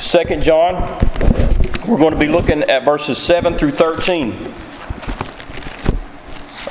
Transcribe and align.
2 0.00 0.40
John, 0.42 0.76
we're 1.88 1.98
going 1.98 2.12
to 2.12 2.18
be 2.18 2.28
looking 2.28 2.62
at 2.62 2.84
verses 2.84 3.18
7 3.18 3.58
through 3.58 3.72
13. 3.72 4.30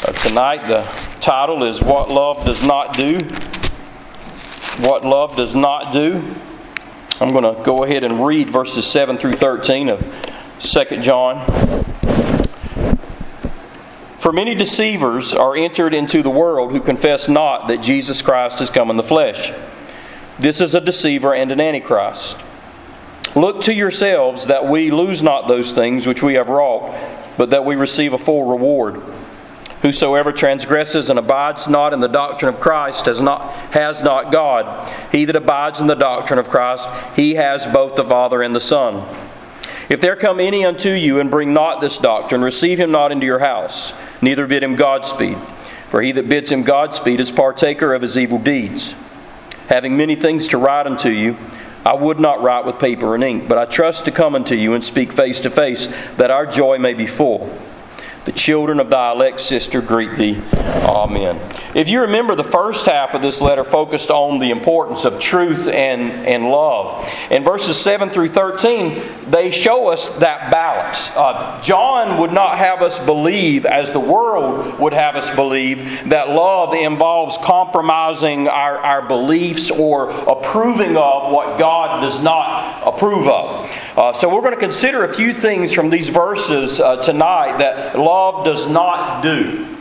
Uh, 0.01 0.11
tonight, 0.13 0.65
the 0.69 0.83
title 1.19 1.63
is 1.65 1.81
What 1.81 2.09
Love 2.09 2.45
Does 2.45 2.63
Not 2.63 2.95
Do. 2.95 3.17
What 4.79 5.03
Love 5.03 5.35
Does 5.35 5.55
Not 5.55 5.91
Do. 5.91 6.35
I'm 7.19 7.33
going 7.33 7.43
to 7.43 7.61
go 7.63 7.83
ahead 7.83 8.05
and 8.05 8.25
read 8.25 8.49
verses 8.49 8.87
7 8.87 9.17
through 9.17 9.33
13 9.33 9.89
of 9.89 9.99
2 10.61 11.01
John. 11.01 11.45
For 14.19 14.31
many 14.31 14.55
deceivers 14.55 15.33
are 15.33 15.53
entered 15.53 15.93
into 15.93 16.23
the 16.23 16.29
world 16.29 16.71
who 16.71 16.79
confess 16.79 17.27
not 17.27 17.67
that 17.67 17.81
Jesus 17.81 18.21
Christ 18.21 18.59
has 18.59 18.69
come 18.69 18.89
in 18.89 18.95
the 18.95 19.03
flesh. 19.03 19.51
This 20.39 20.61
is 20.61 20.75
a 20.75 20.81
deceiver 20.81 21.35
and 21.35 21.51
an 21.51 21.59
antichrist. 21.59 22.37
Look 23.37 23.61
to 23.61 23.73
yourselves 23.73 24.47
that 24.47 24.65
we 24.65 24.89
lose 24.89 25.21
not 25.21 25.47
those 25.47 25.71
things 25.71 26.07
which 26.07 26.23
we 26.23 26.33
have 26.33 26.49
wrought, 26.49 26.91
but 27.37 27.51
that 27.51 27.63
we 27.63 27.75
receive 27.75 28.13
a 28.13 28.17
full 28.17 28.45
reward. 28.45 28.99
Whosoever 29.83 30.31
transgresses 30.31 31.11
and 31.11 31.19
abides 31.19 31.67
not 31.67 31.93
in 31.93 31.99
the 31.99 32.07
doctrine 32.07 32.51
of 32.51 32.59
Christ 32.59 33.05
has 33.05 33.21
not, 33.21 33.51
has 33.69 34.01
not 34.01 34.31
God. 34.31 34.91
He 35.11 35.25
that 35.25 35.35
abides 35.35 35.79
in 35.79 35.85
the 35.85 35.93
doctrine 35.93 36.39
of 36.39 36.49
Christ, 36.49 36.89
he 37.15 37.35
has 37.35 37.63
both 37.67 37.95
the 37.95 38.03
Father 38.03 38.41
and 38.41 38.55
the 38.55 38.59
Son. 38.59 39.07
If 39.87 40.01
there 40.01 40.15
come 40.15 40.39
any 40.39 40.65
unto 40.65 40.89
you 40.89 41.19
and 41.19 41.29
bring 41.29 41.53
not 41.53 41.79
this 41.79 41.99
doctrine, 41.99 42.41
receive 42.41 42.79
him 42.79 42.89
not 42.89 43.11
into 43.11 43.27
your 43.27 43.37
house, 43.37 43.93
neither 44.19 44.47
bid 44.47 44.63
him 44.63 44.75
Godspeed. 44.75 45.37
For 45.89 46.01
he 46.01 46.11
that 46.13 46.27
bids 46.27 46.51
him 46.51 46.63
Godspeed 46.63 47.19
is 47.19 47.29
partaker 47.29 47.93
of 47.93 48.01
his 48.01 48.17
evil 48.17 48.39
deeds. 48.39 48.95
Having 49.69 49.95
many 49.95 50.15
things 50.15 50.47
to 50.47 50.57
write 50.57 50.87
unto 50.87 51.09
you, 51.09 51.37
I 51.87 51.93
would 51.93 52.19
not 52.19 52.41
write 52.43 52.65
with 52.65 52.79
paper 52.79 53.15
and 53.15 53.23
ink, 53.23 53.47
but 53.47 53.57
I 53.57 53.63
trust 53.63 54.03
to 54.05 54.11
come 54.11 54.35
unto 54.35 54.55
you 54.55 54.73
and 54.73 54.83
speak 54.83 55.13
face 55.13 55.39
to 55.39 55.49
face, 55.49 55.87
that 56.17 56.31
our 56.31 56.45
joy 56.45 56.77
may 56.79 56.93
be 56.93 57.07
full. 57.07 57.49
The 58.27 58.33
children 58.33 58.81
of 58.81 58.89
thy 58.89 59.13
elect 59.13 59.39
sister 59.39 59.81
greet 59.81 60.17
thee. 60.17 60.41
Amen. 60.83 61.39
If 61.73 61.87
you 61.87 62.01
remember, 62.01 62.35
the 62.35 62.43
first 62.43 62.85
half 62.85 63.13
of 63.13 63.21
this 63.21 63.39
letter 63.39 63.63
focused 63.63 64.09
on 64.09 64.39
the 64.39 64.51
importance 64.51 65.05
of 65.05 65.17
truth 65.17 65.69
and, 65.69 66.11
and 66.27 66.49
love. 66.49 67.09
In 67.31 67.45
verses 67.45 67.79
7 67.79 68.09
through 68.09 68.29
13, 68.29 69.29
they 69.29 69.49
show 69.51 69.87
us 69.87 70.09
that 70.17 70.51
balance. 70.51 71.09
Uh, 71.15 71.61
John 71.61 72.19
would 72.19 72.33
not 72.33 72.57
have 72.57 72.81
us 72.81 72.99
believe, 73.05 73.65
as 73.65 73.93
the 73.93 73.99
world 73.99 74.77
would 74.77 74.91
have 74.91 75.15
us 75.15 75.33
believe, 75.33 76.09
that 76.09 76.27
love 76.29 76.73
involves 76.73 77.37
compromising 77.37 78.49
our, 78.49 78.77
our 78.79 79.07
beliefs 79.07 79.71
or 79.71 80.09
approving 80.09 80.97
of 80.97 81.31
what 81.31 81.57
God 81.57 82.01
does 82.01 82.21
not 82.21 82.85
approve 82.85 83.27
of. 83.27 83.71
Uh, 83.95 84.13
so, 84.13 84.33
we're 84.33 84.41
going 84.41 84.53
to 84.53 84.59
consider 84.59 85.05
a 85.05 85.13
few 85.13 85.33
things 85.33 85.71
from 85.71 85.89
these 85.89 86.09
verses 86.09 86.79
uh, 86.79 86.97
tonight 86.97 87.57
that 87.57 87.97
love 87.97 88.16
love 88.17 88.45
does 88.45 88.67
not 88.67 89.21
do. 89.21 89.77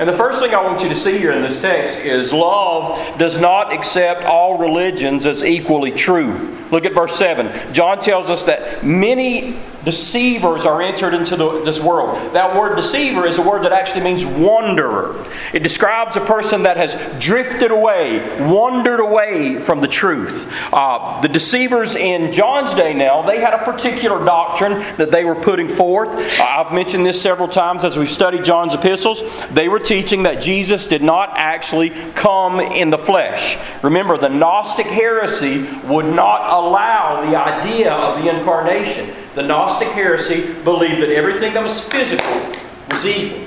And 0.00 0.08
the 0.08 0.16
first 0.16 0.40
thing 0.40 0.54
I 0.54 0.62
want 0.62 0.82
you 0.82 0.88
to 0.88 0.94
see 0.94 1.18
here 1.18 1.32
in 1.32 1.42
this 1.42 1.60
text 1.60 1.98
is 1.98 2.32
love 2.32 3.18
does 3.18 3.40
not 3.40 3.72
accept 3.72 4.22
all 4.24 4.58
religions 4.58 5.26
as 5.26 5.44
equally 5.44 5.90
true. 5.90 6.56
Look 6.70 6.84
at 6.84 6.94
verse 6.94 7.16
7. 7.16 7.72
John 7.72 8.00
tells 8.00 8.28
us 8.28 8.44
that 8.44 8.84
many 8.84 9.58
deceivers 9.88 10.66
are 10.66 10.82
entered 10.82 11.14
into 11.14 11.34
the, 11.34 11.64
this 11.64 11.80
world. 11.80 12.34
That 12.34 12.54
word 12.54 12.76
deceiver 12.76 13.26
is 13.26 13.38
a 13.38 13.42
word 13.42 13.62
that 13.62 13.72
actually 13.72 14.04
means 14.04 14.22
wanderer. 14.26 15.24
It 15.54 15.62
describes 15.62 16.14
a 16.14 16.20
person 16.20 16.64
that 16.64 16.76
has 16.76 16.92
drifted 17.18 17.70
away, 17.70 18.18
wandered 18.46 19.00
away 19.00 19.58
from 19.58 19.80
the 19.80 19.88
truth. 19.88 20.46
Uh, 20.74 21.22
the 21.22 21.28
deceivers 21.28 21.94
in 21.94 22.34
John's 22.34 22.74
day 22.74 22.92
now, 22.92 23.22
they 23.22 23.40
had 23.40 23.54
a 23.54 23.64
particular 23.64 24.22
doctrine 24.22 24.72
that 24.98 25.10
they 25.10 25.24
were 25.24 25.36
putting 25.36 25.70
forth. 25.70 26.10
Uh, 26.38 26.44
I've 26.44 26.74
mentioned 26.74 27.06
this 27.06 27.22
several 27.22 27.48
times 27.48 27.82
as 27.82 27.96
we've 27.96 28.10
studied 28.10 28.44
John's 28.44 28.74
epistles. 28.74 29.22
They 29.48 29.70
were 29.70 29.80
teaching 29.80 30.24
that 30.24 30.42
Jesus 30.42 30.86
did 30.86 31.02
not 31.02 31.30
actually 31.32 31.88
come 32.12 32.60
in 32.60 32.90
the 32.90 32.98
flesh. 32.98 33.56
Remember, 33.82 34.18
the 34.18 34.28
Gnostic 34.28 34.86
heresy 34.86 35.62
would 35.86 36.04
not 36.04 36.52
allow 36.52 37.22
the 37.22 37.38
idea 37.38 37.90
of 37.90 38.22
the 38.22 38.28
incarnation. 38.38 39.14
The 39.38 39.44
Gnostic 39.44 39.90
heresy 39.90 40.52
believed 40.64 41.00
that 41.00 41.10
everything 41.10 41.54
that 41.54 41.62
was 41.62 41.80
physical 41.80 42.28
was 42.90 43.06
evil, 43.06 43.46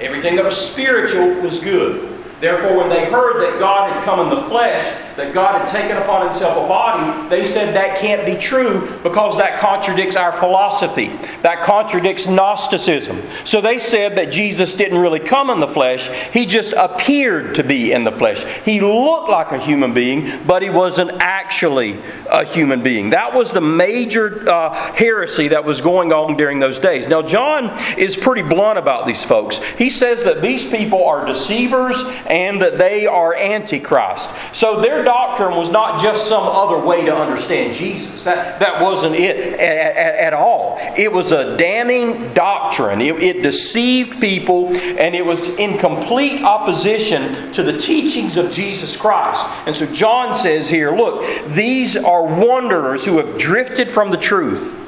everything 0.00 0.36
that 0.36 0.44
was 0.44 0.56
spiritual 0.56 1.34
was 1.40 1.58
good. 1.58 2.16
Therefore, 2.38 2.76
when 2.76 2.88
they 2.88 3.06
heard 3.06 3.42
that 3.42 3.58
God 3.58 3.92
had 3.92 4.04
come 4.04 4.20
in 4.20 4.28
the 4.32 4.48
flesh, 4.48 4.84
that 5.16 5.34
God 5.34 5.60
had 5.60 5.68
taken 5.68 5.96
upon 5.96 6.26
himself 6.26 6.56
a 6.56 6.68
body, 6.68 7.28
they 7.28 7.44
said 7.44 7.74
that 7.74 7.98
can't 7.98 8.24
be 8.24 8.34
true 8.34 8.98
because 9.02 9.36
that 9.38 9.60
contradicts 9.60 10.16
our 10.16 10.32
philosophy. 10.32 11.08
That 11.42 11.62
contradicts 11.62 12.26
Gnosticism. 12.26 13.20
So 13.44 13.60
they 13.60 13.78
said 13.78 14.16
that 14.16 14.30
Jesus 14.30 14.74
didn't 14.74 14.98
really 14.98 15.20
come 15.20 15.50
in 15.50 15.60
the 15.60 15.68
flesh, 15.68 16.08
he 16.32 16.46
just 16.46 16.72
appeared 16.72 17.54
to 17.56 17.64
be 17.64 17.92
in 17.92 18.04
the 18.04 18.12
flesh. 18.12 18.44
He 18.64 18.80
looked 18.80 19.30
like 19.30 19.52
a 19.52 19.58
human 19.58 19.94
being, 19.94 20.44
but 20.46 20.62
he 20.62 20.70
wasn't 20.70 21.12
actually 21.20 21.98
a 22.30 22.44
human 22.44 22.82
being. 22.82 23.10
That 23.10 23.34
was 23.34 23.52
the 23.52 23.60
major 23.60 24.48
uh, 24.48 24.92
heresy 24.94 25.48
that 25.48 25.64
was 25.64 25.80
going 25.80 26.12
on 26.12 26.36
during 26.36 26.58
those 26.58 26.78
days. 26.78 27.06
Now, 27.06 27.22
John 27.22 27.70
is 27.98 28.16
pretty 28.16 28.42
blunt 28.42 28.78
about 28.78 29.06
these 29.06 29.24
folks. 29.24 29.62
He 29.78 29.90
says 29.90 30.24
that 30.24 30.40
these 30.40 30.68
people 30.68 31.04
are 31.04 31.26
deceivers 31.26 32.02
and 32.26 32.60
that 32.62 32.78
they 32.78 33.06
are 33.06 33.34
antichrist. 33.34 34.30
So 34.52 34.80
doctrine 35.04 35.56
was 35.56 35.70
not 35.70 36.00
just 36.00 36.28
some 36.28 36.44
other 36.44 36.78
way 36.78 37.04
to 37.04 37.14
understand 37.14 37.74
Jesus. 37.74 38.22
That, 38.22 38.60
that 38.60 38.82
wasn't 38.82 39.14
it 39.14 39.54
at, 39.54 39.60
at, 39.60 40.14
at 40.16 40.32
all. 40.34 40.78
It 40.96 41.12
was 41.12 41.32
a 41.32 41.56
damning 41.56 42.32
doctrine. 42.34 43.00
It, 43.00 43.22
it 43.22 43.42
deceived 43.42 44.20
people 44.20 44.68
and 44.74 45.14
it 45.14 45.24
was 45.24 45.48
in 45.56 45.78
complete 45.78 46.42
opposition 46.42 47.52
to 47.52 47.62
the 47.62 47.76
teachings 47.76 48.36
of 48.36 48.50
Jesus 48.50 48.96
Christ. 48.96 49.44
And 49.66 49.74
so 49.74 49.86
John 49.86 50.36
says 50.36 50.68
here, 50.68 50.96
look, 50.96 51.24
these 51.48 51.96
are 51.96 52.24
wanderers 52.24 53.04
who 53.04 53.18
have 53.18 53.38
drifted 53.38 53.90
from 53.90 54.10
the 54.10 54.16
truth. 54.16 54.78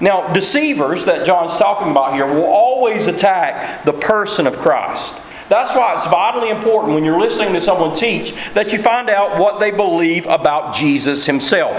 Now, 0.00 0.32
deceivers 0.32 1.04
that 1.04 1.26
John's 1.26 1.56
talking 1.56 1.90
about 1.90 2.14
here 2.14 2.26
will 2.26 2.44
always 2.44 3.06
attack 3.06 3.84
the 3.84 3.92
person 3.92 4.46
of 4.46 4.56
Christ. 4.56 5.14
That's 5.50 5.74
why 5.74 5.94
it's 5.94 6.06
vitally 6.06 6.48
important 6.48 6.94
when 6.94 7.04
you're 7.04 7.18
listening 7.18 7.52
to 7.54 7.60
someone 7.60 7.96
teach 7.96 8.34
that 8.54 8.72
you 8.72 8.80
find 8.80 9.10
out 9.10 9.36
what 9.36 9.58
they 9.58 9.72
believe 9.72 10.24
about 10.26 10.76
Jesus 10.76 11.26
himself. 11.26 11.76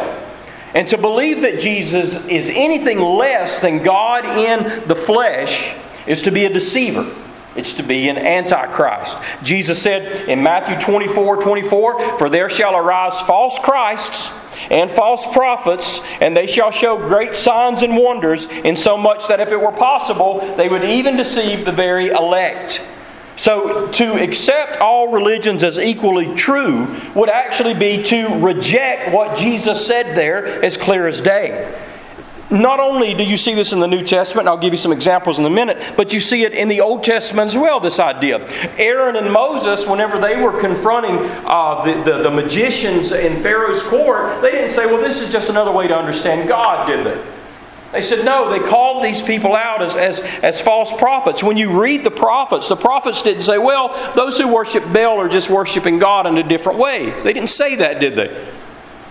And 0.76 0.90
to 0.90 0.98
believe 0.98 1.42
that 1.44 1.62
Jesus 1.62 2.26
is 2.26 2.50
anything 2.50 3.00
less 3.00 3.62
than 3.62 3.82
God 3.82 4.26
in 4.26 4.86
the 4.90 4.96
flesh 4.96 5.74
is 6.06 6.22
to 6.24 6.32
be 6.32 6.44
a 6.44 6.50
deceiver. 6.50 7.16
It's 7.56 7.74
to 7.76 7.84
be 7.84 8.10
an 8.10 8.18
antichrist. 8.18 9.18
Jesus 9.42 9.82
said 9.82 10.28
in 10.28 10.44
Matthew 10.44 10.78
24 10.82 11.42
24, 11.42 12.18
For 12.18 12.30
there 12.30 12.50
shall 12.50 12.76
arise 12.76 13.18
false 13.22 13.58
Christs 13.60 14.34
and 14.70 14.92
false 14.92 15.26
prophets, 15.32 16.02
and 16.20 16.36
they 16.36 16.48
shall 16.48 16.72
show 16.72 16.98
great 16.98 17.38
signs 17.38 17.84
and 17.84 17.96
wonders, 17.96 18.50
in 18.50 18.76
so 18.76 18.98
much 18.98 19.30
that 19.30 19.40
if 19.40 19.50
it 19.50 19.62
were 19.62 19.72
possible, 19.72 20.40
they 20.58 20.68
would 20.68 20.84
even 20.84 21.16
deceive 21.16 21.64
the 21.64 21.72
very 21.72 22.10
elect. 22.10 22.82
So, 23.42 23.88
to 23.94 24.22
accept 24.22 24.78
all 24.78 25.08
religions 25.08 25.64
as 25.64 25.80
equally 25.80 26.36
true 26.36 26.86
would 27.16 27.28
actually 27.28 27.74
be 27.74 28.04
to 28.04 28.28
reject 28.38 29.12
what 29.12 29.36
Jesus 29.36 29.84
said 29.84 30.16
there 30.16 30.64
as 30.64 30.78
clear 30.78 31.08
as 31.08 31.22
day. 31.22 31.76
Not 32.52 32.80
only 32.80 33.16
do 33.16 33.24
you 33.24 33.38
see 33.38 33.56
this 33.56 33.74
in 33.74 33.80
the 33.80 33.88
New 33.88 34.06
Testament, 34.06 34.48
I'll 34.48 34.60
give 34.60 34.74
you 34.74 34.78
some 34.78 34.92
examples 34.92 35.40
in 35.40 35.46
a 35.46 35.50
minute, 35.50 35.82
but 35.98 36.14
you 36.14 36.20
see 36.20 36.44
it 36.44 36.54
in 36.54 36.68
the 36.68 36.82
Old 36.82 37.04
Testament 37.04 37.50
as 37.50 37.58
well, 37.58 37.80
this 37.80 37.98
idea. 37.98 38.48
Aaron 38.78 39.16
and 39.16 39.34
Moses, 39.34 39.88
whenever 39.88 40.20
they 40.20 40.40
were 40.40 40.62
confronting 40.62 41.18
uh, 41.48 41.84
the, 41.84 42.12
the, 42.12 42.22
the 42.22 42.30
magicians 42.30 43.12
in 43.12 43.42
Pharaoh's 43.42 43.82
court, 43.82 44.40
they 44.44 44.52
didn't 44.52 44.70
say, 44.70 44.86
well, 44.86 45.02
this 45.02 45.20
is 45.20 45.32
just 45.32 45.50
another 45.50 45.72
way 45.72 45.88
to 45.88 45.98
understand 45.98 46.48
God, 46.48 46.86
did 46.86 47.04
they? 47.04 47.41
They 47.92 48.02
said, 48.02 48.24
no, 48.24 48.50
they 48.50 48.66
called 48.66 49.04
these 49.04 49.22
people 49.22 49.54
out 49.54 49.82
as, 49.82 49.96
as, 49.96 50.20
as 50.42 50.62
false 50.62 50.98
prophets. 50.98 51.44
When 51.44 51.58
you 51.58 51.82
read 51.82 52.06
the 52.06 52.12
prophets, 52.12 52.70
the 52.70 52.78
prophets 52.78 53.22
didn't 53.22 53.42
say, 53.42 53.58
well, 53.58 53.90
those 54.16 54.38
who 54.38 54.48
worship 54.48 54.84
Baal 54.94 55.20
are 55.20 55.28
just 55.28 55.50
worshiping 55.50 56.00
God 56.00 56.26
in 56.26 56.38
a 56.38 56.44
different 56.44 56.80
way. 56.80 57.10
They 57.24 57.34
didn't 57.34 57.50
say 57.50 57.76
that, 57.76 58.00
did 58.00 58.16
they? 58.16 58.48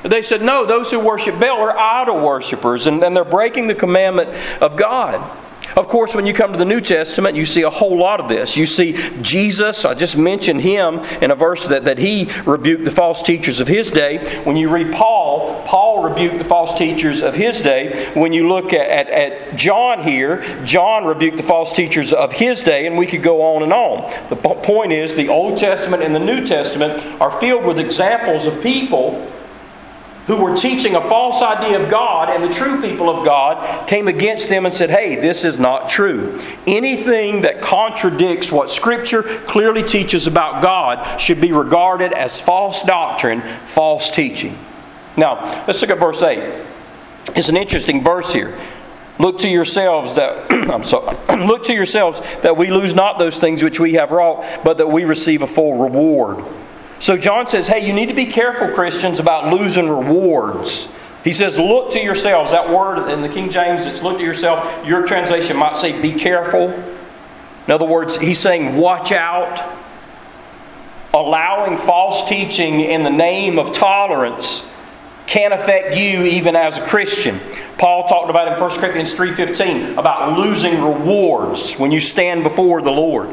They 0.03 0.23
said, 0.23 0.41
no, 0.41 0.65
those 0.65 0.91
who 0.91 0.99
worship 0.99 1.39
Baal 1.39 1.61
are 1.61 1.77
idol 1.77 2.25
worshippers, 2.25 2.87
and, 2.87 3.05
and 3.05 3.15
they're 3.15 3.23
breaking 3.23 3.67
the 3.67 3.75
commandment 3.75 4.31
of 4.63 4.77
God. 4.77 5.39
Of 5.77 5.89
course, 5.89 6.15
when 6.15 6.27
you 6.27 6.35
come 6.35 6.53
to 6.53 6.59
the 6.59 6.65
New 6.65 6.81
Testament, 6.81 7.37
you 7.37 7.45
see 7.45 7.63
a 7.63 7.71
whole 7.71 7.97
lot 7.97 8.21
of 8.21 8.29
this. 8.29 8.57
You 8.57 8.67
see 8.67 8.99
Jesus, 9.23 9.85
I 9.85 9.95
just 9.95 10.17
mentioned 10.17 10.63
him 10.63 11.01
in 11.23 11.31
a 11.31 11.35
verse 11.35 11.69
that, 11.69 11.85
that 11.85 11.99
he 11.99 12.31
rebuked 12.45 12.85
the 12.85 12.91
false 12.91 13.23
teachers 13.23 13.61
of 13.61 13.69
his 13.69 13.91
day. 13.91 14.43
When 14.45 14.57
you 14.57 14.69
read 14.69 14.93
Paul, 14.93 15.63
Paul 15.67 16.03
rebuked 16.03 16.39
the 16.39 16.45
false 16.45 16.77
teachers 16.77 17.23
of 17.23 17.35
his 17.35 17.61
day. 17.61 18.13
When 18.15 18.33
you 18.33 18.49
look 18.49 18.73
at, 18.73 18.89
at, 18.89 19.09
at 19.09 19.57
John 19.57 20.03
here, 20.03 20.65
John 20.65 21.05
rebuked 21.05 21.37
the 21.37 21.43
false 21.43 21.73
teachers 21.73 22.13
of 22.13 22.33
his 22.33 22.63
day, 22.63 22.87
and 22.87 22.99
we 22.99 23.07
could 23.07 23.23
go 23.23 23.43
on 23.43 23.63
and 23.63 23.73
on. 23.73 24.11
The 24.29 24.37
point 24.37 24.93
is, 24.93 25.15
the 25.15 25.29
Old 25.29 25.59
Testament 25.59 26.03
and 26.03 26.15
the 26.15 26.21
New 26.21 26.47
Testament 26.47 27.21
are 27.21 27.31
filled 27.41 27.65
with 27.65 27.79
examples 27.79 28.47
of 28.47 28.63
people 28.63 29.31
who 30.27 30.37
were 30.37 30.57
teaching 30.57 30.95
a 30.95 31.01
false 31.01 31.43
idea 31.43 31.83
of 31.83 31.91
God, 31.91 32.29
and 32.29 32.45
the 32.45 32.55
true 32.55 32.81
people 32.81 33.11
of 33.11 33.25
God 33.25 33.89
came 33.89 34.07
against 34.07 34.49
them 34.49 34.67
and 34.67 34.75
said, 34.75 34.91
Hey, 34.91 35.17
this 35.17 35.45
is 35.45 35.59
not 35.59 35.89
true. 35.89 36.41
Anything 36.67 37.43
that 37.43 37.61
contradicts 37.61 38.53
what 38.53 38.71
Scripture 38.71 39.23
clearly 39.23 39.83
teaches 39.83 40.27
about 40.27 40.63
God 40.63 41.19
should 41.19 41.41
be 41.41 41.53
regarded 41.53 42.13
as 42.13 42.41
false 42.41 42.83
doctrine, 42.83 43.43
false 43.69 44.11
teaching. 44.11 44.57
Now, 45.17 45.65
let's 45.67 45.81
look 45.81 45.91
at 45.91 45.99
verse 45.99 46.23
8. 46.23 46.65
It's 47.35 47.49
an 47.49 47.57
interesting 47.57 48.03
verse 48.03 48.33
here. 48.33 48.59
Look 49.19 49.39
to 49.41 49.49
yourselves 49.49 50.15
that 50.15 50.51
I'm 50.71 50.85
sorry. 50.85 51.17
look 51.47 51.65
to 51.65 51.75
yourselves 51.75 52.21
that 52.43 52.57
we 52.57 52.71
lose 52.71 52.95
not 52.95 53.19
those 53.19 53.39
things 53.39 53.63
which 53.63 53.79
we 53.79 53.95
have 53.95 54.13
wrought, 54.13 54.65
but 54.65 54.79
that 54.79 54.87
we 54.87 55.05
receive 55.05 55.43
a 55.43 55.47
full 55.47 55.77
reward. 55.77 56.45
So 57.01 57.17
John 57.17 57.49
says, 57.49 57.67
hey, 57.67 57.85
you 57.87 57.93
need 57.93 58.07
to 58.07 58.15
be 58.15 58.27
careful, 58.27 58.69
Christians, 58.69 59.19
about 59.19 59.53
losing 59.53 59.89
rewards. 59.89 60.93
He 61.25 61.33
says, 61.33 61.59
look 61.59 61.93
to 61.93 61.99
yourselves. 61.99 62.51
That 62.51 62.69
word 62.69 63.11
in 63.11 63.23
the 63.23 63.29
King 63.29 63.51
James, 63.51 63.87
it's 63.87 64.03
look 64.03 64.19
to 64.19 64.25
yourself. 64.25 64.87
Your 64.87 65.07
translation 65.07 65.57
might 65.57 65.77
say, 65.77 66.01
be 66.01 66.13
careful. 66.13 66.71
In 67.67 67.73
other 67.73 67.87
words, 67.87 68.19
he's 68.19 68.39
saying, 68.39 68.77
watch 68.77 69.13
out. 69.13 69.77
Allowing 71.13 71.77
false 71.79 72.29
teaching 72.29 72.81
in 72.81 73.03
the 73.03 73.11
name 73.11 73.59
of 73.59 73.75
tolerance 73.75 74.69
can 75.31 75.53
affect 75.53 75.97
you 75.97 76.25
even 76.25 76.57
as 76.57 76.77
a 76.77 76.85
Christian. 76.87 77.39
Paul 77.79 78.09
talked 78.09 78.31
about 78.31 78.49
in 78.49 78.59
1 78.59 78.81
Corinthians 78.81 79.15
3:15 79.15 79.97
about 79.97 80.37
losing 80.37 80.83
rewards 80.83 81.79
when 81.79 81.93
you 81.93 82.01
stand 82.01 82.43
before 82.43 82.83
the 82.83 82.91
Lord. 82.91 83.29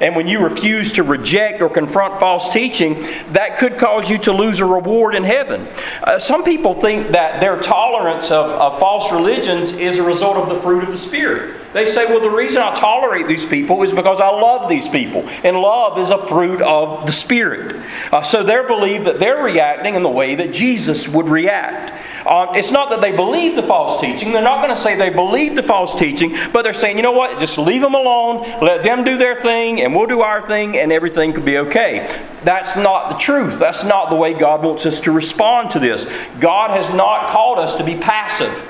And 0.00 0.16
when 0.16 0.26
you 0.26 0.40
refuse 0.40 0.94
to 0.94 1.02
reject 1.02 1.60
or 1.60 1.68
confront 1.68 2.18
false 2.18 2.50
teaching, 2.54 3.06
that 3.32 3.58
could 3.58 3.76
cause 3.76 4.10
you 4.10 4.16
to 4.18 4.32
lose 4.32 4.60
a 4.60 4.64
reward 4.64 5.14
in 5.14 5.24
heaven. 5.24 5.68
Uh, 6.02 6.18
some 6.18 6.42
people 6.42 6.72
think 6.72 7.08
that 7.08 7.40
their 7.40 7.60
tolerance 7.60 8.30
of, 8.30 8.46
of 8.52 8.80
false 8.80 9.12
religions 9.12 9.72
is 9.72 9.98
a 9.98 10.02
result 10.02 10.38
of 10.38 10.48
the 10.48 10.60
fruit 10.62 10.82
of 10.82 10.90
the 10.90 10.98
Spirit. 10.98 11.61
They 11.72 11.86
say, 11.86 12.04
well, 12.06 12.20
the 12.20 12.30
reason 12.30 12.58
I 12.58 12.74
tolerate 12.74 13.26
these 13.26 13.44
people 13.44 13.82
is 13.82 13.92
because 13.92 14.20
I 14.20 14.28
love 14.28 14.68
these 14.68 14.88
people. 14.88 15.26
And 15.42 15.58
love 15.58 15.98
is 15.98 16.10
a 16.10 16.26
fruit 16.26 16.60
of 16.60 17.06
the 17.06 17.12
Spirit. 17.12 17.82
Uh, 18.12 18.22
so 18.22 18.42
they 18.42 18.62
believe 18.66 19.04
that 19.04 19.18
they're 19.18 19.42
reacting 19.42 19.94
in 19.94 20.02
the 20.02 20.10
way 20.10 20.34
that 20.34 20.52
Jesus 20.52 21.08
would 21.08 21.28
react. 21.28 21.92
Um, 22.26 22.54
it's 22.54 22.70
not 22.70 22.90
that 22.90 23.00
they 23.00 23.14
believe 23.14 23.56
the 23.56 23.62
false 23.62 24.00
teaching. 24.00 24.32
They're 24.32 24.42
not 24.42 24.62
going 24.64 24.74
to 24.76 24.80
say 24.80 24.96
they 24.96 25.10
believe 25.10 25.56
the 25.56 25.62
false 25.62 25.98
teaching, 25.98 26.36
but 26.52 26.62
they're 26.62 26.74
saying, 26.74 26.96
you 26.96 27.02
know 27.02 27.12
what? 27.12 27.40
Just 27.40 27.58
leave 27.58 27.80
them 27.80 27.94
alone, 27.94 28.42
let 28.62 28.84
them 28.84 29.02
do 29.02 29.16
their 29.16 29.40
thing, 29.40 29.80
and 29.80 29.96
we'll 29.96 30.06
do 30.06 30.20
our 30.20 30.46
thing, 30.46 30.78
and 30.78 30.92
everything 30.92 31.32
could 31.32 31.44
be 31.44 31.58
okay. 31.58 32.22
That's 32.44 32.76
not 32.76 33.08
the 33.08 33.18
truth. 33.18 33.58
That's 33.58 33.84
not 33.84 34.10
the 34.10 34.16
way 34.16 34.34
God 34.34 34.62
wants 34.62 34.86
us 34.86 35.00
to 35.00 35.12
respond 35.12 35.72
to 35.72 35.80
this. 35.80 36.04
God 36.38 36.70
has 36.70 36.94
not 36.94 37.30
called 37.30 37.58
us 37.58 37.76
to 37.78 37.84
be 37.84 37.96
passive 37.96 38.68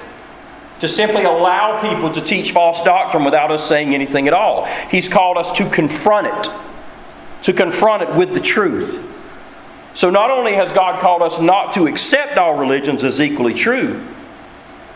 to 0.83 0.89
simply 0.89 1.23
allow 1.23 1.81
people 1.81 2.13
to 2.13 2.21
teach 2.21 2.51
false 2.51 2.83
doctrine 2.83 3.23
without 3.23 3.53
us 3.53 3.69
saying 3.69 3.95
anything 3.95 4.27
at 4.27 4.35
all. 4.35 4.65
He's 4.91 5.09
called 5.09 5.39
us 5.39 5.57
to 5.59 5.71
confront 5.71 6.27
it, 6.27 6.53
to 7.45 7.53
confront 7.53 8.03
it 8.03 8.13
with 8.17 8.35
the 8.35 8.41
truth. 8.41 9.01
So 9.95 10.11
not 10.11 10.33
only 10.33 10.55
has 10.55 10.73
God 10.73 11.01
called 11.01 11.23
us 11.23 11.41
not 11.41 11.73
to 11.75 11.87
accept 11.87 12.37
all 12.37 12.55
religions 12.55 13.05
as 13.05 13.21
equally 13.21 13.55
true, 13.55 14.05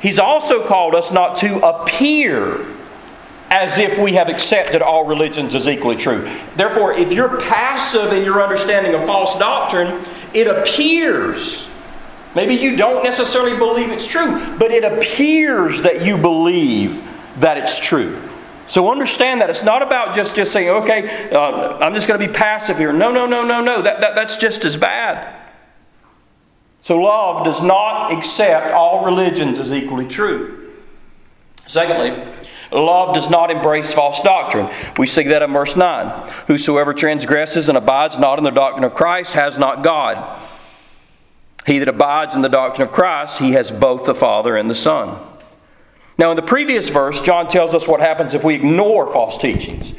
He's 0.01 0.19
also 0.19 0.67
called 0.67 0.97
us 0.97 1.13
not 1.13 1.37
to 1.37 1.65
appear 1.65 2.67
as 3.51 3.79
if 3.79 3.97
we 3.97 4.15
have 4.15 4.29
accepted 4.29 4.83
all 4.83 5.05
religions 5.05 5.55
as 5.55 5.69
equally 5.69 5.95
true. 5.95 6.29
Therefore, 6.57 6.95
if 6.95 7.13
you're 7.13 7.41
passive 7.43 8.13
in 8.13 8.25
your 8.25 8.43
understanding 8.43 8.93
of 8.95 9.07
false 9.07 9.39
doctrine, 9.39 10.05
it 10.35 10.49
appears. 10.49 11.69
Maybe 12.37 12.55
you 12.55 12.77
don't 12.77 13.03
necessarily 13.03 13.57
believe 13.57 13.91
it's 13.91 14.07
true, 14.07 14.59
but 14.59 14.71
it 14.71 14.85
appears 14.85 15.81
that 15.81 16.03
you 16.03 16.19
believe 16.19 17.03
that 17.41 17.57
it's 17.57 17.79
true. 17.79 18.21
So 18.69 18.93
understand 18.93 19.41
that 19.41 19.49
it's 19.49 19.65
not 19.65 19.81
about 19.81 20.15
just, 20.15 20.37
just 20.37 20.53
saying, 20.53 20.69
okay, 20.69 21.31
uh, 21.31 21.79
I'm 21.79 21.95
just 21.95 22.07
going 22.07 22.21
to 22.21 22.27
be 22.27 22.31
passive 22.31 22.77
here. 22.77 22.93
No, 22.93 23.11
no, 23.11 23.25
no, 23.25 23.43
no, 23.43 23.63
no. 23.63 23.81
That, 23.81 24.03
that, 24.03 24.15
that's 24.15 24.37
just 24.37 24.67
as 24.67 24.77
bad. 24.77 25.35
So 26.83 26.99
love 26.99 27.43
does 27.47 27.63
not 27.63 28.13
accept 28.13 28.75
all 28.75 29.07
religions 29.07 29.59
as 29.59 29.73
equally 29.73 30.07
true. 30.07 30.75
Secondly, 31.67 32.23
love 32.71 33.15
does 33.15 33.31
not 33.31 33.51
embrace 33.51 33.95
false 33.95 34.23
doctrine. 34.23 34.69
We 34.99 35.07
see 35.07 35.23
that 35.23 35.41
in 35.41 35.55
verse 35.55 35.75
9. 35.75 36.31
Whosoever 36.49 36.93
transgresses 36.93 37.71
and 37.71 37.79
abides 37.79 38.19
not 38.19 38.37
in 38.37 38.45
the 38.45 38.51
doctrine 38.51 38.85
of 38.85 38.93
Christ 38.93 39.33
has 39.33 39.57
not 39.57 39.83
God. 39.83 40.39
He 41.67 41.81
that 41.81 41.89
abides 41.89 42.35
in 42.35 42.43
the 42.43 42.49
doctrine 42.49 42.87
of 42.87 42.95
Christ, 42.95 43.39
he 43.39 43.53
has 43.53 43.71
both 43.71 44.07
the 44.07 44.15
Father 44.15 44.57
and 44.57 44.71
the 44.71 44.75
Son. 44.75 45.19
Now, 46.17 46.31
in 46.31 46.37
the 46.37 46.43
previous 46.43 46.89
verse, 46.89 47.21
John 47.23 47.49
tells 47.49 47.75
us 47.75 47.89
what 47.89 48.01
happens 48.01 48.35
if 48.35 48.45
we 48.45 48.55
ignore 48.55 49.13
false 49.13 49.37
teachings. 49.39 49.93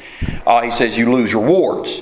Uh, 0.46 0.62
he 0.62 0.70
says 0.70 0.96
you 0.96 1.12
lose 1.12 1.34
rewards. 1.34 2.00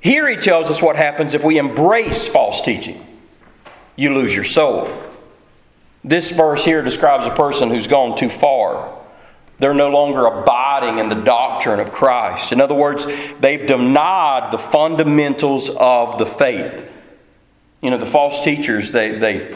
Here 0.00 0.28
he 0.28 0.36
tells 0.36 0.68
us 0.68 0.82
what 0.82 0.96
happens 0.96 1.32
if 1.32 1.44
we 1.44 1.58
embrace 1.58 2.26
false 2.26 2.60
teaching. 2.60 3.00
You 3.96 4.12
lose 4.12 4.34
your 4.34 4.44
soul. 4.44 4.90
This 6.02 6.30
verse 6.30 6.64
here 6.64 6.82
describes 6.82 7.26
a 7.26 7.34
person 7.34 7.70
who's 7.70 7.86
gone 7.86 8.16
too 8.16 8.28
far. 8.28 8.98
They're 9.60 9.72
no 9.72 9.88
longer 9.90 10.26
abiding 10.26 10.98
in 10.98 11.08
the 11.08 11.24
doctrine 11.24 11.78
of 11.78 11.92
Christ. 11.92 12.52
In 12.52 12.60
other 12.60 12.74
words, 12.74 13.06
they've 13.40 13.66
denied 13.66 14.50
the 14.50 14.58
fundamentals 14.58 15.70
of 15.70 16.18
the 16.18 16.26
faith. 16.26 16.90
You 17.84 17.90
know, 17.90 17.98
the 17.98 18.06
false 18.06 18.42
teachers, 18.42 18.92
they, 18.92 19.18
they 19.18 19.54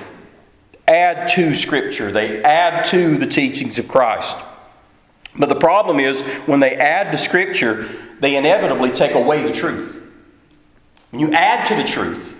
add 0.86 1.30
to 1.30 1.54
Scripture, 1.54 2.12
they 2.12 2.44
add 2.44 2.84
to 2.88 3.16
the 3.16 3.26
teachings 3.26 3.78
of 3.78 3.88
Christ. 3.88 4.36
But 5.34 5.48
the 5.48 5.54
problem 5.54 5.98
is, 5.98 6.20
when 6.44 6.60
they 6.60 6.76
add 6.76 7.10
to 7.12 7.16
Scripture, 7.16 7.88
they 8.20 8.36
inevitably 8.36 8.90
take 8.90 9.12
away 9.12 9.42
the 9.42 9.52
truth. 9.52 9.96
When 11.10 11.20
you 11.20 11.32
add 11.32 11.68
to 11.68 11.74
the 11.76 11.84
truth, 11.88 12.34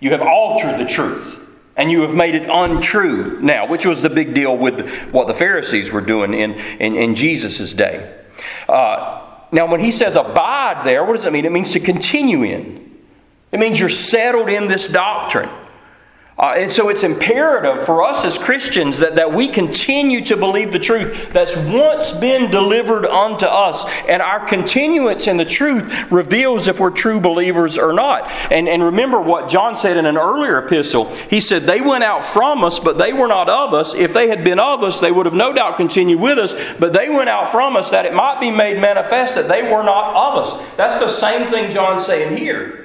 you 0.00 0.10
have 0.10 0.22
altered 0.22 0.76
the 0.76 0.90
truth. 0.90 1.36
And 1.76 1.88
you 1.88 2.00
have 2.00 2.14
made 2.14 2.34
it 2.34 2.50
untrue 2.50 3.38
now, 3.40 3.68
which 3.68 3.86
was 3.86 4.02
the 4.02 4.10
big 4.10 4.34
deal 4.34 4.56
with 4.56 4.88
what 5.12 5.28
the 5.28 5.34
Pharisees 5.34 5.92
were 5.92 6.00
doing 6.00 6.34
in, 6.34 6.54
in, 6.54 6.96
in 6.96 7.14
Jesus' 7.14 7.72
day. 7.72 8.12
Uh, 8.68 9.24
now, 9.52 9.70
when 9.70 9.78
he 9.78 9.92
says 9.92 10.16
abide 10.16 10.84
there, 10.84 11.04
what 11.04 11.14
does 11.14 11.26
it 11.26 11.32
mean? 11.32 11.44
It 11.44 11.52
means 11.52 11.70
to 11.74 11.80
continue 11.80 12.42
in. 12.42 12.87
It 13.52 13.60
means 13.60 13.80
you're 13.80 13.88
settled 13.88 14.48
in 14.48 14.68
this 14.68 14.88
doctrine. 14.88 15.48
Uh, 16.38 16.54
and 16.56 16.70
so 16.70 16.88
it's 16.88 17.02
imperative 17.02 17.84
for 17.84 18.04
us 18.04 18.24
as 18.24 18.38
Christians 18.38 18.98
that, 18.98 19.16
that 19.16 19.32
we 19.32 19.48
continue 19.48 20.24
to 20.26 20.36
believe 20.36 20.70
the 20.70 20.78
truth 20.78 21.32
that's 21.32 21.56
once 21.66 22.12
been 22.12 22.48
delivered 22.48 23.04
unto 23.06 23.44
us. 23.44 23.84
And 24.08 24.22
our 24.22 24.46
continuance 24.46 25.26
in 25.26 25.36
the 25.36 25.44
truth 25.44 25.90
reveals 26.12 26.68
if 26.68 26.78
we're 26.78 26.90
true 26.90 27.18
believers 27.18 27.76
or 27.76 27.92
not. 27.92 28.30
And, 28.52 28.68
and 28.68 28.84
remember 28.84 29.20
what 29.20 29.48
John 29.48 29.76
said 29.76 29.96
in 29.96 30.06
an 30.06 30.16
earlier 30.16 30.58
epistle. 30.58 31.10
He 31.28 31.40
said, 31.40 31.64
They 31.64 31.80
went 31.80 32.04
out 32.04 32.24
from 32.24 32.62
us, 32.62 32.78
but 32.78 32.98
they 32.98 33.12
were 33.12 33.26
not 33.26 33.48
of 33.48 33.74
us. 33.74 33.94
If 33.94 34.14
they 34.14 34.28
had 34.28 34.44
been 34.44 34.60
of 34.60 34.84
us, 34.84 35.00
they 35.00 35.10
would 35.10 35.26
have 35.26 35.34
no 35.34 35.52
doubt 35.52 35.76
continued 35.76 36.20
with 36.20 36.38
us. 36.38 36.54
But 36.74 36.92
they 36.92 37.08
went 37.08 37.28
out 37.28 37.50
from 37.50 37.74
us 37.74 37.90
that 37.90 38.06
it 38.06 38.14
might 38.14 38.38
be 38.38 38.52
made 38.52 38.80
manifest 38.80 39.34
that 39.34 39.48
they 39.48 39.64
were 39.64 39.82
not 39.82 40.14
of 40.14 40.46
us. 40.46 40.76
That's 40.76 41.00
the 41.00 41.08
same 41.08 41.50
thing 41.50 41.72
John's 41.72 42.06
saying 42.06 42.36
here. 42.36 42.77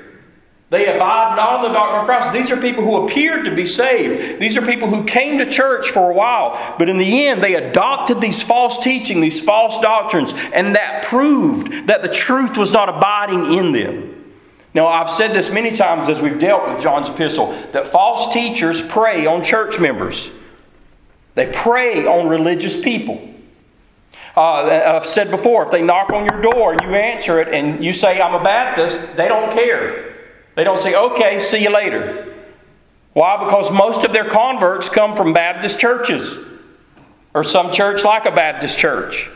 They 0.73 0.87
abide 0.87 1.35
not 1.35 1.57
in 1.57 1.71
the 1.71 1.77
doctrine 1.77 1.99
of 1.99 2.05
Christ. 2.07 2.33
These 2.33 2.49
are 2.49 2.59
people 2.59 2.83
who 2.83 3.05
appeared 3.05 3.45
to 3.45 3.53
be 3.53 3.67
saved. 3.67 4.41
These 4.41 4.57
are 4.57 4.61
people 4.63 4.89
who 4.89 5.03
came 5.03 5.37
to 5.37 5.47
church 5.47 5.91
for 5.91 6.09
a 6.09 6.13
while, 6.15 6.75
but 6.79 6.89
in 6.89 6.97
the 6.97 7.27
end, 7.27 7.43
they 7.43 7.53
adopted 7.53 8.19
these 8.19 8.41
false 8.41 8.83
teaching, 8.83 9.21
these 9.21 9.39
false 9.39 9.79
doctrines, 9.83 10.33
and 10.51 10.73
that 10.73 11.05
proved 11.05 11.85
that 11.85 12.01
the 12.01 12.07
truth 12.07 12.57
was 12.57 12.71
not 12.71 12.89
abiding 12.89 13.53
in 13.53 13.71
them. 13.71 14.33
Now, 14.73 14.87
I've 14.87 15.11
said 15.11 15.31
this 15.31 15.51
many 15.51 15.75
times 15.75 16.09
as 16.09 16.23
we've 16.23 16.39
dealt 16.39 16.67
with 16.67 16.81
John's 16.81 17.07
epistle 17.07 17.51
that 17.73 17.85
false 17.85 18.33
teachers 18.33 18.81
prey 18.81 19.27
on 19.27 19.43
church 19.43 19.79
members, 19.79 20.31
they 21.35 21.51
prey 21.53 22.07
on 22.07 22.27
religious 22.29 22.81
people. 22.81 23.21
Uh, 24.35 24.95
I've 24.95 25.05
said 25.05 25.29
before, 25.29 25.65
if 25.65 25.71
they 25.71 25.83
knock 25.83 26.09
on 26.09 26.25
your 26.25 26.41
door 26.41 26.71
and 26.71 26.81
you 26.81 26.95
answer 26.95 27.39
it 27.39 27.49
and 27.49 27.85
you 27.85 27.93
say, 27.93 28.19
I'm 28.19 28.33
a 28.33 28.43
Baptist, 28.43 29.15
they 29.15 29.27
don't 29.27 29.53
care. 29.53 30.12
They 30.55 30.63
don't 30.63 30.79
say, 30.79 30.95
okay, 30.95 31.39
see 31.39 31.63
you 31.63 31.69
later. 31.69 32.33
Why? 33.13 33.43
Because 33.43 33.71
most 33.71 34.03
of 34.03 34.11
their 34.11 34.29
converts 34.29 34.89
come 34.89 35.15
from 35.15 35.33
Baptist 35.33 35.79
churches 35.79 36.35
or 37.33 37.43
some 37.43 37.71
church 37.71 38.03
like 38.03 38.25
a 38.25 38.31
Baptist 38.31 38.77
church. 38.77 39.29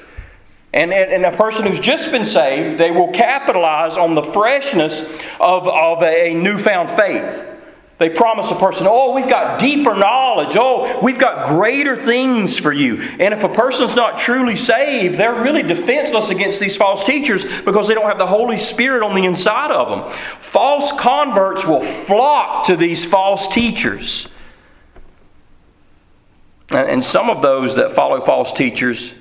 And, 0.73 0.93
and, 0.93 1.25
a 1.25 1.35
person 1.35 1.65
who's 1.65 1.79
just 1.79 2.11
been 2.11 2.25
saved, 2.25 2.77
they 2.77 2.91
will 2.91 3.11
capitalize 3.11 3.97
on 3.97 4.15
the 4.15 4.21
freshness 4.21 5.09
of, 5.39 5.67
of 5.67 6.03
a 6.03 6.33
newfound 6.33 6.91
faith. 6.91 7.46
They 7.99 8.09
promise 8.09 8.51
a 8.51 8.55
person, 8.55 8.85
oh, 8.87 9.13
we've 9.13 9.27
got 9.27 9.59
deeper 9.59 9.95
knowledge. 9.95 10.55
Oh, 10.55 10.99
we've 11.01 11.17
got 11.17 11.47
greater 11.47 12.01
things 12.03 12.55
for 12.55 12.71
you. 12.71 13.01
And 13.01 13.33
if 13.33 13.43
a 13.43 13.49
person's 13.49 13.95
not 13.95 14.19
truly 14.19 14.55
saved, 14.55 15.17
they're 15.17 15.41
really 15.41 15.63
defenseless 15.63 16.29
against 16.29 16.59
these 16.59 16.77
false 16.77 17.03
teachers 17.05 17.43
because 17.63 17.87
they 17.87 17.95
don't 17.95 18.05
have 18.05 18.19
the 18.19 18.27
Holy 18.27 18.59
Spirit 18.59 19.01
on 19.01 19.15
the 19.15 19.25
inside 19.25 19.71
of 19.71 19.89
them. 19.89 20.17
False 20.39 20.91
converts 20.99 21.65
will 21.65 21.83
flock 21.83 22.67
to 22.67 22.75
these 22.75 23.03
false 23.03 23.51
teachers. 23.51 24.27
And 26.69 27.03
some 27.03 27.31
of 27.31 27.41
those 27.41 27.75
that 27.77 27.93
follow 27.93 28.21
false 28.21 28.53
teachers 28.53 29.13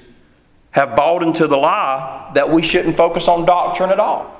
have 0.73 0.97
bought 0.97 1.23
into 1.23 1.47
the 1.47 1.57
lie 1.57 2.31
that 2.35 2.53
we 2.53 2.61
shouldn't 2.61 2.97
focus 2.99 3.27
on 3.27 3.47
doctrine 3.47 3.89
at 3.89 4.01
all. 4.01 4.31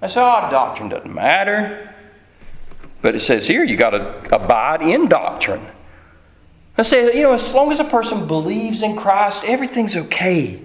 They 0.00 0.08
say, 0.08 0.20
oh, 0.20 0.50
doctrine 0.50 0.90
doesn't 0.90 1.14
matter. 1.14 1.91
But 3.02 3.16
it 3.16 3.20
says 3.20 3.46
here 3.46 3.64
you 3.64 3.76
got 3.76 3.90
to 3.90 4.34
abide 4.34 4.80
in 4.80 5.08
doctrine. 5.08 5.66
I 6.78 6.82
say, 6.82 7.14
you 7.16 7.24
know, 7.24 7.34
as 7.34 7.52
long 7.52 7.70
as 7.70 7.80
a 7.80 7.84
person 7.84 8.26
believes 8.26 8.82
in 8.82 8.96
Christ, 8.96 9.44
everything's 9.44 9.96
okay. 9.96 10.62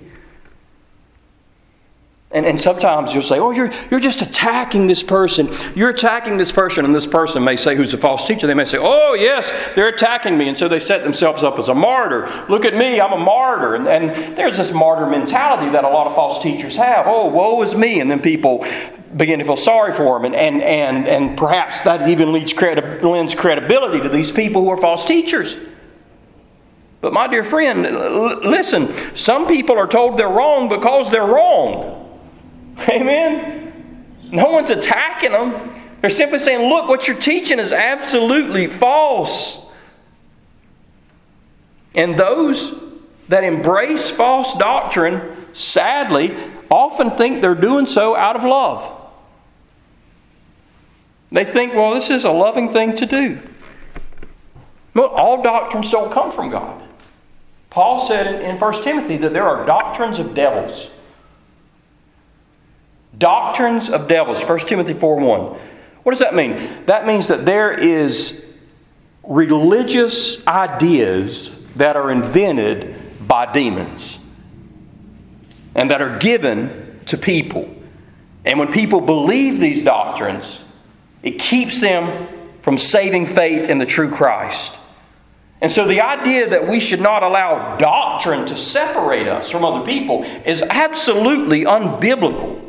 And, 2.29 2.45
and 2.45 2.59
sometimes 2.59 3.13
you'll 3.13 3.23
say, 3.23 3.39
oh, 3.39 3.51
you're, 3.51 3.71
you're 3.89 4.01
just 4.01 4.21
attacking 4.21 4.87
this 4.87 5.01
person. 5.01 5.47
You're 5.75 5.89
attacking 5.89 6.37
this 6.37 6.51
person. 6.51 6.83
And 6.83 6.93
this 6.93 7.07
person 7.07 7.43
may 7.43 7.55
say, 7.55 7.75
who's 7.75 7.93
a 7.93 7.97
false 7.97 8.27
teacher, 8.27 8.47
they 8.47 8.53
may 8.53 8.65
say, 8.65 8.77
oh, 8.79 9.13
yes, 9.13 9.69
they're 9.75 9.87
attacking 9.87 10.37
me. 10.37 10.49
And 10.49 10.57
so 10.57 10.67
they 10.67 10.79
set 10.79 11.03
themselves 11.03 11.41
up 11.41 11.57
as 11.57 11.69
a 11.69 11.73
martyr. 11.73 12.29
Look 12.49 12.65
at 12.65 12.75
me, 12.75 12.99
I'm 12.99 13.13
a 13.13 13.17
martyr. 13.17 13.75
And, 13.75 13.87
and 13.87 14.37
there's 14.37 14.57
this 14.57 14.73
martyr 14.73 15.07
mentality 15.07 15.69
that 15.71 15.85
a 15.85 15.89
lot 15.89 16.07
of 16.07 16.15
false 16.15 16.43
teachers 16.43 16.75
have. 16.75 17.07
Oh, 17.07 17.27
woe 17.27 17.61
is 17.61 17.75
me. 17.75 18.01
And 18.01 18.11
then 18.11 18.19
people 18.19 18.65
begin 19.15 19.39
to 19.39 19.45
feel 19.45 19.57
sorry 19.57 19.93
for 19.93 20.17
them. 20.17 20.25
And, 20.25 20.35
and, 20.35 20.61
and, 20.63 21.07
and 21.07 21.37
perhaps 21.37 21.81
that 21.81 22.07
even 22.07 22.31
leads 22.33 22.53
credi- 22.53 23.01
lends 23.01 23.35
credibility 23.35 24.01
to 24.01 24.09
these 24.09 24.31
people 24.31 24.63
who 24.63 24.69
are 24.69 24.77
false 24.77 25.05
teachers. 25.05 25.57
But 26.99 27.13
my 27.13 27.27
dear 27.27 27.43
friend, 27.43 27.83
listen, 28.43 28.91
some 29.15 29.47
people 29.47 29.77
are 29.77 29.87
told 29.87 30.17
they're 30.17 30.27
wrong 30.27 30.67
because 30.67 31.11
they're 31.11 31.25
wrong. 31.25 32.19
Amen? 32.89 34.05
No 34.31 34.51
one's 34.51 34.71
attacking 34.71 35.31
them. 35.31 35.73
They're 36.01 36.09
simply 36.09 36.39
saying, 36.39 36.69
look, 36.69 36.87
what 36.87 37.07
you're 37.07 37.17
teaching 37.17 37.59
is 37.59 37.71
absolutely 37.71 38.67
false. 38.67 39.65
And 41.95 42.19
those 42.19 42.83
that 43.29 43.43
embrace 43.43 44.09
false 44.09 44.55
doctrine, 44.57 45.47
sadly, 45.53 46.35
often 46.69 47.11
think 47.11 47.41
they're 47.41 47.55
doing 47.55 47.85
so 47.85 48.15
out 48.15 48.35
of 48.35 48.43
love. 48.43 48.96
They 51.31 51.43
think, 51.43 51.73
well, 51.73 51.93
this 51.93 52.09
is 52.09 52.23
a 52.23 52.31
loving 52.31 52.71
thing 52.71 52.95
to 52.97 53.05
do. 53.05 53.39
Well, 54.93 55.07
all 55.07 55.43
doctrines 55.43 55.91
don't 55.91 56.11
come 56.11 56.31
from 56.31 56.49
God. 56.49 56.81
Paul 57.69 57.99
said 57.99 58.41
in 58.41 58.57
1 58.59 58.83
Timothy 58.83 59.17
that 59.17 59.33
there 59.33 59.47
are 59.47 59.65
doctrines 59.65 60.19
of 60.19 60.33
devils. 60.33 60.89
Doctrines 63.17 63.89
of 63.89 64.07
devils, 64.07 64.41
1 64.41 64.59
Timothy 64.59 64.93
4 64.93 65.15
1. 65.19 65.59
What 66.03 66.11
does 66.11 66.19
that 66.19 66.33
mean? 66.33 66.85
That 66.85 67.05
means 67.05 67.27
that 67.27 67.45
there 67.45 67.71
is 67.71 68.45
religious 69.23 70.45
ideas 70.47 71.61
that 71.75 71.95
are 71.95 72.09
invented 72.09 72.95
by 73.27 73.51
demons 73.51 74.19
and 75.75 75.91
that 75.91 76.01
are 76.01 76.17
given 76.17 77.01
to 77.07 77.17
people. 77.17 77.73
And 78.45 78.57
when 78.57 78.71
people 78.71 79.01
believe 79.01 79.59
these 79.59 79.83
doctrines, 79.83 80.63
it 81.27 81.39
keeps 81.39 81.81
them 81.81 82.25
from 82.61 82.77
saving 82.77 83.27
faith 83.27 83.69
in 83.69 83.79
the 83.79 83.85
true 83.85 84.09
Christ. 84.09 84.77
And 85.59 85.69
so 85.69 85.85
the 85.85 85.99
idea 85.99 86.49
that 86.51 86.69
we 86.69 86.79
should 86.79 87.01
not 87.01 87.21
allow 87.21 87.75
doctrine 87.75 88.45
to 88.45 88.55
separate 88.55 89.27
us 89.27 89.49
from 89.49 89.65
other 89.65 89.85
people 89.85 90.23
is 90.45 90.61
absolutely 90.61 91.65
unbiblical. 91.65 92.63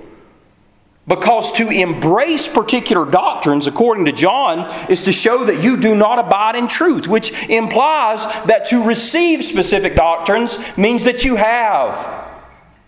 Because 1.06 1.52
to 1.52 1.70
embrace 1.70 2.48
particular 2.48 3.08
doctrines, 3.08 3.68
according 3.68 4.06
to 4.06 4.12
John, 4.12 4.68
is 4.90 5.04
to 5.04 5.12
show 5.12 5.44
that 5.44 5.62
you 5.62 5.76
do 5.76 5.94
not 5.94 6.18
abide 6.18 6.56
in 6.56 6.66
truth, 6.66 7.06
which 7.06 7.48
implies 7.48 8.24
that 8.46 8.66
to 8.70 8.82
receive 8.82 9.44
specific 9.44 9.94
doctrines 9.94 10.58
means 10.76 11.04
that 11.04 11.24
you 11.24 11.36
have 11.36 12.28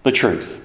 the 0.02 0.10
truth. 0.10 0.59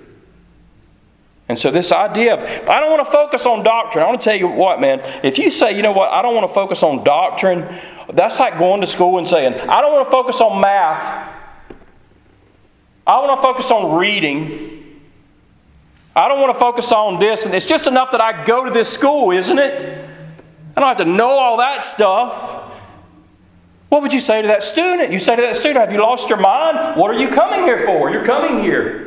And 1.48 1.60
so, 1.60 1.70
this 1.70 1.92
idea 1.92 2.34
of, 2.34 2.70
I 2.70 2.80
don't 2.80 2.90
want 2.90 3.06
to 3.06 3.12
focus 3.12 3.46
on 3.46 3.64
doctrine. 3.64 4.04
I 4.04 4.08
want 4.08 4.20
to 4.20 4.26
tell 4.26 4.38
you 4.38 4.48
what, 4.48 4.82
man, 4.82 5.00
if 5.24 5.38
you 5.38 5.52
say, 5.52 5.76
you 5.76 5.84
know 5.84 5.92
what, 5.92 6.12
I 6.12 6.24
don't 6.24 6.34
want 6.34 6.48
to 6.50 6.54
focus 6.54 6.82
on 6.82 7.04
doctrine, 7.04 7.68
that's 8.14 8.40
like 8.40 8.58
going 8.58 8.82
to 8.82 8.88
school 8.88 9.20
and 9.20 9.28
saying, 9.28 9.54
I 9.54 9.82
don't 9.82 9.94
want 9.94 10.08
to 10.08 10.12
focus 10.12 10.42
on 10.42 10.60
math. 10.60 11.34
I 13.06 13.20
want 13.22 13.38
to 13.38 13.42
focus 13.44 13.70
on 13.70 14.00
reading. 14.00 15.02
I 16.16 16.28
don't 16.28 16.42
want 16.42 16.54
to 16.54 16.60
focus 16.60 16.92
on 16.92 17.20
this, 17.20 17.46
and 17.46 17.54
it's 17.54 17.66
just 17.66 17.86
enough 17.86 18.12
that 18.12 18.22
I 18.22 18.44
go 18.46 18.66
to 18.66 18.72
this 18.72 18.90
school, 18.90 19.32
isn't 19.32 19.60
it? 19.60 19.84
I 20.76 20.80
don't 20.80 20.88
have 20.88 21.06
to 21.06 21.06
know 21.06 21.28
all 21.28 21.58
that 21.58 21.84
stuff. 21.84 22.74
What 23.90 24.02
would 24.02 24.14
you 24.14 24.20
say 24.20 24.42
to 24.42 24.48
that 24.48 24.64
student? 24.64 25.12
You 25.12 25.20
say 25.20 25.36
to 25.36 25.42
that 25.44 25.58
student, 25.58 25.80
Have 25.80 25.92
you 25.92 26.00
lost 26.00 26.28
your 26.28 26.40
mind? 26.40 27.00
What 27.00 27.12
are 27.12 27.20
you 27.20 27.28
coming 27.28 27.62
here 27.62 27.86
for? 27.86 28.10
You're 28.10 28.26
coming 28.26 28.64
here 28.64 29.05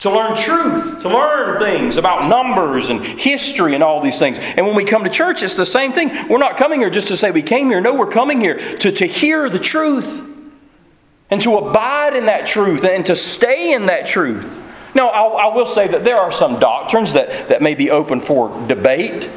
to 0.00 0.10
learn 0.10 0.36
truth, 0.36 1.00
to 1.00 1.08
learn 1.08 1.58
things 1.58 1.96
about 1.96 2.28
numbers 2.28 2.88
and 2.88 3.04
history 3.04 3.74
and 3.74 3.82
all 3.82 4.00
these 4.00 4.18
things. 4.18 4.38
And 4.38 4.64
when 4.64 4.76
we 4.76 4.84
come 4.84 5.04
to 5.04 5.10
church, 5.10 5.42
it's 5.42 5.56
the 5.56 5.66
same 5.66 5.92
thing. 5.92 6.28
We're 6.28 6.38
not 6.38 6.56
coming 6.56 6.80
here 6.80 6.90
just 6.90 7.08
to 7.08 7.16
say 7.16 7.30
we 7.30 7.42
came 7.42 7.68
here. 7.68 7.80
No, 7.80 7.94
we're 7.94 8.10
coming 8.10 8.40
here 8.40 8.58
to, 8.78 8.92
to 8.92 9.06
hear 9.06 9.50
the 9.50 9.58
truth 9.58 10.26
and 11.30 11.42
to 11.42 11.56
abide 11.56 12.16
in 12.16 12.26
that 12.26 12.46
truth 12.46 12.84
and 12.84 13.04
to 13.06 13.16
stay 13.16 13.72
in 13.72 13.86
that 13.86 14.06
truth. 14.06 14.46
Now, 14.94 15.08
I, 15.08 15.48
I 15.48 15.54
will 15.54 15.66
say 15.66 15.88
that 15.88 16.04
there 16.04 16.16
are 16.16 16.32
some 16.32 16.58
doctrines 16.60 17.12
that, 17.12 17.48
that 17.48 17.60
may 17.60 17.74
be 17.74 17.90
open 17.90 18.20
for 18.20 18.48
debate. 18.68 19.28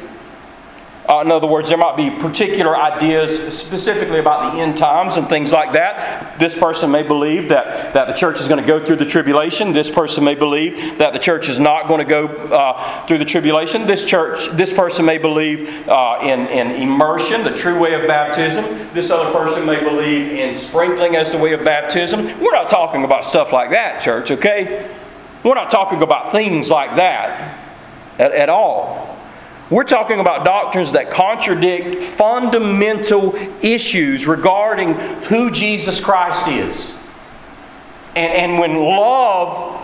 Uh, 1.08 1.20
in 1.20 1.32
other 1.32 1.48
words, 1.48 1.68
there 1.68 1.78
might 1.78 1.96
be 1.96 2.10
particular 2.10 2.76
ideas 2.76 3.58
specifically 3.58 4.20
about 4.20 4.52
the 4.52 4.60
end 4.60 4.76
times 4.76 5.16
and 5.16 5.28
things 5.28 5.50
like 5.50 5.72
that. 5.72 6.38
This 6.38 6.56
person 6.56 6.92
may 6.92 7.02
believe 7.02 7.48
that, 7.48 7.92
that 7.92 8.06
the 8.06 8.12
church 8.12 8.40
is 8.40 8.46
going 8.46 8.60
to 8.60 8.66
go 8.66 8.84
through 8.84 8.96
the 8.96 9.04
tribulation. 9.04 9.72
This 9.72 9.90
person 9.90 10.22
may 10.22 10.36
believe 10.36 10.98
that 10.98 11.12
the 11.12 11.18
church 11.18 11.48
is 11.48 11.58
not 11.58 11.88
going 11.88 12.06
to 12.06 12.10
go 12.10 12.28
uh, 12.28 13.04
through 13.06 13.18
the 13.18 13.24
tribulation. 13.24 13.84
This 13.84 14.06
church, 14.06 14.48
this 14.52 14.72
person 14.72 15.04
may 15.04 15.18
believe 15.18 15.88
uh, 15.88 16.20
in, 16.22 16.46
in 16.46 16.70
immersion, 16.80 17.42
the 17.42 17.56
true 17.56 17.80
way 17.80 17.94
of 17.94 18.06
baptism. 18.06 18.88
This 18.94 19.10
other 19.10 19.32
person 19.32 19.66
may 19.66 19.82
believe 19.82 20.30
in 20.32 20.54
sprinkling 20.54 21.16
as 21.16 21.32
the 21.32 21.38
way 21.38 21.52
of 21.52 21.64
baptism. 21.64 22.26
We're 22.40 22.52
not 22.52 22.68
talking 22.68 23.02
about 23.02 23.24
stuff 23.24 23.52
like 23.52 23.70
that, 23.70 24.02
church, 24.02 24.30
okay? 24.30 24.88
We're 25.42 25.54
not 25.54 25.72
talking 25.72 26.00
about 26.00 26.30
things 26.30 26.70
like 26.70 26.94
that 26.94 27.58
at, 28.20 28.30
at 28.30 28.48
all. 28.48 29.01
We're 29.72 29.84
talking 29.84 30.20
about 30.20 30.44
doctrines 30.44 30.92
that 30.92 31.10
contradict 31.10 32.02
fundamental 32.02 33.34
issues 33.62 34.26
regarding 34.26 34.92
who 35.22 35.50
Jesus 35.50 35.98
Christ 35.98 36.46
is. 36.46 36.94
And, 38.14 38.52
and 38.52 38.58
when 38.58 38.76
love 38.76 39.82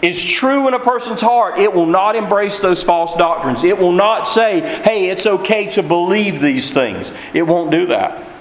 is 0.00 0.24
true 0.24 0.68
in 0.68 0.74
a 0.74 0.78
person's 0.78 1.20
heart, 1.20 1.58
it 1.58 1.74
will 1.74 1.86
not 1.86 2.14
embrace 2.14 2.60
those 2.60 2.84
false 2.84 3.16
doctrines. 3.16 3.64
It 3.64 3.76
will 3.76 3.90
not 3.90 4.28
say, 4.28 4.60
hey, 4.60 5.10
it's 5.10 5.26
okay 5.26 5.66
to 5.70 5.82
believe 5.82 6.40
these 6.40 6.70
things. 6.70 7.10
It 7.32 7.42
won't 7.42 7.72
do 7.72 7.86
that. 7.86 8.33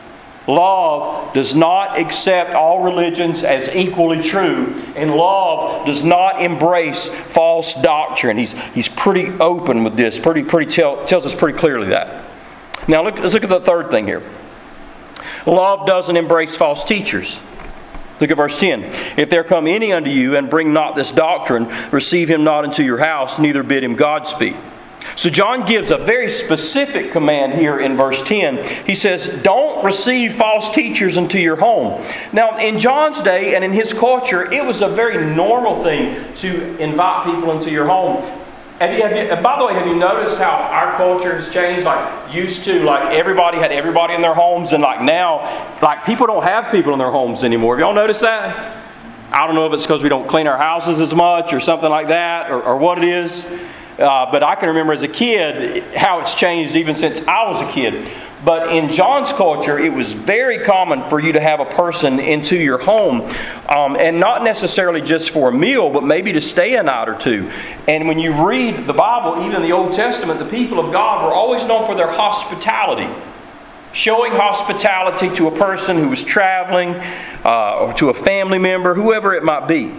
Love 0.48 1.34
does 1.34 1.56
not 1.56 1.98
accept 1.98 2.52
all 2.52 2.84
religions 2.84 3.46
as 3.46 3.74
equally 3.74 4.22
true, 4.22 4.74
and 4.96 5.16
love 5.16 5.86
does 5.86 6.04
not 6.04 6.42
embrace 6.42 7.08
false 7.08 7.82
doctrine. 7.82 8.38
He's, 8.38 8.52
he's 8.74 8.90
pretty 8.90 9.30
open 9.40 9.86
with 9.86 9.96
this, 9.96 10.20
pretty, 10.20 10.44
pretty 10.44 10.70
tell, 10.70 11.06
tells 11.06 11.26
us 11.26 11.34
pretty 11.34 11.58
clearly 11.58 11.88
that. 11.88 12.26
Now, 12.90 13.04
look, 13.04 13.18
let's 13.20 13.34
look 13.34 13.44
at 13.44 13.50
the 13.50 13.62
third 13.62 13.90
thing 13.90 14.06
here. 14.06 14.22
Love 15.46 15.88
doesn't 15.88 16.18
embrace 16.18 16.56
false 16.56 16.84
teachers. 16.84 17.40
Look 18.20 18.30
at 18.30 18.38
verse 18.38 18.60
10. 18.60 18.84
If 19.18 19.30
there 19.30 19.44
come 19.44 19.68
any 19.68 19.94
unto 19.94 20.10
you 20.10 20.36
and 20.36 20.50
bring 20.50 20.74
not 20.74 20.96
this 20.96 21.12
doctrine, 21.12 21.68
receive 21.92 22.30
him 22.30 22.44
not 22.44 22.66
into 22.66 22.84
your 22.84 22.98
house, 22.98 23.40
neither 23.40 23.64
bid 23.64 23.84
him 23.84 23.96
Godspeed. 23.96 24.56
So, 25.16 25.30
John 25.30 25.66
gives 25.66 25.92
a 25.92 25.98
very 25.98 26.30
specific 26.30 27.12
command 27.12 27.54
here 27.54 27.80
in 27.80 27.96
verse 27.96 28.22
10. 28.24 28.86
He 28.86 28.96
says, 28.96 29.28
Don't 29.44 29.84
receive 29.84 30.36
false 30.36 30.74
teachers 30.74 31.18
into 31.18 31.40
your 31.40 31.56
home. 31.56 32.04
Now, 32.32 32.58
in 32.58 32.80
John's 32.80 33.22
day 33.22 33.56
and 33.56 33.64
in 33.64 33.74
his 33.74 33.94
culture, 33.94 34.52
it 34.52 34.66
was 34.66 34.82
a 34.82 34.88
very 34.88 35.34
normal 35.36 35.84
thing 35.84 36.34
to 36.36 36.78
invite 36.78 37.26
people 37.26 37.52
into 37.52 37.70
your 37.70 37.86
home. 37.86 38.24
Have 38.80 38.98
you, 38.98 39.04
have 39.04 39.38
you, 39.38 39.44
by 39.44 39.60
the 39.60 39.66
way, 39.66 39.74
have 39.76 39.88
you 39.88 39.96
noticed 39.96 40.38
how 40.38 40.50
our 40.50 40.98
culture 40.98 41.36
has 41.36 41.54
changed? 41.54 41.86
Like, 41.86 42.34
used 42.34 42.66
to, 42.66 42.84
like, 42.84 43.14
everybody 43.14 43.60
had 43.60 43.72
everybody 43.72 44.16
in 44.16 44.22
their 44.22 44.34
homes, 44.34 44.74
and 44.74 44.82
like 44.82 45.02
now, 45.02 45.78
like, 45.82 46.04
people 46.06 46.28
don't 46.28 46.44
have 46.44 46.72
people 46.72 46.92
in 46.92 47.00
their 47.00 47.12
homes 47.12 47.44
anymore. 47.44 47.76
Have 47.76 47.82
y'all 47.82 47.94
noticed 47.94 48.22
that? 48.22 48.84
I 49.32 49.48
don't 49.48 49.56
know 49.56 49.66
if 49.66 49.74
it's 49.74 49.84
because 49.84 50.04
we 50.04 50.10
don't 50.10 50.28
clean 50.28 50.48
our 50.48 50.58
houses 50.58 51.00
as 51.00 51.14
much 51.14 51.54
or 51.54 51.60
something 51.60 51.90
like 51.90 52.08
that, 52.08 52.52
or, 52.52 52.62
or 52.62 52.78
what 52.78 52.98
it 52.98 53.04
is. 53.04 53.46
Uh, 54.00 54.32
but 54.32 54.44
I 54.44 54.56
can 54.56 54.70
remember 54.70 54.94
as 54.94 55.04
a 55.04 55.08
kid 55.08 55.84
how 55.96 56.20
it's 56.20 56.34
changed 56.34 56.76
even 56.76 56.96
since 56.96 57.28
I 57.28 57.48
was 57.48 57.62
a 57.62 57.72
kid. 57.72 58.12
But 58.46 58.74
in 58.74 58.92
John's 58.92 59.32
culture, 59.32 59.80
it 59.80 59.94
was 59.94 60.12
very 60.12 60.60
common 60.66 61.08
for 61.10 61.20
you 61.22 61.32
to 61.32 61.40
have 61.40 61.62
a 61.62 61.66
person 61.66 62.20
into 62.20 62.58
your 62.58 62.78
home, 62.78 63.22
um, 63.70 63.96
and 63.96 64.20
not 64.20 64.44
necessarily 64.44 65.00
just 65.00 65.30
for 65.30 65.48
a 65.48 65.54
meal, 65.54 65.90
but 65.90 66.04
maybe 66.04 66.34
to 66.34 66.42
stay 66.42 66.76
a 66.76 66.84
night 66.84 67.08
or 67.08 67.16
two. 67.16 67.50
And 67.88 68.06
when 68.06 68.20
you 68.20 68.34
read 68.46 68.86
the 68.86 68.94
Bible, 68.94 69.46
even 69.46 69.62
the 69.62 69.72
Old 69.72 69.94
Testament, 69.94 70.40
the 70.40 70.46
people 70.46 70.78
of 70.78 70.92
God 70.92 71.26
were 71.26 71.34
always 71.34 71.66
known 71.66 71.86
for 71.86 71.96
their 71.96 72.12
hospitality. 72.12 73.08
showing 73.94 74.32
hospitality 74.32 75.30
to 75.36 75.48
a 75.48 75.52
person 75.52 75.98
who 75.98 76.10
was 76.10 76.24
traveling, 76.24 76.96
uh, 77.46 77.78
or 77.80 77.94
to 77.94 78.10
a 78.10 78.14
family 78.14 78.58
member, 78.58 78.96
whoever 78.96 79.34
it 79.34 79.44
might 79.44 79.68
be. 79.68 79.94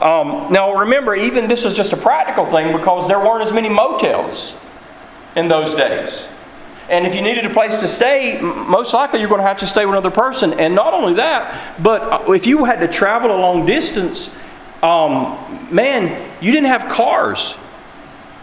Um, 0.00 0.52
now, 0.52 0.74
remember, 0.74 1.14
even 1.14 1.46
this 1.46 1.64
is 1.64 1.74
just 1.74 1.92
a 1.92 1.96
practical 1.96 2.46
thing 2.46 2.76
because 2.76 3.06
there 3.06 3.18
weren't 3.18 3.46
as 3.46 3.52
many 3.52 3.68
motels 3.68 4.54
in 5.36 5.48
those 5.48 5.76
days. 5.76 6.24
And 6.88 7.06
if 7.06 7.14
you 7.14 7.22
needed 7.22 7.44
a 7.44 7.50
place 7.50 7.78
to 7.78 7.86
stay, 7.86 8.40
most 8.40 8.92
likely 8.92 9.20
you're 9.20 9.28
going 9.28 9.40
to 9.40 9.46
have 9.46 9.58
to 9.58 9.66
stay 9.66 9.86
with 9.86 9.94
another 9.94 10.10
person. 10.10 10.58
And 10.58 10.74
not 10.74 10.92
only 10.92 11.14
that, 11.14 11.80
but 11.80 12.02
uh, 12.02 12.32
if 12.32 12.46
you 12.46 12.64
had 12.64 12.80
to 12.80 12.88
travel 12.88 13.30
a 13.30 13.38
long 13.38 13.64
distance, 13.64 14.34
um, 14.82 15.68
man, 15.70 16.28
you 16.40 16.50
didn't 16.50 16.66
have 16.66 16.90
cars. 16.90 17.54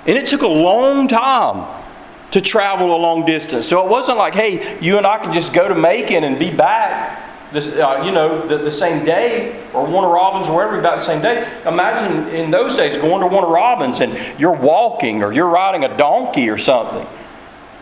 And 0.06 0.18
it 0.18 0.28
took 0.28 0.44
a 0.44 0.48
long 0.48 1.10
time 1.10 1.84
to 2.32 2.40
travel 2.40 2.96
a 2.96 3.00
long 3.00 3.26
distance. 3.26 3.68
So 3.68 3.84
it 3.84 3.90
wasn't 3.90 4.18
like, 4.18 4.34
hey, 4.34 4.80
you 4.80 4.98
and 4.98 5.06
I 5.06 5.18
can 5.18 5.34
just 5.34 5.54
go 5.54 5.68
to 5.68 5.76
Macon 5.76 6.24
and 6.24 6.40
be 6.40 6.56
back. 6.56 7.27
This, 7.52 7.68
uh, 7.68 8.04
you 8.06 8.12
know, 8.12 8.46
the, 8.46 8.58
the, 8.58 8.72
same 8.72 9.06
day, 9.06 9.64
or 9.74 9.86
Warner 9.86 10.10
Robins, 10.10 10.50
or 10.50 10.56
wherever, 10.58 10.78
about 10.80 10.98
the 10.98 11.06
same 11.06 11.22
day. 11.22 11.48
Imagine 11.66 12.28
in 12.36 12.52
those 12.52 12.76
days 12.76 12.98
going 12.98 13.22
to 13.22 13.28
Warner 13.28 13.48
Robins 13.48 14.02
and 14.02 14.38
you're 14.38 14.52
walking 14.52 15.24
or 15.24 15.32
you're 15.32 15.48
riding 15.48 15.86
a 15.86 15.98
donkey 15.98 16.50
or 16.50 16.58
something. 16.58 17.08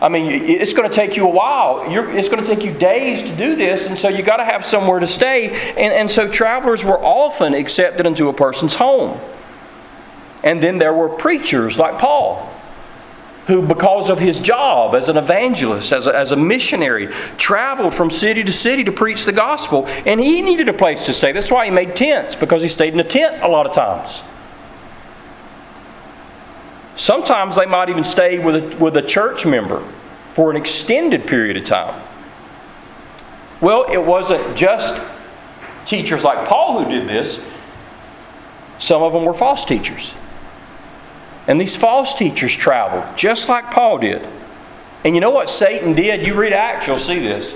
I 0.00 0.08
mean, 0.08 0.30
it's 0.30 0.74
going 0.74 0.88
to 0.88 0.94
take 0.94 1.16
you 1.16 1.24
a 1.26 1.30
while. 1.30 1.90
You're, 1.90 2.10
it's 2.16 2.28
going 2.28 2.44
to 2.44 2.54
take 2.54 2.64
you 2.64 2.72
days 2.72 3.22
to 3.22 3.34
do 3.34 3.56
this, 3.56 3.86
and 3.86 3.98
so 3.98 4.08
you 4.08 4.22
got 4.22 4.36
to 4.36 4.44
have 4.44 4.64
somewhere 4.64 5.00
to 5.00 5.08
stay. 5.08 5.48
And, 5.70 5.92
and 5.92 6.10
so 6.10 6.30
travelers 6.30 6.84
were 6.84 6.98
often 7.02 7.54
accepted 7.54 8.04
into 8.04 8.28
a 8.28 8.32
person's 8.32 8.74
home. 8.74 9.18
And 10.44 10.62
then 10.62 10.78
there 10.78 10.92
were 10.92 11.08
preachers 11.08 11.78
like 11.78 11.98
Paul, 11.98 12.52
who, 13.46 13.62
because 13.62 14.10
of 14.10 14.18
his 14.18 14.40
job 14.40 14.94
as 14.94 15.08
an 15.08 15.16
evangelist, 15.16 15.92
as 15.92 16.06
a, 16.06 16.16
as 16.16 16.32
a 16.32 16.36
missionary, 16.36 17.08
traveled 17.38 17.94
from 17.94 18.10
city 18.10 18.42
to 18.42 18.52
city 18.52 18.82
to 18.84 18.92
preach 18.92 19.24
the 19.24 19.32
gospel. 19.32 19.86
And 19.86 20.20
he 20.20 20.42
needed 20.42 20.68
a 20.68 20.72
place 20.72 21.06
to 21.06 21.14
stay. 21.14 21.32
That's 21.32 21.50
why 21.50 21.64
he 21.64 21.70
made 21.70 21.94
tents, 21.94 22.34
because 22.34 22.62
he 22.62 22.68
stayed 22.68 22.92
in 22.92 23.00
a 23.00 23.04
tent 23.04 23.42
a 23.42 23.48
lot 23.48 23.66
of 23.66 23.72
times. 23.72 24.22
Sometimes 26.96 27.54
they 27.56 27.66
might 27.66 27.88
even 27.88 28.04
stay 28.04 28.38
with 28.38 28.56
a, 28.56 28.76
with 28.78 28.96
a 28.96 29.02
church 29.02 29.46
member 29.46 29.86
for 30.34 30.50
an 30.50 30.56
extended 30.56 31.26
period 31.26 31.56
of 31.56 31.64
time. 31.64 32.02
Well, 33.60 33.84
it 33.84 34.02
wasn't 34.02 34.56
just 34.56 35.00
teachers 35.84 36.24
like 36.24 36.48
Paul 36.48 36.82
who 36.82 36.90
did 36.90 37.08
this, 37.08 37.40
some 38.78 39.02
of 39.02 39.12
them 39.12 39.24
were 39.24 39.34
false 39.34 39.64
teachers. 39.64 40.12
And 41.46 41.60
these 41.60 41.76
false 41.76 42.16
teachers 42.16 42.54
traveled 42.54 43.16
just 43.16 43.48
like 43.48 43.70
Paul 43.70 43.98
did. 43.98 44.26
And 45.04 45.14
you 45.14 45.20
know 45.20 45.30
what 45.30 45.48
Satan 45.48 45.92
did? 45.92 46.26
You 46.26 46.34
read 46.34 46.52
Acts, 46.52 46.86
you'll 46.86 46.98
see 46.98 47.20
this. 47.20 47.52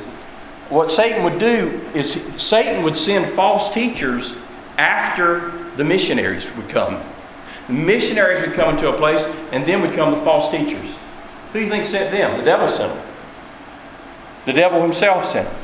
What 0.69 0.91
Satan 0.91 1.25
would 1.25 1.41
do 1.41 1.81
is 1.95 2.13
Satan 2.37 2.85
would 2.85 2.97
send 2.97 3.27
false 3.33 3.75
teachers 3.75 4.37
after 4.79 5.51
the 5.77 5.83
missionaries 5.83 6.55
would 6.57 6.69
come. 6.69 7.03
The 7.67 7.73
missionaries 7.73 8.47
would 8.47 8.55
come 8.55 8.77
into 8.77 8.89
a 8.89 8.97
place, 8.97 9.25
and 9.53 9.67
then 9.67 9.83
would 9.83 9.95
come 9.95 10.13
the 10.13 10.25
false 10.25 10.51
teachers. 10.51 10.95
Who 11.53 11.59
do 11.59 11.61
you 11.61 11.69
think 11.69 11.87
sent 11.87 12.13
them? 12.13 12.39
The 12.39 12.45
devil 12.45 12.69
sent 12.69 12.95
them. 12.95 13.07
The 14.47 14.53
devil 14.53 14.81
himself 14.81 15.27
sent 15.27 15.49
them. 15.49 15.61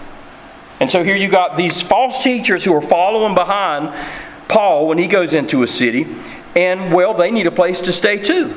And 0.81 0.91
so 0.91 1.03
here 1.03 1.17
you 1.17 1.29
got 1.29 1.57
these 1.57 1.81
false 1.81 2.23
teachers 2.23 2.65
who 2.65 2.75
are 2.75 2.83
following 2.83 3.35
behind 3.35 3.95
Paul 4.49 4.89
when 4.89 4.99
he 4.99 5.07
goes 5.07 5.33
into 5.33 5.63
a 5.63 5.67
city, 5.67 6.07
and 6.57 6.93
well, 6.93 7.15
they 7.15 7.31
need 7.31 7.47
a 7.47 7.53
place 7.53 7.81
to 7.83 7.93
stay 7.93 8.19
too. 8.19 8.57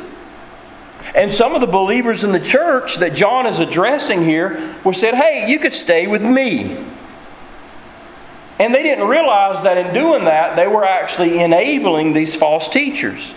And 1.13 1.33
some 1.33 1.53
of 1.53 1.61
the 1.61 1.67
believers 1.67 2.23
in 2.23 2.31
the 2.31 2.39
church 2.39 2.97
that 2.97 3.13
John 3.13 3.45
is 3.45 3.59
addressing 3.59 4.23
here 4.23 4.75
were 4.83 4.93
said, 4.93 5.15
Hey, 5.15 5.49
you 5.49 5.59
could 5.59 5.73
stay 5.73 6.07
with 6.07 6.21
me. 6.21 6.83
And 8.57 8.73
they 8.73 8.83
didn't 8.83 9.07
realize 9.07 9.63
that 9.63 9.77
in 9.77 9.93
doing 9.93 10.25
that, 10.25 10.55
they 10.55 10.67
were 10.67 10.85
actually 10.85 11.39
enabling 11.39 12.13
these 12.13 12.35
false 12.35 12.67
teachers. 12.67 13.33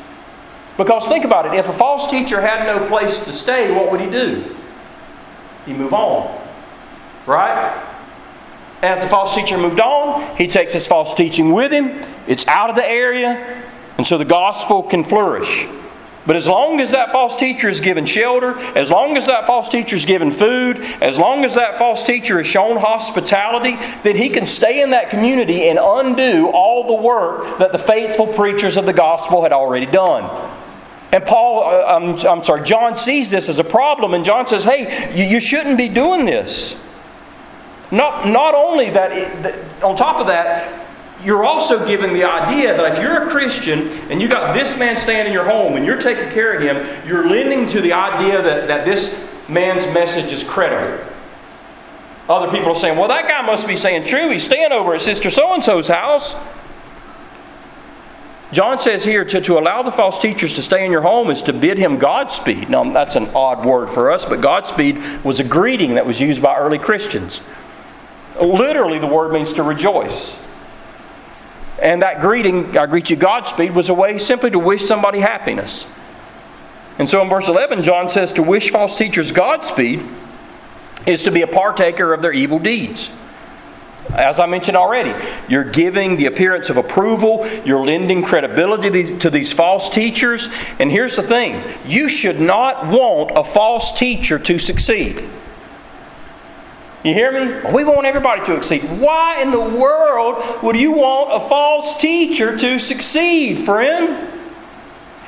Because 0.76 1.06
think 1.06 1.24
about 1.24 1.46
it 1.46 1.54
if 1.54 1.68
a 1.68 1.72
false 1.72 2.10
teacher 2.10 2.40
had 2.40 2.66
no 2.66 2.86
place 2.88 3.18
to 3.24 3.32
stay, 3.32 3.72
what 3.72 3.90
would 3.90 4.00
he 4.00 4.10
do? 4.10 4.56
He'd 5.66 5.76
move 5.76 5.94
on. 5.94 6.40
Right? 7.26 7.88
And 8.82 8.98
if 8.98 9.04
the 9.04 9.08
false 9.08 9.34
teacher 9.34 9.56
moved 9.56 9.80
on, 9.80 10.36
he 10.36 10.48
takes 10.48 10.72
his 10.72 10.88
false 10.88 11.14
teaching 11.14 11.52
with 11.52 11.72
him. 11.72 12.04
It's 12.26 12.46
out 12.48 12.68
of 12.68 12.74
the 12.74 12.88
area, 12.88 13.61
and 13.98 14.06
so 14.06 14.18
the 14.18 14.24
gospel 14.24 14.82
can 14.82 15.04
flourish. 15.04 15.66
But 16.24 16.36
as 16.36 16.46
long 16.46 16.80
as 16.80 16.92
that 16.92 17.10
false 17.10 17.36
teacher 17.36 17.68
is 17.68 17.80
given 17.80 18.06
shelter, 18.06 18.56
as 18.76 18.90
long 18.90 19.16
as 19.16 19.26
that 19.26 19.44
false 19.44 19.68
teacher 19.68 19.96
is 19.96 20.04
given 20.04 20.30
food, 20.30 20.76
as 21.00 21.18
long 21.18 21.44
as 21.44 21.56
that 21.56 21.78
false 21.78 22.04
teacher 22.04 22.38
is 22.38 22.46
shown 22.46 22.76
hospitality, 22.76 23.76
then 24.04 24.14
he 24.14 24.28
can 24.28 24.46
stay 24.46 24.82
in 24.82 24.90
that 24.90 25.10
community 25.10 25.68
and 25.68 25.80
undo 25.82 26.48
all 26.48 26.86
the 26.86 27.02
work 27.02 27.58
that 27.58 27.72
the 27.72 27.78
faithful 27.78 28.28
preachers 28.28 28.76
of 28.76 28.86
the 28.86 28.92
gospel 28.92 29.42
had 29.42 29.52
already 29.52 29.86
done. 29.86 30.24
And 31.10 31.26
Paul, 31.26 31.64
uh, 31.64 31.96
I'm, 31.96 32.14
I'm 32.26 32.44
sorry, 32.44 32.62
John 32.62 32.96
sees 32.96 33.28
this 33.28 33.48
as 33.48 33.58
a 33.58 33.64
problem, 33.64 34.14
and 34.14 34.24
John 34.24 34.46
says, 34.46 34.62
hey, 34.62 35.12
you, 35.14 35.24
you 35.24 35.40
shouldn't 35.40 35.76
be 35.76 35.88
doing 35.88 36.24
this. 36.24 36.76
Not, 37.90 38.28
not 38.28 38.54
only 38.54 38.90
that, 38.90 39.82
on 39.82 39.96
top 39.96 40.20
of 40.20 40.28
that, 40.28 40.86
you're 41.24 41.44
also 41.44 41.86
given 41.86 42.12
the 42.12 42.24
idea 42.24 42.76
that 42.76 42.92
if 42.92 43.02
you're 43.02 43.26
a 43.26 43.30
Christian 43.30 43.88
and 44.10 44.20
you 44.20 44.28
got 44.28 44.54
this 44.54 44.76
man 44.78 44.96
staying 44.96 45.26
in 45.26 45.32
your 45.32 45.44
home 45.44 45.76
and 45.76 45.86
you're 45.86 46.00
taking 46.00 46.30
care 46.32 46.52
of 46.52 46.62
him, 46.62 47.06
you're 47.06 47.28
lending 47.28 47.68
to 47.68 47.80
the 47.80 47.92
idea 47.92 48.42
that, 48.42 48.68
that 48.68 48.84
this 48.84 49.18
man's 49.48 49.84
message 49.94 50.32
is 50.32 50.42
credible. 50.42 51.04
Other 52.28 52.50
people 52.50 52.68
are 52.68 52.76
saying, 52.76 52.98
well, 52.98 53.08
that 53.08 53.28
guy 53.28 53.42
must 53.42 53.66
be 53.66 53.76
saying 53.76 54.04
true. 54.04 54.30
He's 54.30 54.44
staying 54.44 54.72
over 54.72 54.94
at 54.94 55.00
Sister 55.00 55.30
So 55.30 55.52
and 55.54 55.62
so's 55.62 55.88
house. 55.88 56.34
John 58.52 58.78
says 58.78 59.02
here 59.02 59.24
to, 59.24 59.40
to 59.40 59.58
allow 59.58 59.82
the 59.82 59.90
false 59.90 60.20
teachers 60.20 60.54
to 60.54 60.62
stay 60.62 60.84
in 60.84 60.92
your 60.92 61.00
home 61.00 61.30
is 61.30 61.40
to 61.42 61.52
bid 61.54 61.78
him 61.78 61.98
Godspeed. 61.98 62.68
Now, 62.68 62.84
that's 62.84 63.16
an 63.16 63.28
odd 63.34 63.64
word 63.64 63.88
for 63.90 64.10
us, 64.10 64.26
but 64.26 64.40
Godspeed 64.40 65.24
was 65.24 65.40
a 65.40 65.44
greeting 65.44 65.94
that 65.94 66.06
was 66.06 66.20
used 66.20 66.42
by 66.42 66.56
early 66.56 66.78
Christians. 66.78 67.40
Literally, 68.40 68.98
the 68.98 69.06
word 69.06 69.32
means 69.32 69.54
to 69.54 69.62
rejoice. 69.62 70.38
And 71.82 72.02
that 72.02 72.20
greeting, 72.20 72.78
I 72.78 72.86
greet 72.86 73.10
you 73.10 73.16
Godspeed, 73.16 73.74
was 73.74 73.88
a 73.88 73.94
way 73.94 74.16
simply 74.18 74.50
to 74.52 74.58
wish 74.58 74.86
somebody 74.86 75.18
happiness. 75.18 75.84
And 76.98 77.08
so 77.08 77.20
in 77.20 77.28
verse 77.28 77.48
11, 77.48 77.82
John 77.82 78.08
says 78.08 78.32
to 78.34 78.42
wish 78.42 78.70
false 78.70 78.96
teachers 78.96 79.32
Godspeed 79.32 80.00
is 81.06 81.24
to 81.24 81.32
be 81.32 81.42
a 81.42 81.48
partaker 81.48 82.14
of 82.14 82.22
their 82.22 82.32
evil 82.32 82.60
deeds. 82.60 83.10
As 84.14 84.38
I 84.38 84.46
mentioned 84.46 84.76
already, 84.76 85.12
you're 85.48 85.64
giving 85.64 86.16
the 86.16 86.26
appearance 86.26 86.70
of 86.70 86.76
approval, 86.76 87.48
you're 87.64 87.84
lending 87.84 88.22
credibility 88.22 89.18
to 89.18 89.30
these 89.30 89.52
false 89.52 89.90
teachers. 89.90 90.48
And 90.78 90.88
here's 90.90 91.16
the 91.16 91.22
thing 91.22 91.62
you 91.84 92.08
should 92.08 92.38
not 92.38 92.86
want 92.86 93.32
a 93.34 93.42
false 93.42 93.98
teacher 93.98 94.38
to 94.38 94.58
succeed. 94.58 95.28
You 97.04 97.14
hear 97.14 97.32
me? 97.32 97.72
We 97.72 97.82
want 97.84 98.06
everybody 98.06 98.44
to 98.46 98.62
succeed. 98.62 98.84
Why 99.00 99.42
in 99.42 99.50
the 99.50 99.60
world 99.60 100.62
would 100.62 100.76
you 100.76 100.92
want 100.92 101.42
a 101.42 101.48
false 101.48 102.00
teacher 102.00 102.56
to 102.56 102.78
succeed, 102.78 103.64
friend? 103.64 104.28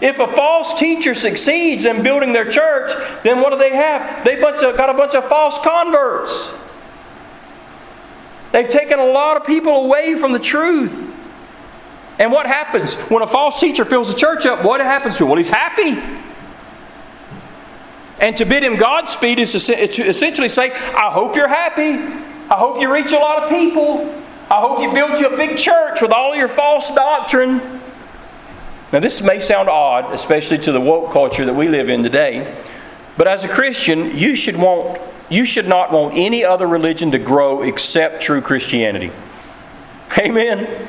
If 0.00 0.18
a 0.18 0.26
false 0.26 0.78
teacher 0.78 1.14
succeeds 1.14 1.84
in 1.84 2.02
building 2.02 2.32
their 2.32 2.50
church, 2.50 2.92
then 3.24 3.40
what 3.40 3.50
do 3.50 3.58
they 3.58 3.74
have? 3.74 4.24
They 4.24 4.36
got 4.36 4.90
a 4.90 4.94
bunch 4.94 5.14
of 5.14 5.28
false 5.28 5.58
converts. 5.62 6.52
They've 8.52 8.68
taken 8.68 9.00
a 9.00 9.06
lot 9.06 9.36
of 9.36 9.44
people 9.44 9.84
away 9.84 10.14
from 10.14 10.32
the 10.32 10.38
truth. 10.38 11.10
And 12.20 12.30
what 12.30 12.46
happens 12.46 12.94
when 13.10 13.24
a 13.24 13.26
false 13.26 13.58
teacher 13.58 13.84
fills 13.84 14.12
the 14.12 14.16
church 14.16 14.46
up? 14.46 14.64
What 14.64 14.80
happens 14.80 15.16
to 15.16 15.24
him? 15.24 15.30
Well, 15.30 15.38
he's 15.38 15.48
happy. 15.48 16.00
And 18.24 18.34
to 18.38 18.46
bid 18.46 18.62
him 18.62 18.76
Godspeed 18.76 19.38
is 19.38 19.52
to 19.66 20.02
essentially 20.02 20.48
say, 20.48 20.72
I 20.72 21.10
hope 21.12 21.36
you're 21.36 21.46
happy. 21.46 21.92
I 22.50 22.56
hope 22.56 22.80
you 22.80 22.90
reach 22.90 23.12
a 23.12 23.18
lot 23.18 23.42
of 23.42 23.50
people. 23.50 24.10
I 24.50 24.60
hope 24.60 24.80
you 24.80 24.94
build 24.94 25.20
you 25.20 25.28
a 25.28 25.36
big 25.36 25.58
church 25.58 26.00
with 26.00 26.10
all 26.10 26.34
your 26.34 26.48
false 26.48 26.88
doctrine. 26.94 27.58
Now, 28.94 29.00
this 29.00 29.20
may 29.20 29.40
sound 29.40 29.68
odd, 29.68 30.10
especially 30.14 30.56
to 30.60 30.72
the 30.72 30.80
woke 30.80 31.12
culture 31.12 31.44
that 31.44 31.52
we 31.52 31.68
live 31.68 31.90
in 31.90 32.02
today. 32.02 32.56
But 33.18 33.28
as 33.28 33.44
a 33.44 33.48
Christian, 33.48 34.16
you 34.16 34.36
should 34.36 34.56
want 34.56 35.02
you 35.28 35.44
should 35.44 35.68
not 35.68 35.92
want 35.92 36.16
any 36.16 36.46
other 36.46 36.66
religion 36.66 37.10
to 37.10 37.18
grow 37.18 37.60
except 37.60 38.22
true 38.22 38.40
Christianity. 38.40 39.12
Amen. 40.16 40.88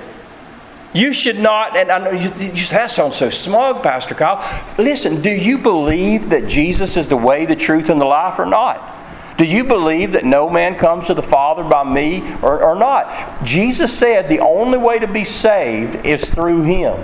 You 0.95 1.11
should 1.11 1.39
not, 1.39 1.75
and 1.75 1.91
I 1.91 1.97
know 1.99 2.11
you, 2.11 2.31
you, 2.39 2.65
that 2.67 2.89
sounds 2.89 3.17
so 3.17 3.29
smug, 3.29 3.83
Pastor 3.83 4.15
Kyle. 4.15 4.41
Listen, 4.77 5.21
do 5.21 5.29
you 5.29 5.57
believe 5.57 6.29
that 6.29 6.47
Jesus 6.47 6.95
is 6.95 7.09
the 7.09 7.17
way, 7.17 7.45
the 7.45 7.55
truth, 7.55 7.89
and 7.89 7.99
the 7.99 8.05
life, 8.05 8.39
or 8.39 8.45
not? 8.45 8.95
Do 9.37 9.43
you 9.43 9.65
believe 9.65 10.13
that 10.13 10.23
no 10.23 10.49
man 10.49 10.75
comes 10.75 11.07
to 11.07 11.13
the 11.13 11.21
Father 11.21 11.65
by 11.65 11.83
me 11.83 12.21
or, 12.41 12.63
or 12.63 12.75
not? 12.75 13.43
Jesus 13.43 13.93
said 13.93 14.29
the 14.29 14.39
only 14.39 14.77
way 14.77 14.97
to 14.97 15.07
be 15.07 15.25
saved 15.25 16.05
is 16.05 16.23
through 16.23 16.61
Him. 16.61 16.97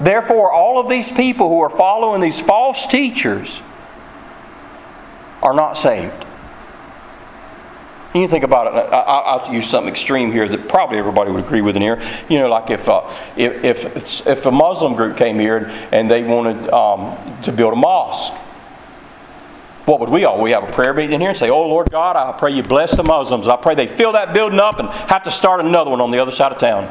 Therefore, 0.00 0.50
all 0.50 0.80
of 0.80 0.88
these 0.88 1.08
people 1.08 1.48
who 1.48 1.60
are 1.60 1.70
following 1.70 2.20
these 2.20 2.40
false 2.40 2.88
teachers 2.88 3.62
are 5.44 5.54
not 5.54 5.74
saved. 5.74 6.26
You 8.22 8.28
think 8.28 8.44
about 8.44 8.68
it, 8.68 8.92
I, 8.92 9.44
will 9.44 9.54
use 9.54 9.68
something 9.68 9.90
extreme 9.90 10.30
here 10.30 10.46
that 10.48 10.68
probably 10.68 10.98
everybody 10.98 11.30
would 11.32 11.44
agree 11.44 11.62
with 11.62 11.74
in 11.74 11.82
here. 11.82 12.00
You 12.28 12.38
know, 12.38 12.48
like 12.48 12.70
if 12.70 12.88
uh, 12.88 13.10
if, 13.36 13.64
if, 13.64 14.26
if 14.26 14.46
a 14.46 14.50
Muslim 14.50 14.94
group 14.94 15.16
came 15.16 15.38
here 15.38 15.68
and 15.90 16.10
they 16.10 16.22
wanted 16.22 16.68
um, 16.70 17.16
to 17.42 17.50
build 17.50 17.72
a 17.72 17.76
mosque, 17.76 18.34
what 19.86 20.00
would 20.00 20.08
we 20.08 20.24
all? 20.24 20.40
We 20.40 20.52
have 20.52 20.62
a 20.62 20.72
prayer 20.72 20.94
meeting 20.94 21.20
here 21.20 21.30
and 21.30 21.38
say, 21.38 21.50
"Oh 21.50 21.66
Lord 21.66 21.90
God, 21.90 22.16
I 22.16 22.36
pray 22.38 22.52
you 22.52 22.62
bless 22.62 22.96
the 22.96 23.02
Muslims. 23.02 23.48
I 23.48 23.56
pray 23.56 23.74
they 23.74 23.88
fill 23.88 24.12
that 24.12 24.32
building 24.32 24.60
up 24.60 24.78
and 24.78 24.88
have 24.88 25.24
to 25.24 25.30
start 25.30 25.60
another 25.60 25.90
one 25.90 26.00
on 26.00 26.10
the 26.10 26.20
other 26.20 26.32
side 26.32 26.52
of 26.52 26.58
town." 26.58 26.88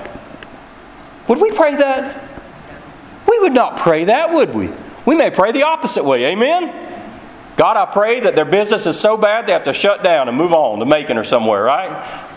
Would 1.30 1.40
we 1.40 1.52
pray 1.52 1.76
that? 1.78 2.30
We 3.28 3.40
would 3.40 3.54
not 3.54 3.78
pray 3.78 4.04
that, 4.06 4.32
would 4.32 4.54
we? 4.54 4.70
We 5.06 5.16
may 5.16 5.32
pray 5.32 5.54
the 5.54 5.64
opposite 5.64 6.04
way. 6.04 6.26
Amen. 6.26 6.83
God, 7.56 7.78
I 7.78 7.92
pray 7.92 8.20
that 8.22 8.36
their 8.36 8.46
business 8.46 8.88
is 8.88 9.00
so 9.00 9.16
bad 9.16 9.46
they 9.46 9.54
have 9.54 9.66
to 9.66 9.74
shut 9.74 10.04
down 10.04 10.28
and 10.28 10.36
move 10.36 10.54
on 10.54 10.80
to 10.80 10.86
Macon 10.86 11.18
or 11.18 11.24
somewhere, 11.24 11.64
right? 11.64 12.32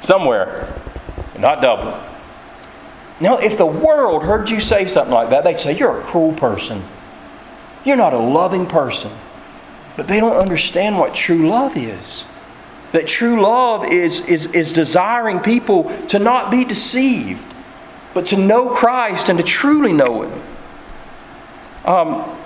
Somewhere. 0.00 0.72
Not 1.38 1.62
Dublin. 1.62 1.98
Now, 3.20 3.38
if 3.38 3.58
the 3.58 3.66
world 3.66 4.22
heard 4.22 4.48
you 4.48 4.60
say 4.60 4.86
something 4.86 5.12
like 5.12 5.30
that, 5.30 5.44
they'd 5.44 5.60
say, 5.60 5.76
You're 5.76 6.00
a 6.00 6.04
cruel 6.04 6.32
person. 6.32 6.82
You're 7.84 7.96
not 7.96 8.12
a 8.12 8.18
loving 8.18 8.66
person. 8.66 9.10
But 9.96 10.06
they 10.06 10.20
don't 10.20 10.36
understand 10.36 10.98
what 10.98 11.14
true 11.14 11.48
love 11.48 11.76
is. 11.76 12.24
That 12.92 13.06
true 13.06 13.40
love 13.40 13.84
is, 13.84 14.20
is, 14.26 14.46
is 14.46 14.72
desiring 14.72 15.40
people 15.40 15.84
to 16.08 16.18
not 16.18 16.50
be 16.50 16.64
deceived, 16.64 17.42
but 18.14 18.26
to 18.26 18.36
know 18.36 18.70
Christ 18.70 19.28
and 19.28 19.38
to 19.38 19.44
truly 19.44 19.92
know 19.92 20.22
Him. 20.22 20.42
Um, 21.84 22.39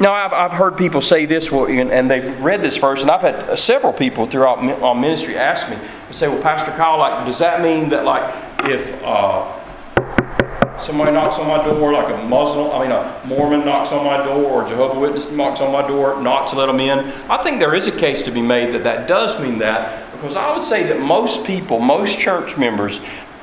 now, 0.00 0.12
I've, 0.12 0.32
I've 0.32 0.52
heard 0.52 0.76
people 0.76 1.00
say 1.00 1.24
this, 1.24 1.52
and 1.52 2.10
they've 2.10 2.40
read 2.40 2.60
this 2.62 2.76
verse, 2.76 3.02
and 3.02 3.10
I've 3.10 3.20
had 3.20 3.56
several 3.56 3.92
people 3.92 4.26
throughout 4.26 4.58
our 4.82 4.94
ministry 4.94 5.36
ask 5.36 5.70
me, 5.70 5.76
and 5.76 6.14
say, 6.14 6.26
well, 6.26 6.42
Pastor 6.42 6.72
Kyle, 6.72 6.98
like, 6.98 7.24
does 7.26 7.38
that 7.38 7.62
mean 7.62 7.88
that, 7.90 8.04
like, 8.04 8.34
if 8.64 9.02
uh, 9.04 10.80
somebody 10.80 11.12
knocks 11.12 11.38
on 11.38 11.46
my 11.46 11.64
door, 11.64 11.92
like 11.92 12.12
a 12.12 12.24
Muslim, 12.24 12.72
I 12.72 12.82
mean, 12.82 12.90
a 12.90 13.22
Mormon 13.24 13.64
knocks 13.64 13.92
on 13.92 14.04
my 14.04 14.16
door, 14.24 14.44
or 14.44 14.68
Jehovah 14.68 14.98
Witness 14.98 15.30
knocks 15.30 15.60
on 15.60 15.70
my 15.70 15.86
door, 15.86 16.20
not 16.20 16.48
to 16.48 16.56
let 16.56 16.66
them 16.66 16.80
in? 16.80 16.98
I 17.30 17.40
think 17.44 17.60
there 17.60 17.74
is 17.74 17.86
a 17.86 17.92
case 17.92 18.22
to 18.24 18.32
be 18.32 18.42
made 18.42 18.74
that 18.74 18.82
that 18.82 19.06
does 19.06 19.40
mean 19.40 19.58
that, 19.60 20.10
because 20.12 20.34
I 20.34 20.56
would 20.56 20.64
say 20.64 20.82
that 20.84 20.98
most 20.98 21.46
people, 21.46 21.78
most 21.78 22.18
church 22.18 22.56
members, 22.56 23.00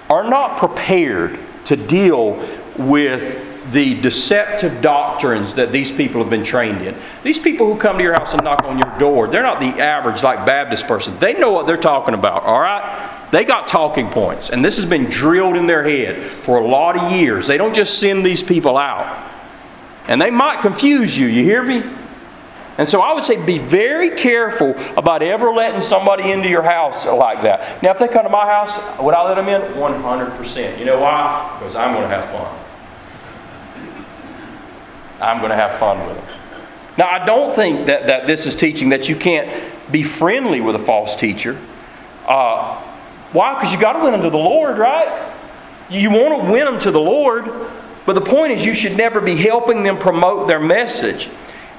are 0.09 0.29
not 0.29 0.57
prepared 0.57 1.39
to 1.63 1.77
deal 1.77 2.33
with 2.77 3.50
the 3.69 3.99
deceptive 4.01 4.81
doctrines 4.81 5.53
that 5.53 5.71
these 5.71 5.91
people 5.91 6.21
have 6.21 6.29
been 6.29 6.43
trained 6.43 6.81
in. 6.81 6.95
These 7.21 7.39
people 7.39 7.71
who 7.71 7.79
come 7.79 7.97
to 7.97 8.03
your 8.03 8.13
house 8.13 8.33
and 8.33 8.43
knock 8.43 8.63
on 8.63 8.79
your 8.79 8.99
door, 8.99 9.27
they're 9.27 9.43
not 9.43 9.59
the 9.59 9.81
average 9.81 10.23
like 10.23 10.45
Baptist 10.45 10.87
person. 10.87 11.17
They 11.19 11.33
know 11.33 11.51
what 11.51 11.67
they're 11.67 11.77
talking 11.77 12.15
about, 12.15 12.43
all 12.43 12.59
right? 12.59 13.29
They 13.31 13.45
got 13.45 13.67
talking 13.67 14.09
points, 14.09 14.49
and 14.49 14.65
this 14.65 14.75
has 14.77 14.85
been 14.85 15.05
drilled 15.05 15.55
in 15.55 15.67
their 15.67 15.83
head 15.83 16.23
for 16.43 16.59
a 16.59 16.67
lot 16.67 16.97
of 16.97 17.11
years. 17.11 17.47
They 17.47 17.57
don't 17.57 17.73
just 17.73 17.99
send 17.99 18.25
these 18.25 18.41
people 18.41 18.77
out. 18.77 19.29
And 20.07 20.19
they 20.19 20.31
might 20.31 20.61
confuse 20.61 21.17
you, 21.17 21.27
you 21.27 21.43
hear 21.43 21.63
me? 21.63 21.83
And 22.77 22.89
so 22.89 23.01
I 23.01 23.13
would 23.13 23.23
say 23.23 23.45
be 23.45 23.59
very 23.59 24.09
careful 24.11 24.75
about 24.97 25.21
ever 25.21 25.53
letting 25.53 25.83
somebody 25.83 26.31
into 26.31 26.49
your 26.49 26.63
house 26.63 27.05
like 27.05 27.43
that. 27.43 27.83
Now, 27.83 27.91
if 27.91 27.99
they 27.99 28.07
come 28.07 28.23
to 28.23 28.29
my 28.29 28.45
house, 28.45 28.75
would 28.99 29.13
I 29.13 29.23
let 29.23 29.35
them 29.35 29.49
in? 29.49 29.61
100%. 29.73 30.79
You 30.79 30.85
know 30.85 30.99
why? 30.99 31.57
Because 31.59 31.75
I'm 31.75 31.93
going 31.93 32.09
to 32.09 32.15
have 32.15 32.29
fun. 32.31 32.70
I'm 35.21 35.39
going 35.39 35.51
to 35.51 35.55
have 35.55 35.77
fun 35.79 36.05
with 36.07 36.17
them. 36.17 36.37
Now, 36.97 37.09
I 37.09 37.25
don't 37.25 37.55
think 37.55 37.87
that, 37.87 38.07
that 38.07 38.27
this 38.27 38.45
is 38.45 38.55
teaching 38.55 38.89
that 38.89 39.07
you 39.07 39.15
can't 39.15 39.49
be 39.91 40.03
friendly 40.03 40.61
with 40.61 40.75
a 40.75 40.79
false 40.79 41.15
teacher. 41.15 41.59
Uh, 42.27 42.81
why? 43.31 43.53
Because 43.55 43.73
you 43.73 43.79
got 43.79 43.93
to 43.93 43.99
win 43.99 44.11
them 44.11 44.21
to 44.21 44.29
the 44.29 44.37
Lord, 44.37 44.77
right? 44.77 45.33
You 45.89 46.09
want 46.11 46.43
to 46.43 46.51
win 46.51 46.65
them 46.65 46.79
to 46.79 46.91
the 46.91 46.99
Lord, 46.99 47.49
but 48.05 48.13
the 48.13 48.21
point 48.21 48.53
is 48.53 48.65
you 48.65 48.73
should 48.73 48.97
never 48.97 49.21
be 49.21 49.35
helping 49.35 49.83
them 49.83 49.97
promote 49.97 50.47
their 50.47 50.59
message. 50.59 51.29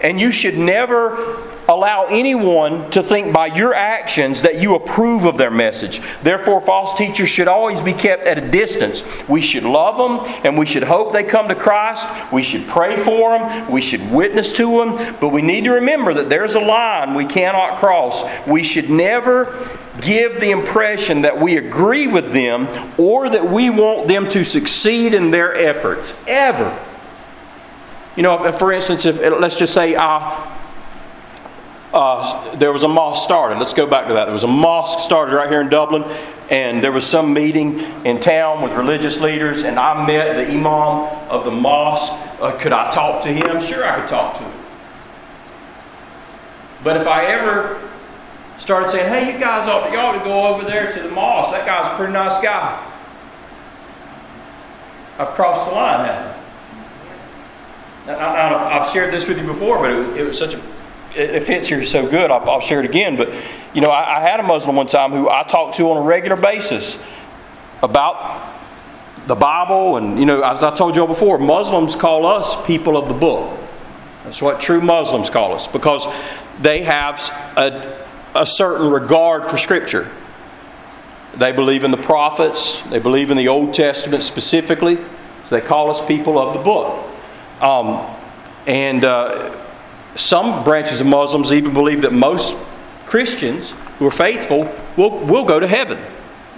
And 0.02 0.20
you 0.20 0.32
should 0.32 0.58
never 0.58 1.38
allow 1.68 2.06
anyone 2.06 2.90
to 2.90 3.02
think 3.02 3.32
by 3.32 3.46
your 3.46 3.72
actions 3.72 4.42
that 4.42 4.60
you 4.60 4.74
approve 4.74 5.24
of 5.24 5.36
their 5.36 5.50
message. 5.50 6.00
Therefore, 6.22 6.60
false 6.60 6.96
teachers 6.98 7.28
should 7.28 7.48
always 7.48 7.80
be 7.80 7.92
kept 7.92 8.24
at 8.24 8.36
a 8.36 8.50
distance. 8.50 9.02
We 9.28 9.40
should 9.40 9.62
love 9.62 9.96
them 9.96 10.32
and 10.44 10.58
we 10.58 10.66
should 10.66 10.82
hope 10.82 11.12
they 11.12 11.22
come 11.22 11.48
to 11.48 11.54
Christ. 11.54 12.04
We 12.32 12.42
should 12.42 12.66
pray 12.66 12.96
for 12.96 13.38
them. 13.38 13.70
We 13.70 13.80
should 13.80 14.10
witness 14.10 14.52
to 14.54 14.78
them. 14.78 15.16
But 15.20 15.28
we 15.28 15.42
need 15.42 15.64
to 15.64 15.70
remember 15.70 16.14
that 16.14 16.28
there's 16.28 16.54
a 16.54 16.60
line 16.60 17.14
we 17.14 17.26
cannot 17.26 17.78
cross. 17.78 18.24
We 18.46 18.64
should 18.64 18.90
never 18.90 19.56
give 20.00 20.40
the 20.40 20.50
impression 20.50 21.22
that 21.22 21.38
we 21.38 21.58
agree 21.58 22.06
with 22.06 22.32
them 22.32 22.92
or 22.98 23.28
that 23.30 23.48
we 23.48 23.70
want 23.70 24.08
them 24.08 24.28
to 24.30 24.44
succeed 24.44 25.14
in 25.14 25.30
their 25.30 25.54
efforts. 25.54 26.14
Ever. 26.26 26.76
You 28.16 28.22
know, 28.22 28.52
for 28.52 28.72
instance, 28.72 29.06
if 29.06 29.20
let's 29.20 29.56
just 29.56 29.72
say 29.72 29.94
uh, 29.94 30.52
uh, 31.94 32.54
there 32.56 32.72
was 32.72 32.82
a 32.82 32.88
mosque 32.88 33.24
started. 33.24 33.58
Let's 33.58 33.72
go 33.74 33.86
back 33.86 34.08
to 34.08 34.14
that. 34.14 34.24
There 34.24 34.32
was 34.32 34.42
a 34.42 34.48
mosque 34.48 34.98
started 34.98 35.34
right 35.34 35.48
here 35.48 35.62
in 35.62 35.70
Dublin, 35.70 36.04
and 36.50 36.84
there 36.84 36.92
was 36.92 37.06
some 37.06 37.32
meeting 37.32 37.80
in 38.04 38.20
town 38.20 38.62
with 38.62 38.72
religious 38.72 39.20
leaders, 39.20 39.62
and 39.62 39.78
I 39.78 40.06
met 40.06 40.34
the 40.34 40.52
imam 40.52 41.08
of 41.30 41.44
the 41.44 41.50
mosque. 41.50 42.12
Uh, 42.40 42.56
could 42.58 42.72
I 42.72 42.90
talk 42.90 43.22
to 43.22 43.28
him? 43.28 43.62
Sure, 43.62 43.86
I 43.86 44.00
could 44.00 44.10
talk 44.10 44.36
to 44.38 44.44
him. 44.44 44.52
But 46.84 46.98
if 46.98 47.06
I 47.06 47.26
ever 47.26 47.80
started 48.58 48.90
saying, 48.90 49.08
"Hey, 49.08 49.32
you 49.32 49.38
guys 49.38 49.68
ought 49.68 49.88
to, 49.88 49.96
ought 49.96 50.12
to 50.12 50.24
go 50.24 50.46
over 50.48 50.64
there 50.64 50.92
to 50.94 51.02
the 51.02 51.10
mosque. 51.10 51.52
That 51.52 51.64
guy's 51.64 51.92
a 51.92 51.96
pretty 51.96 52.12
nice 52.12 52.42
guy," 52.42 52.78
I've 55.18 55.28
crossed 55.28 55.70
the 55.70 55.74
line, 55.74 56.04
haven't 56.04 56.41
I? 58.06 58.78
Have 58.78 58.92
shared 58.92 59.12
this 59.12 59.28
with 59.28 59.38
you 59.38 59.46
before, 59.46 59.78
but 59.78 59.90
it, 59.90 60.16
it 60.18 60.24
was 60.24 60.38
such 60.38 60.54
a 60.54 60.60
it 61.14 61.44
fits 61.44 61.68
here 61.68 61.84
so 61.84 62.08
good. 62.08 62.30
I'll, 62.30 62.48
I'll, 62.48 62.60
share 62.60 62.80
it 62.80 62.86
again. 62.88 63.16
But 63.16 63.30
you 63.74 63.80
know, 63.80 63.90
I, 63.90 64.18
I 64.18 64.20
had 64.20 64.40
a 64.40 64.42
Muslim 64.42 64.76
one 64.76 64.86
time 64.86 65.12
who 65.12 65.28
I 65.28 65.44
talked 65.44 65.76
to 65.76 65.90
on 65.90 65.98
a 65.98 66.00
regular 66.00 66.36
basis 66.36 67.02
about 67.82 68.50
the 69.26 69.34
Bible, 69.34 69.96
and 69.96 70.18
you 70.18 70.26
know, 70.26 70.42
as 70.42 70.62
I 70.62 70.74
told 70.74 70.96
you 70.96 71.02
all 71.02 71.08
before, 71.08 71.38
Muslims 71.38 71.94
call 71.94 72.26
us 72.26 72.66
people 72.66 72.96
of 72.96 73.08
the 73.08 73.14
book. 73.14 73.58
That's 74.24 74.40
what 74.40 74.60
true 74.60 74.80
Muslims 74.80 75.30
call 75.30 75.52
us 75.52 75.66
because 75.66 76.06
they 76.60 76.82
have 76.82 77.18
a, 77.56 78.04
a 78.34 78.46
certain 78.46 78.90
regard 78.90 79.50
for 79.50 79.56
Scripture. 79.56 80.10
They 81.36 81.52
believe 81.52 81.82
in 81.84 81.90
the 81.90 81.96
prophets. 81.96 82.80
They 82.82 82.98
believe 82.98 83.30
in 83.30 83.36
the 83.36 83.48
Old 83.48 83.74
Testament 83.74 84.22
specifically. 84.22 84.96
So 84.96 85.56
they 85.56 85.60
call 85.60 85.90
us 85.90 86.04
people 86.04 86.38
of 86.38 86.54
the 86.54 86.60
book. 86.60 87.11
Um, 87.62 88.12
and 88.66 89.04
uh, 89.04 89.56
some 90.16 90.64
branches 90.64 91.00
of 91.00 91.06
Muslims 91.06 91.52
even 91.52 91.72
believe 91.72 92.02
that 92.02 92.12
most 92.12 92.56
Christians 93.06 93.72
who 93.98 94.06
are 94.08 94.10
faithful 94.10 94.68
will, 94.96 95.18
will 95.20 95.44
go 95.44 95.60
to 95.60 95.68
heaven 95.68 95.98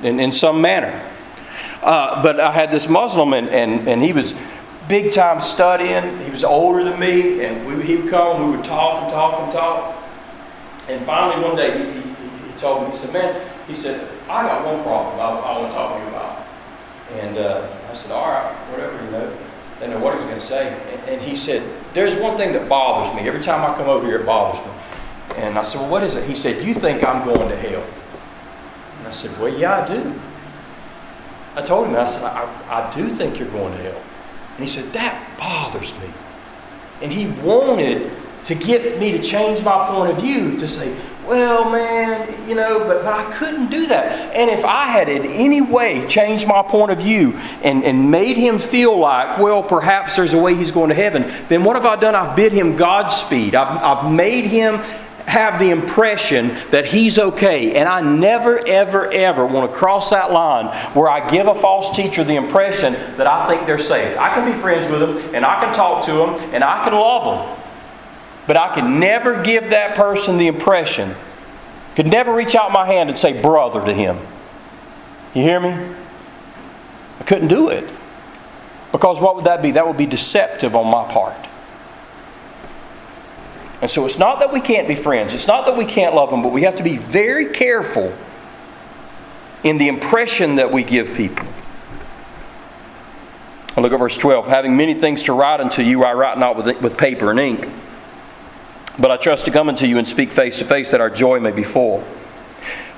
in, 0.02 0.18
in 0.18 0.32
some 0.32 0.62
manner. 0.62 1.10
Uh, 1.82 2.22
but 2.22 2.40
I 2.40 2.50
had 2.50 2.70
this 2.70 2.88
Muslim, 2.88 3.34
and, 3.34 3.50
and, 3.50 3.86
and 3.86 4.02
he 4.02 4.14
was 4.14 4.34
big 4.88 5.12
time 5.12 5.40
studying. 5.40 6.24
He 6.24 6.30
was 6.30 6.42
older 6.42 6.82
than 6.82 6.98
me, 6.98 7.44
and 7.44 7.66
we, 7.66 7.84
he 7.84 7.96
would 7.96 8.10
come, 8.10 8.36
and 8.36 8.50
we 8.50 8.56
would 8.56 8.64
talk 8.64 9.02
and 9.02 9.12
talk 9.12 9.40
and 9.42 9.52
talk. 9.52 10.02
And 10.88 11.04
finally, 11.04 11.44
one 11.46 11.54
day, 11.54 11.76
he, 11.78 12.00
he, 12.00 12.00
he 12.00 12.58
told 12.58 12.82
me, 12.82 12.90
he 12.90 12.96
said, 12.96 13.12
Man, 13.12 13.50
he 13.66 13.74
said, 13.74 14.08
I 14.24 14.42
got 14.42 14.64
one 14.64 14.82
problem 14.82 15.20
I, 15.20 15.24
I 15.24 15.58
want 15.58 15.70
to 15.70 15.76
talk 15.76 15.96
to 15.96 16.02
you 16.02 16.08
about. 16.08 16.46
And 17.12 17.36
uh, 17.36 17.90
I 17.90 17.94
said, 17.94 18.10
All 18.10 18.30
right, 18.30 18.54
whatever, 18.70 19.04
you 19.04 19.10
know 19.10 19.36
didn't 19.84 20.00
know 20.00 20.04
what 20.04 20.14
he 20.14 20.18
was 20.18 20.26
going 20.26 20.40
to 20.40 20.46
say. 20.46 20.68
And, 20.92 21.08
and 21.08 21.22
he 21.22 21.36
said, 21.36 21.62
There's 21.92 22.16
one 22.16 22.36
thing 22.36 22.52
that 22.54 22.68
bothers 22.68 23.14
me. 23.14 23.28
Every 23.28 23.42
time 23.42 23.68
I 23.68 23.76
come 23.76 23.88
over 23.88 24.06
here, 24.06 24.20
it 24.20 24.26
bothers 24.26 24.64
me. 24.64 24.72
And 25.36 25.58
I 25.58 25.64
said, 25.64 25.80
Well, 25.80 25.90
what 25.90 26.02
is 26.02 26.14
it? 26.14 26.26
He 26.26 26.34
said, 26.34 26.64
You 26.64 26.74
think 26.74 27.04
I'm 27.04 27.24
going 27.24 27.48
to 27.48 27.56
hell. 27.56 27.84
And 28.98 29.08
I 29.08 29.10
said, 29.10 29.38
Well, 29.38 29.52
yeah, 29.52 29.84
I 29.84 29.88
do. 29.88 30.20
I 31.56 31.62
told 31.62 31.88
him, 31.88 31.96
I 31.96 32.06
said, 32.06 32.24
I, 32.24 32.44
I 32.68 32.94
do 32.94 33.08
think 33.14 33.38
you're 33.38 33.50
going 33.50 33.76
to 33.76 33.82
hell. 33.82 34.02
And 34.52 34.60
he 34.60 34.66
said, 34.66 34.90
That 34.94 35.38
bothers 35.38 35.92
me. 36.00 36.08
And 37.02 37.12
he 37.12 37.26
wanted 37.42 38.10
to 38.44 38.54
get 38.54 38.98
me 38.98 39.12
to 39.12 39.22
change 39.22 39.62
my 39.64 39.86
point 39.88 40.12
of 40.12 40.20
view 40.20 40.58
to 40.58 40.68
say, 40.68 40.94
well, 41.26 41.70
man, 41.70 42.48
you 42.48 42.54
know, 42.54 42.80
but, 42.80 43.02
but 43.02 43.14
I 43.14 43.32
couldn't 43.32 43.70
do 43.70 43.86
that. 43.86 44.34
And 44.36 44.50
if 44.50 44.64
I 44.64 44.86
had 44.88 45.08
in 45.08 45.24
any 45.24 45.62
way 45.62 46.06
changed 46.06 46.46
my 46.46 46.62
point 46.62 46.90
of 46.90 46.98
view 46.98 47.32
and, 47.62 47.82
and 47.82 48.10
made 48.10 48.36
him 48.36 48.58
feel 48.58 48.98
like, 48.98 49.38
well, 49.38 49.62
perhaps 49.62 50.16
there's 50.16 50.34
a 50.34 50.38
way 50.38 50.54
he's 50.54 50.70
going 50.70 50.90
to 50.90 50.94
heaven, 50.94 51.22
then 51.48 51.64
what 51.64 51.76
have 51.76 51.86
I 51.86 51.96
done? 51.96 52.14
I've 52.14 52.36
bid 52.36 52.52
him 52.52 52.76
Godspeed. 52.76 53.54
I've, 53.54 53.82
I've 53.82 54.12
made 54.12 54.44
him 54.44 54.76
have 55.26 55.58
the 55.58 55.70
impression 55.70 56.48
that 56.70 56.84
he's 56.84 57.18
okay. 57.18 57.72
And 57.72 57.88
I 57.88 58.02
never, 58.02 58.62
ever, 58.66 59.10
ever 59.10 59.46
want 59.46 59.70
to 59.70 59.76
cross 59.76 60.10
that 60.10 60.30
line 60.30 60.66
where 60.94 61.08
I 61.08 61.30
give 61.30 61.46
a 61.46 61.54
false 61.54 61.96
teacher 61.96 62.22
the 62.24 62.36
impression 62.36 62.92
that 63.16 63.26
I 63.26 63.48
think 63.48 63.66
they're 63.66 63.78
saved. 63.78 64.18
I 64.18 64.34
can 64.34 64.52
be 64.52 64.58
friends 64.60 64.90
with 64.90 65.00
them, 65.00 65.34
and 65.34 65.46
I 65.46 65.64
can 65.64 65.74
talk 65.74 66.04
to 66.04 66.12
them, 66.12 66.34
and 66.52 66.62
I 66.62 66.84
can 66.84 66.92
love 66.92 67.24
them. 67.24 67.64
But 68.46 68.56
I 68.56 68.74
could 68.74 68.84
never 68.84 69.42
give 69.42 69.70
that 69.70 69.96
person 69.96 70.36
the 70.36 70.48
impression 70.48 71.14
Could 71.96 72.06
never 72.06 72.34
reach 72.34 72.54
out 72.54 72.72
my 72.72 72.86
hand 72.86 73.08
and 73.08 73.18
say 73.18 73.40
brother 73.40 73.84
to 73.84 73.92
him. 73.92 74.18
You 75.32 75.42
hear 75.42 75.60
me? 75.60 75.94
I 77.20 77.24
couldn't 77.24 77.48
do 77.48 77.68
it. 77.68 77.88
Because 78.92 79.20
what 79.20 79.36
would 79.36 79.44
that 79.46 79.62
be? 79.62 79.72
That 79.72 79.86
would 79.86 79.96
be 79.96 80.06
deceptive 80.06 80.74
on 80.76 80.90
my 80.90 81.10
part. 81.12 81.36
And 83.80 83.90
so 83.90 84.06
it's 84.06 84.18
not 84.18 84.38
that 84.40 84.52
we 84.52 84.60
can't 84.60 84.88
be 84.88 84.94
friends, 84.94 85.34
it's 85.34 85.46
not 85.46 85.66
that 85.66 85.76
we 85.76 85.84
can't 85.84 86.14
love 86.14 86.30
them, 86.30 86.42
but 86.42 86.52
we 86.52 86.62
have 86.62 86.76
to 86.76 86.82
be 86.82 86.96
very 86.96 87.52
careful 87.52 88.16
in 89.62 89.78
the 89.78 89.88
impression 89.88 90.56
that 90.56 90.70
we 90.70 90.82
give 90.82 91.14
people. 91.14 91.46
Look 93.76 93.92
at 93.92 93.98
verse 93.98 94.16
12. 94.16 94.46
Having 94.46 94.76
many 94.76 94.94
things 94.94 95.24
to 95.24 95.32
write 95.32 95.60
unto 95.60 95.82
you, 95.82 96.04
I 96.04 96.12
write 96.12 96.38
not 96.38 96.56
with, 96.56 96.80
with 96.80 96.96
paper 96.96 97.30
and 97.30 97.40
ink. 97.40 97.68
But 98.98 99.10
I 99.10 99.16
trust 99.16 99.44
to 99.46 99.50
come 99.50 99.68
unto 99.68 99.86
you 99.86 99.98
and 99.98 100.06
speak 100.06 100.30
face 100.30 100.58
to 100.58 100.64
face 100.64 100.90
that 100.90 101.00
our 101.00 101.10
joy 101.10 101.40
may 101.40 101.50
be 101.50 101.64
full. 101.64 102.04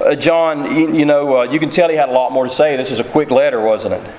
Uh, 0.01 0.15
John, 0.15 0.77
you, 0.77 0.95
you 0.95 1.05
know, 1.07 1.39
uh, 1.39 1.43
you 1.45 1.59
can 1.59 1.71
tell 1.71 1.89
he 1.89 1.97
had 1.97 2.11
a 2.11 2.13
lot 2.13 2.33
more 2.33 2.45
to 2.45 2.51
say. 2.51 2.77
This 2.77 2.91
is 2.91 3.01
a 3.01 3.05
quick 3.05 3.31
letter, 3.31 3.61
wasn't 3.61 3.95
it? 3.95 4.15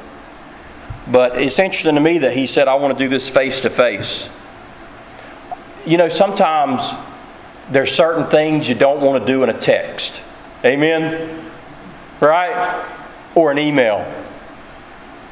But 1.12 1.40
it's 1.40 1.60
interesting 1.60 1.96
to 1.96 2.02
me 2.02 2.18
that 2.20 2.34
he 2.34 2.48
said, 2.48 2.68
I 2.68 2.76
want 2.76 2.98
to 2.98 3.04
do 3.04 3.10
this 3.10 3.30
face 3.30 3.62
to 3.62 3.70
face. 3.70 4.28
You 5.86 5.98
know, 5.98 6.10
sometimes 6.10 6.92
there's 7.70 7.92
certain 7.92 8.26
things 8.26 8.68
you 8.68 8.76
don't 8.76 9.02
want 9.02 9.24
to 9.24 9.32
do 9.32 9.44
in 9.44 9.50
a 9.50 9.58
text. 9.58 10.20
Amen? 10.66 11.50
Right? 12.20 12.86
Or 13.36 13.52
an 13.52 13.60
email. 13.60 14.12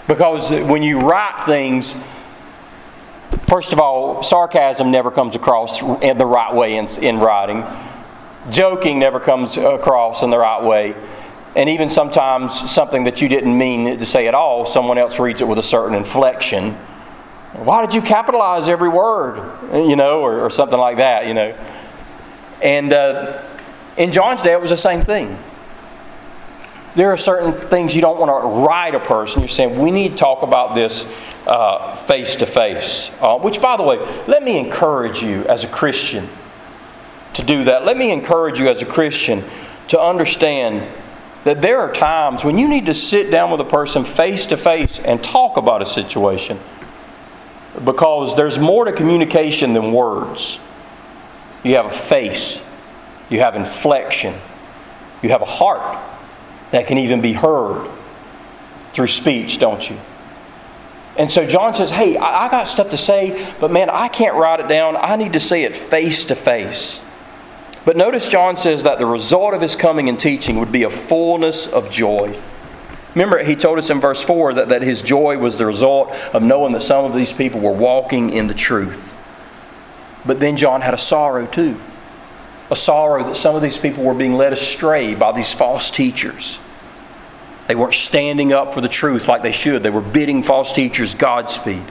Because 0.07 0.51
when 0.51 0.83
you 0.83 0.99
write 0.99 1.45
things, 1.45 1.95
first 3.47 3.73
of 3.73 3.79
all, 3.79 4.23
sarcasm 4.23 4.91
never 4.91 5.11
comes 5.11 5.35
across 5.35 5.81
in 5.81 6.17
the 6.17 6.25
right 6.25 6.53
way 6.53 6.77
in, 6.77 6.87
in 7.03 7.19
writing. 7.19 7.63
Joking 8.51 8.99
never 8.99 9.19
comes 9.19 9.57
across 9.57 10.23
in 10.23 10.29
the 10.29 10.37
right 10.37 10.63
way. 10.63 10.95
And 11.55 11.69
even 11.69 11.89
sometimes 11.89 12.69
something 12.71 13.05
that 13.05 13.21
you 13.21 13.29
didn't 13.29 13.57
mean 13.57 13.97
to 13.97 14.05
say 14.05 14.27
at 14.27 14.35
all, 14.35 14.65
someone 14.65 14.97
else 14.97 15.19
reads 15.19 15.41
it 15.41 15.47
with 15.47 15.57
a 15.57 15.63
certain 15.63 15.95
inflection. 15.95 16.73
Why 17.53 17.85
did 17.85 17.95
you 17.95 18.01
capitalize 18.01 18.67
every 18.67 18.89
word? 18.89 19.37
You 19.73 19.95
know, 19.95 20.21
or, 20.21 20.41
or 20.41 20.49
something 20.49 20.77
like 20.77 20.97
that, 20.97 21.27
you 21.27 21.33
know. 21.33 21.57
And 22.61 22.91
uh, 22.91 23.41
in 23.97 24.11
John's 24.11 24.41
day, 24.41 24.51
it 24.51 24.59
was 24.59 24.71
the 24.71 24.77
same 24.77 25.01
thing. 25.01 25.37
There 26.95 27.11
are 27.11 27.17
certain 27.17 27.51
things 27.69 27.93
you 27.93 28.01
don't 28.01 28.19
want 28.19 28.29
to 28.29 28.65
write 28.65 28.95
a 28.95 29.01
person. 29.01 29.41
You're 29.41 29.49
saying, 29.49 29.77
we 29.77 29.91
need 29.91 30.13
to 30.13 30.17
talk 30.17 30.43
about 30.43 30.75
this 30.75 31.03
face 32.07 32.35
to 32.37 32.45
face. 32.45 33.09
Which, 33.41 33.61
by 33.61 33.77
the 33.77 33.83
way, 33.83 33.97
let 34.27 34.43
me 34.43 34.57
encourage 34.57 35.21
you 35.21 35.43
as 35.45 35.63
a 35.63 35.67
Christian 35.67 36.27
to 37.33 37.43
do 37.43 37.65
that. 37.65 37.85
Let 37.85 37.97
me 37.97 38.11
encourage 38.11 38.59
you 38.59 38.69
as 38.69 38.81
a 38.81 38.85
Christian 38.85 39.43
to 39.89 39.99
understand 39.99 40.87
that 41.43 41.61
there 41.61 41.81
are 41.81 41.91
times 41.91 42.45
when 42.45 42.57
you 42.57 42.67
need 42.67 42.85
to 42.87 42.93
sit 42.93 43.29
down 43.29 43.51
with 43.51 43.59
a 43.59 43.65
person 43.65 44.03
face 44.03 44.45
to 44.47 44.57
face 44.57 44.97
and 44.99 45.23
talk 45.23 45.57
about 45.57 45.81
a 45.81 45.85
situation 45.85 46.57
because 47.83 48.35
there's 48.37 48.57
more 48.57 48.85
to 48.85 48.93
communication 48.93 49.73
than 49.73 49.91
words. 49.91 50.59
You 51.63 51.75
have 51.75 51.87
a 51.87 51.91
face, 51.91 52.63
you 53.29 53.41
have 53.41 53.55
inflection, 53.55 54.33
you 55.21 55.29
have 55.29 55.41
a 55.41 55.45
heart 55.45 55.99
that 56.71 56.87
can 56.87 56.97
even 56.97 57.21
be 57.21 57.33
heard 57.33 57.89
through 58.93 59.07
speech, 59.07 59.59
don't 59.59 59.89
you? 59.89 59.97
And 61.17 61.31
so 61.31 61.47
John 61.47 61.73
says, 61.73 61.89
Hey, 61.89 62.17
I, 62.17 62.49
got 62.49 62.67
stuff 62.67 62.91
to 62.91 62.97
say, 62.97 63.53
but 63.59 63.71
man, 63.71 63.89
I 63.89 64.07
can't 64.07 64.35
write 64.35 64.59
it 64.59 64.67
down. 64.67 64.97
I 64.97 65.15
need 65.15 65.33
to 65.33 65.39
say 65.39 65.63
it 65.63 65.75
face 65.75 66.25
to 66.25 66.35
face. 66.35 66.99
But 67.85 67.95
notice 67.95 68.27
John 68.27 68.57
says 68.57 68.83
that 68.83 68.97
the 68.97 69.05
result 69.05 69.53
of 69.53 69.61
his 69.61 69.75
coming 69.75 70.09
and 70.09 70.19
teaching 70.19 70.59
would 70.59 70.71
be 70.71 70.83
a 70.83 70.89
fullness 70.89 71.67
of 71.67 71.91
joy. 71.91 72.37
Remember, 73.13 73.41
he 73.43 73.55
told 73.55 73.77
us 73.77 73.89
in 73.89 74.01
verse 74.01 74.21
4 74.21 74.55
that, 74.55 74.69
that 74.69 74.81
his 74.81 75.01
joy 75.01 75.37
was 75.37 75.57
the 75.57 75.65
result 75.65 76.11
of 76.33 76.43
knowing 76.43 76.73
that 76.73 76.83
some 76.83 77.05
of 77.05 77.13
these 77.13 77.31
people 77.31 77.61
were 77.61 77.71
walking 77.71 78.31
in 78.31 78.47
the 78.47 78.53
truth. 78.53 78.99
But 80.25 80.39
then 80.39 80.57
John 80.57 80.81
had 80.81 80.93
a 80.93 80.97
sorrow 80.97 81.45
too. 81.45 81.79
A 82.71 82.75
sorrow 82.75 83.23
that 83.25 83.35
some 83.35 83.55
of 83.55 83.61
these 83.61 83.77
people 83.77 84.03
were 84.03 84.13
being 84.13 84.33
led 84.33 84.53
astray 84.53 85.13
by 85.15 85.31
these 85.31 85.53
false 85.53 85.91
teachers. 85.91 86.59
They 87.67 87.75
weren't 87.75 87.93
standing 87.93 88.53
up 88.53 88.73
for 88.73 88.81
the 88.81 88.89
truth 88.89 89.27
like 89.27 89.41
they 89.43 89.51
should. 89.51 89.83
They 89.83 89.89
were 89.89 90.01
bidding 90.01 90.43
false 90.43 90.73
teachers 90.73 91.15
Godspeed. 91.15 91.83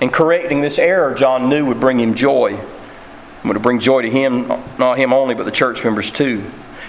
And 0.00 0.12
correcting 0.12 0.60
this 0.60 0.78
error, 0.78 1.14
John 1.14 1.48
knew 1.48 1.66
would 1.66 1.80
bring 1.80 1.98
him 1.98 2.14
joy. 2.14 2.58
Going 3.42 3.54
to 3.54 3.60
bring 3.60 3.78
joy 3.78 4.02
to 4.02 4.10
him, 4.10 4.48
not 4.78 4.98
him 4.98 5.12
only, 5.12 5.34
but 5.34 5.44
the 5.44 5.52
church 5.52 5.84
members 5.84 6.10
too. 6.10 6.42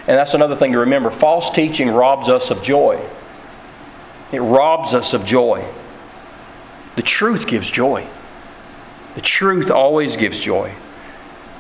And 0.08 0.18
that's 0.18 0.34
another 0.34 0.56
thing 0.56 0.72
to 0.72 0.80
remember. 0.80 1.12
False 1.12 1.52
teaching 1.52 1.90
robs 1.90 2.30
us 2.30 2.50
of 2.50 2.64
joy. 2.64 3.02
It 4.32 4.40
robs 4.40 4.94
us 4.94 5.14
of 5.14 5.26
joy. 5.26 5.66
The 6.96 7.02
truth 7.02 7.48
gives 7.48 7.70
joy. 7.70 8.08
The 9.16 9.22
truth 9.22 9.70
always 9.70 10.16
gives 10.16 10.40
joy. 10.40 10.74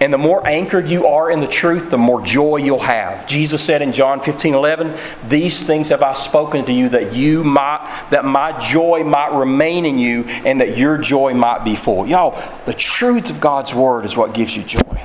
And 0.05 0.13
the 0.13 0.19
more 0.19 0.47
anchored 0.47 0.87
you 0.87 1.07
are 1.07 1.31
in 1.31 1.39
the 1.39 1.47
truth, 1.47 1.89
the 1.89 1.97
more 1.97 2.21
joy 2.21 2.57
you'll 2.57 2.77
have. 2.77 3.25
Jesus 3.25 3.63
said 3.63 3.81
in 3.81 3.91
John 3.91 4.21
15 4.21 4.53
11, 4.53 4.95
These 5.29 5.63
things 5.63 5.89
have 5.89 6.03
I 6.03 6.13
spoken 6.13 6.63
to 6.65 6.71
you 6.71 6.89
that 6.89 7.15
you 7.15 7.43
might 7.43 8.07
that 8.11 8.23
my 8.23 8.55
joy 8.59 9.03
might 9.03 9.35
remain 9.35 9.83
in 9.83 9.97
you 9.97 10.25
and 10.25 10.61
that 10.61 10.77
your 10.77 10.99
joy 10.99 11.33
might 11.33 11.63
be 11.65 11.75
full. 11.75 12.05
Y'all, 12.05 12.39
the 12.67 12.73
truth 12.75 13.31
of 13.31 13.41
God's 13.41 13.73
word 13.73 14.05
is 14.05 14.15
what 14.15 14.35
gives 14.35 14.55
you 14.55 14.61
joy. 14.61 15.01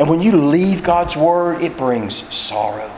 And 0.00 0.10
when 0.10 0.20
you 0.20 0.32
leave 0.32 0.82
God's 0.82 1.16
word, 1.16 1.62
it 1.62 1.76
brings 1.76 2.16
sorrow. 2.34 2.90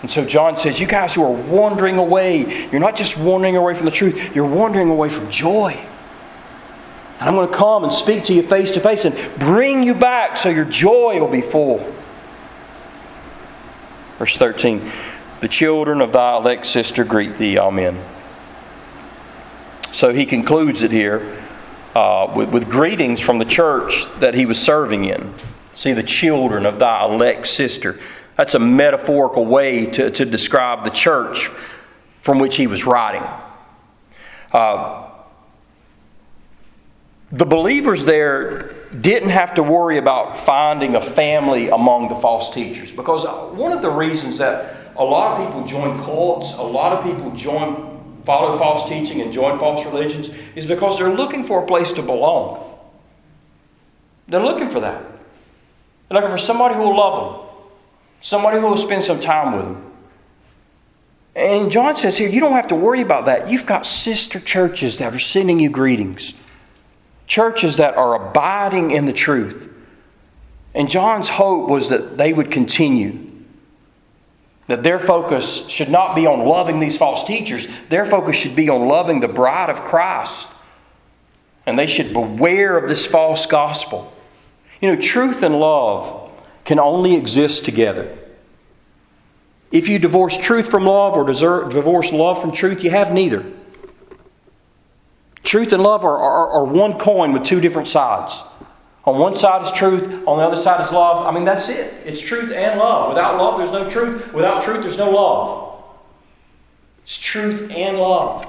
And 0.00 0.10
so 0.10 0.24
John 0.24 0.56
says, 0.56 0.80
You 0.80 0.86
guys 0.86 1.12
who 1.12 1.22
are 1.24 1.30
wandering 1.30 1.98
away, 1.98 2.70
you're 2.70 2.80
not 2.80 2.96
just 2.96 3.18
wandering 3.18 3.56
away 3.56 3.74
from 3.74 3.84
the 3.84 3.90
truth, 3.90 4.34
you're 4.34 4.48
wandering 4.48 4.88
away 4.88 5.10
from 5.10 5.30
joy. 5.30 5.78
And 7.20 7.28
I'm 7.28 7.34
going 7.34 7.50
to 7.50 7.54
come 7.54 7.84
and 7.84 7.92
speak 7.92 8.24
to 8.24 8.34
you 8.34 8.42
face 8.42 8.70
to 8.72 8.80
face 8.80 9.04
and 9.04 9.14
bring 9.38 9.82
you 9.82 9.94
back 9.94 10.38
so 10.38 10.48
your 10.48 10.64
joy 10.64 11.20
will 11.20 11.28
be 11.28 11.42
full. 11.42 11.78
Verse 14.18 14.38
13 14.38 14.90
The 15.40 15.48
children 15.48 16.00
of 16.00 16.12
thy 16.12 16.36
elect 16.36 16.64
sister 16.64 17.04
greet 17.04 17.36
thee. 17.36 17.58
Amen. 17.58 18.02
So 19.92 20.14
he 20.14 20.24
concludes 20.24 20.82
it 20.82 20.90
here 20.90 21.44
uh, 21.94 22.32
with, 22.34 22.50
with 22.50 22.70
greetings 22.70 23.20
from 23.20 23.38
the 23.38 23.44
church 23.44 24.06
that 24.20 24.34
he 24.34 24.46
was 24.46 24.58
serving 24.58 25.04
in. 25.04 25.34
See, 25.74 25.92
the 25.92 26.02
children 26.02 26.64
of 26.64 26.78
thy 26.78 27.04
elect 27.04 27.46
sister. 27.46 28.00
That's 28.36 28.54
a 28.54 28.58
metaphorical 28.58 29.44
way 29.44 29.86
to, 29.86 30.10
to 30.10 30.24
describe 30.24 30.84
the 30.84 30.90
church 30.90 31.50
from 32.22 32.38
which 32.38 32.56
he 32.56 32.66
was 32.66 32.86
writing. 32.86 33.24
Uh, 34.52 35.09
the 37.32 37.44
believers 37.44 38.04
there 38.04 38.74
didn't 39.00 39.30
have 39.30 39.54
to 39.54 39.62
worry 39.62 39.98
about 39.98 40.36
finding 40.38 40.96
a 40.96 41.00
family 41.00 41.68
among 41.68 42.08
the 42.08 42.16
false 42.16 42.52
teachers 42.52 42.90
because 42.90 43.24
one 43.54 43.72
of 43.72 43.82
the 43.82 43.90
reasons 43.90 44.38
that 44.38 44.76
a 44.96 45.04
lot 45.04 45.38
of 45.38 45.46
people 45.46 45.64
join 45.64 46.02
cults, 46.02 46.54
a 46.54 46.62
lot 46.62 46.92
of 46.92 47.04
people 47.04 47.30
join 47.32 47.88
follow 48.24 48.58
false 48.58 48.88
teaching 48.88 49.22
and 49.22 49.32
join 49.32 49.58
false 49.58 49.84
religions 49.86 50.30
is 50.54 50.66
because 50.66 50.98
they're 50.98 51.14
looking 51.14 51.44
for 51.44 51.62
a 51.62 51.66
place 51.66 51.92
to 51.92 52.02
belong. 52.02 52.78
They're 54.28 54.42
looking 54.42 54.68
for 54.68 54.80
that. 54.80 55.02
They're 56.08 56.16
looking 56.16 56.30
for 56.30 56.38
somebody 56.38 56.74
who 56.74 56.82
will 56.82 56.96
love 56.96 57.32
them, 57.32 57.48
somebody 58.20 58.60
who 58.60 58.66
will 58.66 58.76
spend 58.76 59.04
some 59.04 59.20
time 59.20 59.56
with 59.56 59.64
them. 59.64 59.92
And 61.34 61.70
John 61.70 61.96
says 61.96 62.16
here, 62.16 62.28
you 62.28 62.40
don't 62.40 62.52
have 62.52 62.66
to 62.68 62.74
worry 62.74 63.00
about 63.00 63.26
that. 63.26 63.48
You've 63.48 63.66
got 63.66 63.86
sister 63.86 64.40
churches 64.40 64.98
that 64.98 65.14
are 65.14 65.18
sending 65.18 65.60
you 65.60 65.70
greetings 65.70 66.34
churches 67.30 67.76
that 67.76 67.96
are 67.96 68.28
abiding 68.28 68.90
in 68.90 69.06
the 69.06 69.12
truth. 69.12 69.68
And 70.74 70.90
John's 70.90 71.28
hope 71.28 71.70
was 71.70 71.88
that 71.88 72.18
they 72.18 72.32
would 72.32 72.50
continue. 72.50 73.30
That 74.66 74.82
their 74.82 74.98
focus 74.98 75.66
should 75.68 75.88
not 75.88 76.16
be 76.16 76.26
on 76.26 76.44
loving 76.44 76.80
these 76.80 76.98
false 76.98 77.24
teachers, 77.24 77.68
their 77.88 78.04
focus 78.04 78.36
should 78.36 78.56
be 78.56 78.68
on 78.68 78.88
loving 78.88 79.20
the 79.20 79.28
bride 79.28 79.70
of 79.70 79.76
Christ. 79.76 80.48
And 81.66 81.78
they 81.78 81.86
should 81.86 82.12
beware 82.12 82.76
of 82.76 82.88
this 82.88 83.06
false 83.06 83.46
gospel. 83.46 84.12
You 84.80 84.92
know, 84.94 85.00
truth 85.00 85.44
and 85.44 85.60
love 85.60 86.32
can 86.64 86.80
only 86.80 87.14
exist 87.14 87.64
together. 87.64 88.16
If 89.70 89.88
you 89.88 90.00
divorce 90.00 90.36
truth 90.36 90.68
from 90.68 90.84
love 90.84 91.16
or 91.16 91.24
divorce 91.24 92.12
love 92.12 92.40
from 92.40 92.50
truth, 92.50 92.82
you 92.82 92.90
have 92.90 93.12
neither. 93.12 93.44
Truth 95.42 95.72
and 95.72 95.82
love 95.82 96.04
are, 96.04 96.18
are, 96.18 96.48
are 96.48 96.64
one 96.64 96.98
coin 96.98 97.32
with 97.32 97.44
two 97.44 97.60
different 97.60 97.88
sides. 97.88 98.40
On 99.04 99.18
one 99.18 99.34
side 99.34 99.64
is 99.64 99.72
truth, 99.72 100.04
on 100.26 100.38
the 100.38 100.44
other 100.44 100.56
side 100.56 100.84
is 100.84 100.92
love. 100.92 101.26
I 101.26 101.30
mean, 101.34 101.44
that's 101.44 101.68
it. 101.68 101.94
It's 102.04 102.20
truth 102.20 102.52
and 102.52 102.78
love. 102.78 103.08
Without 103.08 103.38
love, 103.38 103.58
there's 103.58 103.72
no 103.72 103.88
truth. 103.88 104.32
Without 104.34 104.62
truth, 104.62 104.82
there's 104.82 104.98
no 104.98 105.10
love. 105.10 105.82
It's 107.04 107.18
truth 107.18 107.70
and 107.70 107.98
love. 107.98 108.46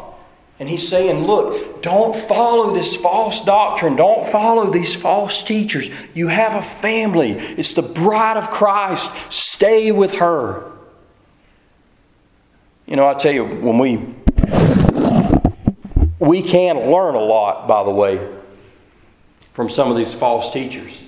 And 0.59 0.69
he's 0.69 0.87
saying, 0.87 1.25
look, 1.25 1.81
don't 1.81 2.15
follow 2.27 2.73
this 2.73 2.95
false 2.95 3.43
doctrine. 3.45 3.95
Don't 3.95 4.31
follow 4.31 4.69
these 4.69 4.93
false 4.93 5.43
teachers. 5.43 5.89
You 6.13 6.27
have 6.27 6.53
a 6.53 6.61
family, 6.61 7.31
it's 7.31 7.73
the 7.73 7.81
bride 7.81 8.37
of 8.37 8.51
Christ. 8.51 9.09
Stay 9.31 9.91
with 9.91 10.15
her. 10.15 10.71
You 12.85 12.97
know, 12.97 13.07
I 13.07 13.13
tell 13.15 13.31
you, 13.31 13.45
when 13.45 13.79
we 13.79 13.95
we 16.31 16.41
can 16.41 16.77
learn 16.89 17.13
a 17.13 17.19
lot, 17.19 17.67
by 17.67 17.83
the 17.83 17.91
way, 17.91 18.25
from 19.51 19.67
some 19.67 19.91
of 19.91 19.97
these 19.97 20.13
false 20.13 20.53
teachers. 20.53 21.01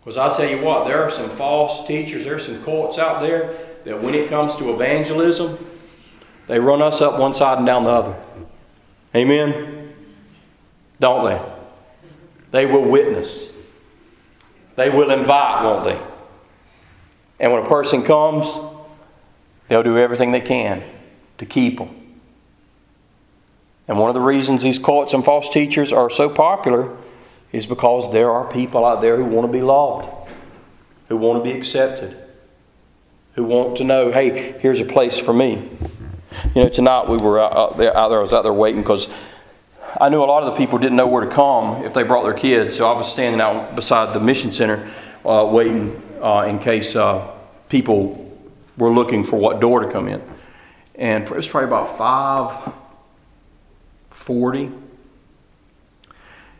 Because 0.00 0.18
I'll 0.18 0.34
tell 0.34 0.50
you 0.50 0.60
what, 0.60 0.88
there 0.88 1.04
are 1.04 1.10
some 1.10 1.30
false 1.30 1.86
teachers, 1.86 2.24
there 2.24 2.34
are 2.34 2.40
some 2.40 2.60
cults 2.64 2.98
out 2.98 3.20
there 3.20 3.56
that 3.84 4.02
when 4.02 4.12
it 4.12 4.28
comes 4.28 4.56
to 4.56 4.74
evangelism, 4.74 5.56
they 6.48 6.58
run 6.58 6.82
us 6.82 7.00
up 7.00 7.20
one 7.20 7.32
side 7.32 7.58
and 7.58 7.66
down 7.68 7.84
the 7.84 7.90
other. 7.90 8.16
Amen? 9.14 9.94
Don't 10.98 11.24
they? 11.24 11.40
They 12.50 12.66
will 12.66 12.90
witness. 12.90 13.52
They 14.74 14.90
will 14.90 15.12
invite, 15.12 15.62
won't 15.62 15.84
they? 15.84 16.02
And 17.38 17.52
when 17.52 17.62
a 17.62 17.68
person 17.68 18.02
comes, 18.02 18.52
they'll 19.68 19.84
do 19.84 19.96
everything 19.96 20.32
they 20.32 20.40
can 20.40 20.82
to 21.38 21.46
keep 21.46 21.78
them. 21.78 21.95
And 23.88 23.98
one 23.98 24.08
of 24.08 24.14
the 24.14 24.20
reasons 24.20 24.62
these 24.62 24.78
cults 24.78 25.14
and 25.14 25.24
false 25.24 25.48
teachers 25.48 25.92
are 25.92 26.10
so 26.10 26.28
popular 26.28 26.96
is 27.52 27.66
because 27.66 28.12
there 28.12 28.30
are 28.30 28.48
people 28.50 28.84
out 28.84 29.00
there 29.00 29.16
who 29.16 29.24
want 29.24 29.46
to 29.46 29.52
be 29.52 29.62
loved, 29.62 30.30
who 31.08 31.16
want 31.16 31.44
to 31.44 31.50
be 31.50 31.56
accepted, 31.56 32.16
who 33.34 33.44
want 33.44 33.76
to 33.76 33.84
know, 33.84 34.10
hey, 34.10 34.52
here's 34.60 34.80
a 34.80 34.84
place 34.84 35.18
for 35.18 35.32
me. 35.32 35.68
You 36.54 36.64
know, 36.64 36.68
tonight 36.68 37.08
we 37.08 37.16
were 37.16 37.38
out 37.38 37.78
there, 37.78 37.96
out 37.96 38.08
there 38.08 38.18
I 38.18 38.22
was 38.22 38.32
out 38.32 38.42
there 38.42 38.52
waiting 38.52 38.80
because 38.80 39.08
I 39.98 40.08
knew 40.08 40.22
a 40.22 40.24
lot 40.24 40.42
of 40.42 40.52
the 40.52 40.56
people 40.56 40.78
didn't 40.78 40.96
know 40.96 41.06
where 41.06 41.24
to 41.24 41.30
come 41.30 41.84
if 41.84 41.94
they 41.94 42.02
brought 42.02 42.24
their 42.24 42.34
kids. 42.34 42.76
So 42.76 42.90
I 42.90 42.96
was 42.96 43.10
standing 43.10 43.40
out 43.40 43.76
beside 43.76 44.12
the 44.12 44.20
mission 44.20 44.52
center 44.52 44.86
uh, 45.24 45.48
waiting 45.50 46.02
uh, 46.20 46.46
in 46.48 46.58
case 46.58 46.96
uh, 46.96 47.30
people 47.68 48.22
were 48.76 48.90
looking 48.90 49.24
for 49.24 49.36
what 49.36 49.60
door 49.60 49.80
to 49.80 49.90
come 49.90 50.08
in. 50.08 50.22
And 50.96 51.24
it 51.24 51.30
was 51.30 51.48
probably 51.48 51.68
about 51.68 51.96
540. 54.26 54.72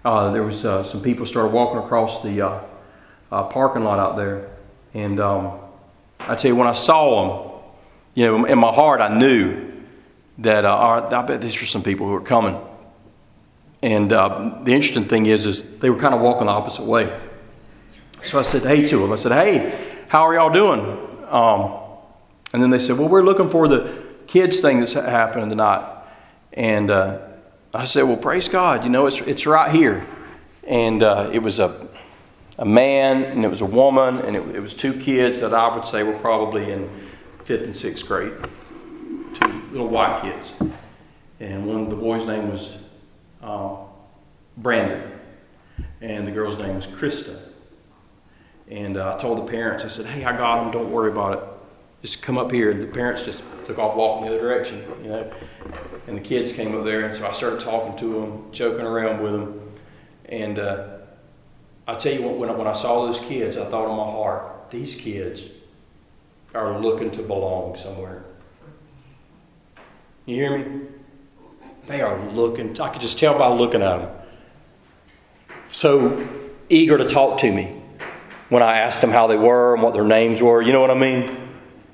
Uh, 0.05 0.31
there 0.31 0.45
was 0.45 0.65
uh, 0.65 0.85
some 0.85 1.03
people 1.03 1.27
started 1.27 1.53
walking 1.53 1.79
across 1.79 2.23
the 2.23 2.41
uh, 2.41 2.63
parking 3.49 3.83
lot 3.83 3.99
out 3.99 4.17
there. 4.17 4.51
And 4.95 5.19
um, 5.19 5.59
I 6.21 6.37
tell 6.37 6.53
you, 6.53 6.55
when 6.55 6.69
I 6.69 6.75
saw 6.75 7.25
them, 7.25 7.63
you 8.15 8.25
know, 8.25 8.45
in 8.45 8.61
my 8.61 8.73
heart, 8.73 9.01
I 9.01 9.19
knew 9.19 9.73
that 10.39 10.65
uh, 10.65 11.09
I 11.11 11.23
bet 11.23 11.41
these 11.41 11.61
are 11.61 11.67
some 11.67 11.83
people 11.83 12.07
who 12.07 12.15
are 12.15 12.21
coming. 12.21 12.57
And 13.83 14.13
uh, 14.13 14.61
the 14.63 14.73
interesting 14.73 15.07
thing 15.07 15.27
is, 15.27 15.45
is 15.45 15.79
they 15.81 15.91
were 15.91 15.99
kind 15.99 16.15
of 16.15 16.21
walking 16.21 16.47
the 16.47 16.53
opposite 16.53 16.85
way. 16.85 17.19
So 18.23 18.39
I 18.39 18.43
said, 18.43 18.63
"Hey," 18.63 18.87
to 18.87 18.99
them. 18.99 19.13
I 19.13 19.17
said, 19.17 19.33
"Hey, 19.33 20.05
how 20.09 20.23
are 20.23 20.35
y'all 20.35 20.51
doing?" 20.51 20.81
Um, 21.27 21.81
and 22.53 22.63
then 22.63 22.71
they 22.71 22.79
said, 22.79 22.97
"Well, 22.97 23.09
we're 23.09 23.25
looking 23.25 23.51
for 23.51 23.67
the 23.67 24.05
kids 24.29 24.61
thing 24.61 24.79
that's 24.79 24.95
happening 24.95 25.49
tonight." 25.49 25.95
And 26.53 26.91
uh, 26.91 27.19
I 27.77 27.85
said, 27.85 28.03
"Well, 28.03 28.17
praise 28.17 28.49
God. 28.49 28.85
You 28.85 28.91
know, 28.91 29.07
it's 29.07 29.21
it's 29.21 29.47
right 29.47 29.71
here." 29.71 30.05
And 30.67 31.03
uh, 31.03 31.31
it 31.33 31.41
was 31.41 31.59
a 31.59 31.89
a 32.59 32.65
man 32.65 33.23
and 33.25 33.45
it 33.45 33.49
was 33.49 33.61
a 33.61 33.67
woman 33.67 34.19
and 34.19 34.35
it, 34.35 34.57
it 34.57 34.61
was 34.61 34.75
two 34.75 34.99
kids 34.99 35.41
that 35.41 35.53
I 35.53 35.75
would 35.75 35.87
say 35.87 36.03
were 36.03 36.19
probably 36.19 36.73
in 36.73 36.89
fifth 37.45 37.65
and 37.65 37.77
sixth 37.77 38.07
grade. 38.07 38.33
Two 39.41 39.63
little 39.73 39.89
white 39.89 40.23
kids. 40.23 40.53
And 41.39 41.67
one, 41.67 41.89
the 41.89 41.97
boy's 41.97 42.27
name 42.27 42.51
was 42.51 42.77
um, 43.43 43.79
Brandon, 44.57 45.13
and 46.01 46.27
the 46.27 46.33
girl's 46.33 46.59
name 46.59 46.77
was 46.77 46.87
Krista. 46.87 47.39
And 48.69 48.97
uh, 48.97 49.15
I 49.15 49.19
told 49.21 49.47
the 49.47 49.51
parents, 49.51 49.85
I 49.85 49.89
said, 49.89 50.07
hey, 50.07 50.25
I 50.25 50.37
got 50.37 50.65
them, 50.65 50.73
don't 50.73 50.91
worry 50.91 51.13
about 51.13 51.35
it. 51.35 51.45
Just 52.03 52.23
come 52.23 52.39
up 52.39 52.53
here. 52.53 52.71
And 52.71 52.81
the 52.81 52.87
parents 52.87 53.23
just 53.23 53.43
took 53.65 53.79
off 53.79 53.97
walking 53.97 54.27
the 54.27 54.35
other 54.35 54.41
direction, 54.41 54.85
you 55.03 55.11
know. 55.11 55.31
And 56.07 56.17
the 56.17 56.21
kids 56.21 56.53
came 56.53 56.75
up 56.77 56.85
there, 56.85 57.05
and 57.05 57.15
so 57.15 57.27
I 57.27 57.33
started 57.33 57.61
talking 57.61 57.99
to 57.99 58.21
them, 58.21 58.53
joking 58.53 58.87
around 58.87 59.23
with 59.23 59.33
them. 59.33 59.61
And 60.27 60.59
uh, 60.59 60.99
I 61.89 61.95
tell 61.95 62.13
you 62.13 62.23
what, 62.23 62.37
when 62.37 62.49
I, 62.49 62.53
when 62.53 62.67
I 62.67 62.73
saw 62.73 63.07
those 63.07 63.21
kids, 63.21 63.57
I 63.57 63.65
thought 63.65 63.91
in 63.91 63.97
my 63.97 64.11
heart, 64.11 64.71
these 64.71 64.95
kids 64.95 65.43
are 66.55 66.79
looking 66.79 67.11
to 67.13 67.23
belong 67.23 67.77
somewhere. 67.77 68.25
You 70.27 70.37
hear 70.37 70.59
me? 70.59 70.87
They 71.87 72.01
are 72.01 72.19
looking, 72.31 72.81
I 72.81 72.89
could 72.89 73.01
just 73.01 73.19
tell 73.19 73.39
by 73.39 73.49
looking 73.49 73.83
at 73.83 73.99
them. 73.99 74.11
So 75.71 76.27
eager 76.69 76.99
to 76.99 77.05
talk 77.05 77.39
to 77.41 77.53
me 77.53 77.81
when 78.49 78.63
I 78.63 78.79
asked 78.79 79.01
them 79.01 79.11
how 79.11 79.27
they 79.27 79.37
were 79.37 79.75
and 79.75 79.83
what 79.83 79.93
their 79.93 80.05
names 80.05 80.43
were. 80.43 80.63
You 80.63 80.73
know 80.73 80.81
what 80.81 80.91
I 80.91 80.99
mean? 80.99 81.46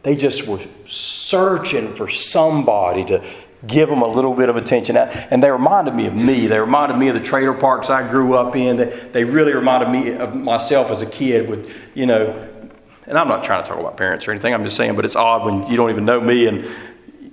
They 0.03 0.17
just 0.17 0.47
were 0.47 0.61
searching 0.87 1.95
for 1.95 2.09
somebody 2.09 3.05
to 3.05 3.25
give 3.67 3.89
them 3.89 4.03
a 4.03 4.09
little 4.09 4.35
bit 4.35 4.49
of 4.49 4.57
attention. 4.57 4.97
And 4.97 5.43
they 5.43 5.51
reminded 5.51 5.95
me 5.95 6.07
of 6.07 6.15
me. 6.15 6.49
They 6.49 6.59
reminded 6.59 6.99
me 6.99 7.09
of 7.09 7.15
the 7.15 7.21
trailer 7.21 7.53
parks 7.53 7.91
I 7.91 8.09
grew 8.09 8.35
up 8.35 8.57
in. 8.57 8.93
They 9.13 9.25
really 9.25 9.55
reminded 9.55 9.91
me 9.91 10.15
of 10.15 10.35
myself 10.35 10.91
as 10.91 11.03
a 11.03 11.07
kid 11.07 11.49
with, 11.49 11.75
you 11.95 12.07
know, 12.07 12.49
and 13.07 13.19
I'm 13.19 13.29
not 13.29 13.45
trying 13.45 13.63
to 13.63 13.69
talk 13.69 13.79
about 13.79 13.97
parents 13.97 14.27
or 14.27 14.33
anything. 14.33 14.55
I'm 14.55 14.65
just 14.65 14.77
saying, 14.77 14.97
but 14.97 15.05
it's 15.05 15.17
odd 15.17 15.45
when 15.45 15.71
you 15.71 15.77
don't 15.77 15.91
even 15.91 16.05
know 16.05 16.21
me 16.21 16.47
and 16.47 16.69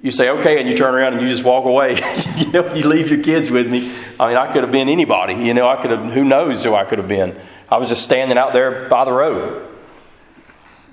you 0.01 0.11
say 0.11 0.29
okay 0.29 0.59
and 0.59 0.69
you 0.69 0.75
turn 0.75 0.95
around 0.95 1.13
and 1.13 1.21
you 1.21 1.27
just 1.27 1.43
walk 1.43 1.65
away 1.65 1.97
you 2.37 2.51
know 2.51 2.73
you 2.73 2.87
leave 2.87 3.11
your 3.11 3.21
kids 3.21 3.51
with 3.51 3.69
me 3.69 3.91
i 4.17 4.27
mean 4.27 4.37
i 4.37 4.49
could 4.51 4.63
have 4.63 4.71
been 4.71 4.87
anybody 4.87 5.33
you 5.33 5.53
know 5.53 5.67
i 5.67 5.75
could 5.75 5.91
have 5.91 6.05
who 6.13 6.23
knows 6.23 6.63
who 6.63 6.73
i 6.73 6.85
could 6.85 6.99
have 6.99 7.07
been 7.09 7.35
i 7.69 7.77
was 7.77 7.89
just 7.89 8.03
standing 8.03 8.37
out 8.37 8.53
there 8.53 8.87
by 8.87 9.03
the 9.03 9.11
road 9.11 9.68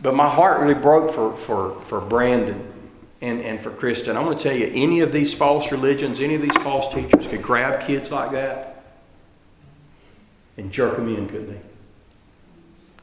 but 0.07 0.15
my 0.15 0.29
heart 0.29 0.61
really 0.61 0.75
broke 0.75 1.13
for 1.13 1.33
for 1.33 1.81
for 1.83 2.01
brandon 2.01 2.73
and, 3.21 3.41
and 3.41 3.61
for 3.61 3.71
kristen 3.71 4.17
i 4.17 4.21
want 4.21 4.39
to 4.39 4.43
tell 4.43 4.57
you 4.57 4.71
any 4.73 5.01
of 5.01 5.13
these 5.13 5.35
false 5.35 5.73
religions 5.73 6.21
any 6.21 6.37
of 6.37 6.43
these 6.43 6.57
false 6.59 6.95
teachers 6.95 7.27
could 7.27 7.43
grab 7.43 7.85
kids 7.87 8.11
like 8.13 8.31
that 8.31 8.85
and 10.57 10.71
jerk 10.71 10.97
them 10.97 11.15
in 11.15 11.29
couldn't 11.29 11.51
they 11.51 11.61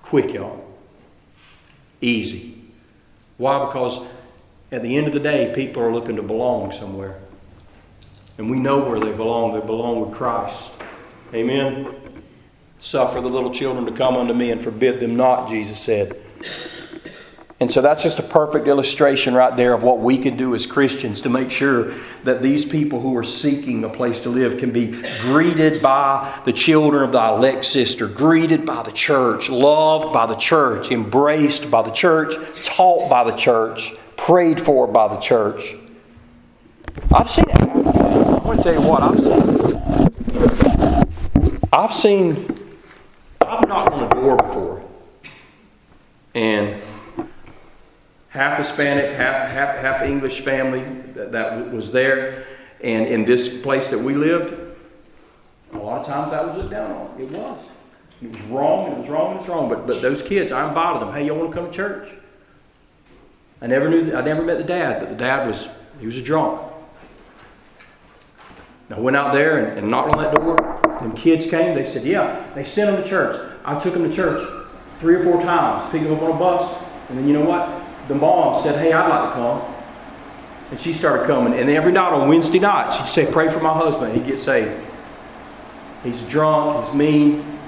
quick 0.01 0.33
y'all 0.33 0.65
easy 2.01 2.57
why 3.37 3.65
because 3.65 4.05
at 4.73 4.81
the 4.81 4.97
end 4.97 5.05
of 5.05 5.13
the 5.13 5.19
day, 5.19 5.53
people 5.53 5.83
are 5.83 5.93
looking 5.93 6.15
to 6.15 6.23
belong 6.23 6.71
somewhere. 6.71 7.19
And 8.39 8.49
we 8.49 8.57
know 8.57 8.79
where 8.79 8.99
they 8.99 9.15
belong. 9.15 9.53
They 9.53 9.63
belong 9.63 10.01
with 10.01 10.17
Christ. 10.17 10.71
Amen. 11.31 11.93
Suffer 12.79 13.21
the 13.21 13.29
little 13.29 13.53
children 13.53 13.85
to 13.85 13.91
come 13.91 14.17
unto 14.17 14.33
me 14.33 14.49
and 14.49 14.59
forbid 14.59 14.99
them 14.99 15.15
not, 15.15 15.47
Jesus 15.47 15.79
said. 15.79 16.19
And 17.63 17.71
so 17.71 17.81
that's 17.81 18.03
just 18.03 18.19
a 18.19 18.23
perfect 18.23 18.67
illustration 18.67 19.33
right 19.33 19.55
there 19.55 19.73
of 19.73 19.83
what 19.83 19.99
we 19.99 20.17
can 20.17 20.35
do 20.35 20.53
as 20.53 20.65
Christians 20.65 21.21
to 21.21 21.29
make 21.29 21.49
sure 21.49 21.93
that 22.25 22.41
these 22.41 22.65
people 22.65 22.99
who 22.99 23.15
are 23.15 23.23
seeking 23.23 23.85
a 23.85 23.89
place 23.89 24.23
to 24.23 24.29
live 24.29 24.57
can 24.57 24.71
be 24.71 25.01
greeted 25.21 25.81
by 25.81 26.41
the 26.43 26.51
children 26.51 27.03
of 27.03 27.13
the 27.13 27.25
elect 27.25 27.63
sister, 27.63 28.09
greeted 28.09 28.65
by 28.65 28.83
the 28.83 28.91
church, 28.91 29.49
loved 29.49 30.11
by 30.11 30.25
the 30.25 30.35
church, 30.35 30.91
embraced 30.91 31.71
by 31.71 31.81
the 31.81 31.91
church, 31.91 32.35
taught 32.65 33.09
by 33.09 33.23
the 33.23 33.31
church 33.37 33.93
prayed 34.17 34.59
for 34.59 34.85
by 34.85 35.07
the 35.07 35.21
church. 35.21 35.73
I've 37.15 37.29
seen 37.29 37.45
it. 37.47 37.61
I 37.61 38.41
want 38.43 38.57
to 38.57 38.63
tell 38.63 38.73
you 38.73 38.81
what 38.89 39.03
I've 39.03 39.17
seen. 39.17 39.47
I've 41.71 41.93
seen. 41.93 42.45
I've 43.39 43.65
knocked 43.69 43.93
on 43.93 44.03
a 44.03 44.09
door 44.09 44.35
before, 44.35 44.83
and 46.35 46.75
half 48.33 48.57
Hispanic, 48.57 49.15
half 49.15 49.49
half, 49.51 49.77
half 49.77 50.01
English 50.01 50.41
family 50.41 50.83
that, 51.13 51.31
that 51.31 51.71
was 51.71 51.91
there, 51.91 52.45
and 52.81 53.07
in 53.07 53.25
this 53.25 53.61
place 53.61 53.87
that 53.89 53.99
we 53.99 54.15
lived, 54.15 54.75
a 55.71 55.77
lot 55.77 56.01
of 56.01 56.07
times 56.07 56.31
that 56.31 56.45
was 56.45 56.57
looked 56.57 56.71
down 56.71 56.91
on. 56.91 57.21
It 57.21 57.29
was. 57.29 57.59
It 58.21 58.31
was 58.31 58.41
wrong. 58.43 58.91
It 58.91 58.97
was 58.97 59.09
wrong. 59.09 59.35
It 59.35 59.39
was 59.39 59.47
wrong. 59.47 59.69
But 59.69 59.85
but 59.85 60.01
those 60.01 60.21
kids, 60.21 60.51
I 60.51 60.67
invited 60.67 61.01
them. 61.01 61.13
Hey, 61.13 61.25
you 61.25 61.33
want 61.33 61.51
to 61.51 61.55
come 61.55 61.67
to 61.67 61.71
church? 61.71 62.11
I 63.61 63.67
never 63.67 63.89
knew, 63.89 64.15
I 64.15 64.21
never 64.21 64.41
met 64.41 64.57
the 64.57 64.63
dad, 64.63 64.99
but 64.99 65.09
the 65.09 65.15
dad 65.15 65.47
was, 65.47 65.69
he 65.99 66.05
was 66.05 66.17
a 66.17 66.21
drunk. 66.21 66.59
I 68.89 68.99
went 68.99 69.15
out 69.15 69.33
there 69.33 69.65
and, 69.65 69.79
and 69.79 69.89
knocked 69.89 70.15
on 70.15 70.23
that 70.23 70.35
door. 70.35 70.57
And 71.01 71.15
kids 71.17 71.49
came. 71.49 71.75
They 71.75 71.85
said, 71.85 72.03
Yeah, 72.03 72.45
they 72.55 72.65
sent 72.65 72.91
them 72.91 73.01
to 73.01 73.09
church. 73.09 73.51
I 73.63 73.79
took 73.79 73.93
them 73.93 74.07
to 74.07 74.13
church 74.13 74.47
three 74.99 75.15
or 75.15 75.23
four 75.23 75.41
times, 75.41 75.89
picked 75.91 76.03
them 76.03 76.13
up 76.13 76.21
on 76.21 76.31
a 76.31 76.39
bus. 76.39 76.83
And 77.09 77.17
then 77.17 77.27
you 77.27 77.33
know 77.33 77.45
what? 77.45 77.82
The 78.07 78.15
mom 78.15 78.61
said, 78.63 78.79
Hey, 78.79 78.93
I'd 78.93 79.07
like 79.07 79.29
to 79.29 79.35
come. 79.35 79.75
And 80.71 80.79
she 80.79 80.93
started 80.93 81.27
coming. 81.27 81.53
And 81.59 81.69
every 81.69 81.91
night 81.91 82.13
on 82.13 82.27
Wednesday 82.27 82.59
night, 82.59 82.91
she'd 82.91 83.07
say, 83.07 83.31
Pray 83.31 83.49
for 83.49 83.59
my 83.59 83.73
husband. 83.73 84.15
He'd 84.15 84.25
get 84.25 84.39
saved. 84.39 84.81
He's 86.03 86.21
drunk. 86.23 86.85
He's 86.85 86.95
mean. 86.95 87.59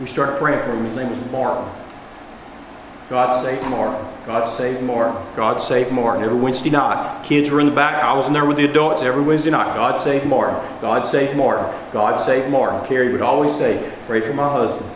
We 0.00 0.06
started 0.08 0.38
praying 0.38 0.60
for 0.64 0.74
him. 0.74 0.84
His 0.84 0.96
name 0.96 1.10
was 1.10 1.30
Martin. 1.30 1.70
God 3.08 3.44
saved 3.44 3.62
Martin. 3.68 4.06
God 4.26 4.56
saved 4.56 4.82
Martin. 4.82 5.22
God 5.36 5.62
saved 5.62 5.92
Martin. 5.92 6.24
Every 6.24 6.38
Wednesday 6.38 6.70
night. 6.70 7.22
Kids 7.24 7.50
were 7.50 7.60
in 7.60 7.66
the 7.66 7.72
back. 7.72 8.02
I 8.02 8.14
was 8.14 8.26
in 8.26 8.32
there 8.32 8.46
with 8.46 8.56
the 8.56 8.64
adults 8.64 9.02
every 9.02 9.22
Wednesday 9.22 9.50
night. 9.50 9.74
God 9.74 10.00
saved 10.00 10.26
Martin. 10.26 10.56
God 10.80 11.06
saved 11.06 11.36
Martin. 11.36 11.66
God 11.92 12.16
saved 12.16 12.50
Martin. 12.50 12.86
Carrie 12.88 13.12
would 13.12 13.22
always 13.22 13.54
say, 13.56 13.92
Pray 14.06 14.20
for 14.20 14.32
my 14.32 14.50
husband. 14.50 14.90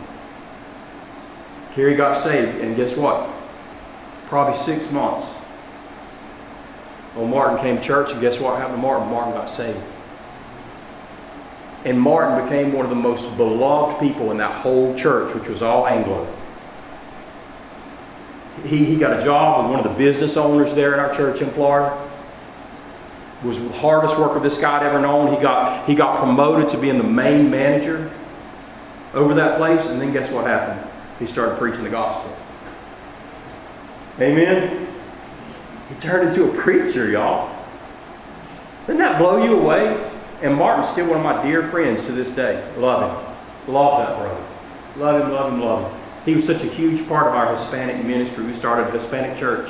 Carrie 1.79 1.95
got 1.95 2.17
saved, 2.17 2.59
and 2.59 2.75
guess 2.75 2.97
what? 2.97 3.29
Probably 4.27 4.59
six 4.59 4.91
months. 4.91 5.29
Well, 7.15 7.25
Martin 7.25 7.57
came 7.59 7.77
to 7.77 7.81
church, 7.81 8.11
and 8.11 8.19
guess 8.19 8.37
what 8.37 8.57
happened 8.57 8.75
to 8.75 8.81
Martin? 8.81 9.07
Martin 9.07 9.31
got 9.31 9.49
saved. 9.49 9.79
And 11.85 11.97
Martin 11.97 12.43
became 12.43 12.73
one 12.73 12.85
of 12.85 12.89
the 12.89 12.97
most 12.97 13.37
beloved 13.37 13.97
people 13.97 14.31
in 14.31 14.37
that 14.39 14.51
whole 14.51 14.93
church, 14.95 15.33
which 15.33 15.47
was 15.47 15.61
all 15.61 15.87
Anglo. 15.87 16.27
He, 18.65 18.83
he 18.83 18.97
got 18.97 19.17
a 19.17 19.23
job 19.23 19.63
with 19.63 19.71
one 19.71 19.85
of 19.85 19.89
the 19.89 19.97
business 19.97 20.35
owners 20.35 20.75
there 20.75 20.93
in 20.93 20.99
our 20.99 21.13
church 21.13 21.39
in 21.39 21.49
Florida. 21.51 21.95
It 23.41 23.47
was 23.47 23.63
the 23.63 23.71
hardest 23.71 24.19
worker 24.19 24.41
this 24.41 24.59
guy 24.59 24.79
had 24.79 24.87
ever 24.87 24.99
known. 24.99 25.33
He 25.33 25.41
got, 25.41 25.87
he 25.87 25.95
got 25.95 26.17
promoted 26.17 26.69
to 26.71 26.77
being 26.77 26.97
the 26.97 27.05
main 27.05 27.49
manager 27.49 28.11
over 29.13 29.33
that 29.35 29.57
place, 29.57 29.87
and 29.87 30.01
then 30.01 30.11
guess 30.11 30.29
what 30.33 30.45
happened? 30.45 30.88
He 31.19 31.27
started 31.27 31.59
preaching 31.59 31.83
the 31.83 31.89
gospel. 31.89 32.35
Amen? 34.19 34.87
He 35.89 35.95
turned 35.95 36.29
into 36.29 36.49
a 36.49 36.61
preacher, 36.61 37.09
y'all. 37.09 37.55
Doesn't 38.87 38.99
that 38.99 39.19
blow 39.19 39.43
you 39.43 39.59
away? 39.59 40.11
And 40.41 40.55
Martin's 40.55 40.89
still 40.89 41.07
one 41.07 41.17
of 41.17 41.23
my 41.23 41.43
dear 41.43 41.63
friends 41.63 42.05
to 42.05 42.11
this 42.11 42.33
day. 42.33 42.63
Love 42.77 43.11
him. 43.11 43.73
Love 43.73 43.99
that 43.99 44.17
brother. 44.17 44.45
Love 44.95 45.21
him, 45.21 45.33
love 45.33 45.53
him, 45.53 45.61
love 45.61 45.91
him. 45.91 46.01
He 46.25 46.35
was 46.35 46.45
such 46.45 46.63
a 46.63 46.67
huge 46.67 47.07
part 47.07 47.27
of 47.27 47.33
our 47.33 47.55
Hispanic 47.55 48.03
ministry. 48.05 48.45
We 48.45 48.53
started 48.53 48.93
a 48.93 48.99
Hispanic 48.99 49.37
church. 49.37 49.69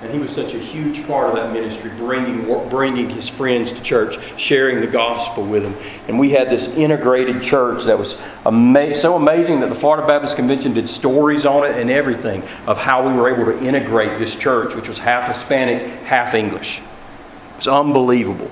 And 0.00 0.12
he 0.12 0.20
was 0.20 0.30
such 0.30 0.54
a 0.54 0.58
huge 0.58 1.04
part 1.08 1.28
of 1.28 1.34
that 1.34 1.52
ministry, 1.52 1.90
bringing, 1.96 2.68
bringing 2.68 3.10
his 3.10 3.28
friends 3.28 3.72
to 3.72 3.82
church, 3.82 4.16
sharing 4.38 4.80
the 4.80 4.86
gospel 4.86 5.44
with 5.44 5.64
them. 5.64 5.74
And 6.06 6.20
we 6.20 6.30
had 6.30 6.50
this 6.50 6.68
integrated 6.76 7.42
church 7.42 7.82
that 7.84 7.98
was 7.98 8.20
ama- 8.46 8.94
so 8.94 9.16
amazing 9.16 9.58
that 9.60 9.70
the 9.70 9.74
Florida 9.74 10.06
Baptist 10.06 10.36
Convention 10.36 10.72
did 10.72 10.88
stories 10.88 11.44
on 11.44 11.64
it 11.64 11.76
and 11.76 11.90
everything 11.90 12.44
of 12.68 12.78
how 12.78 13.08
we 13.08 13.12
were 13.12 13.28
able 13.28 13.46
to 13.46 13.66
integrate 13.66 14.20
this 14.20 14.38
church, 14.38 14.76
which 14.76 14.86
was 14.88 14.98
half 14.98 15.26
Hispanic, 15.34 15.82
half 16.04 16.34
English. 16.34 16.78
It 16.78 17.56
was 17.56 17.68
unbelievable 17.68 18.50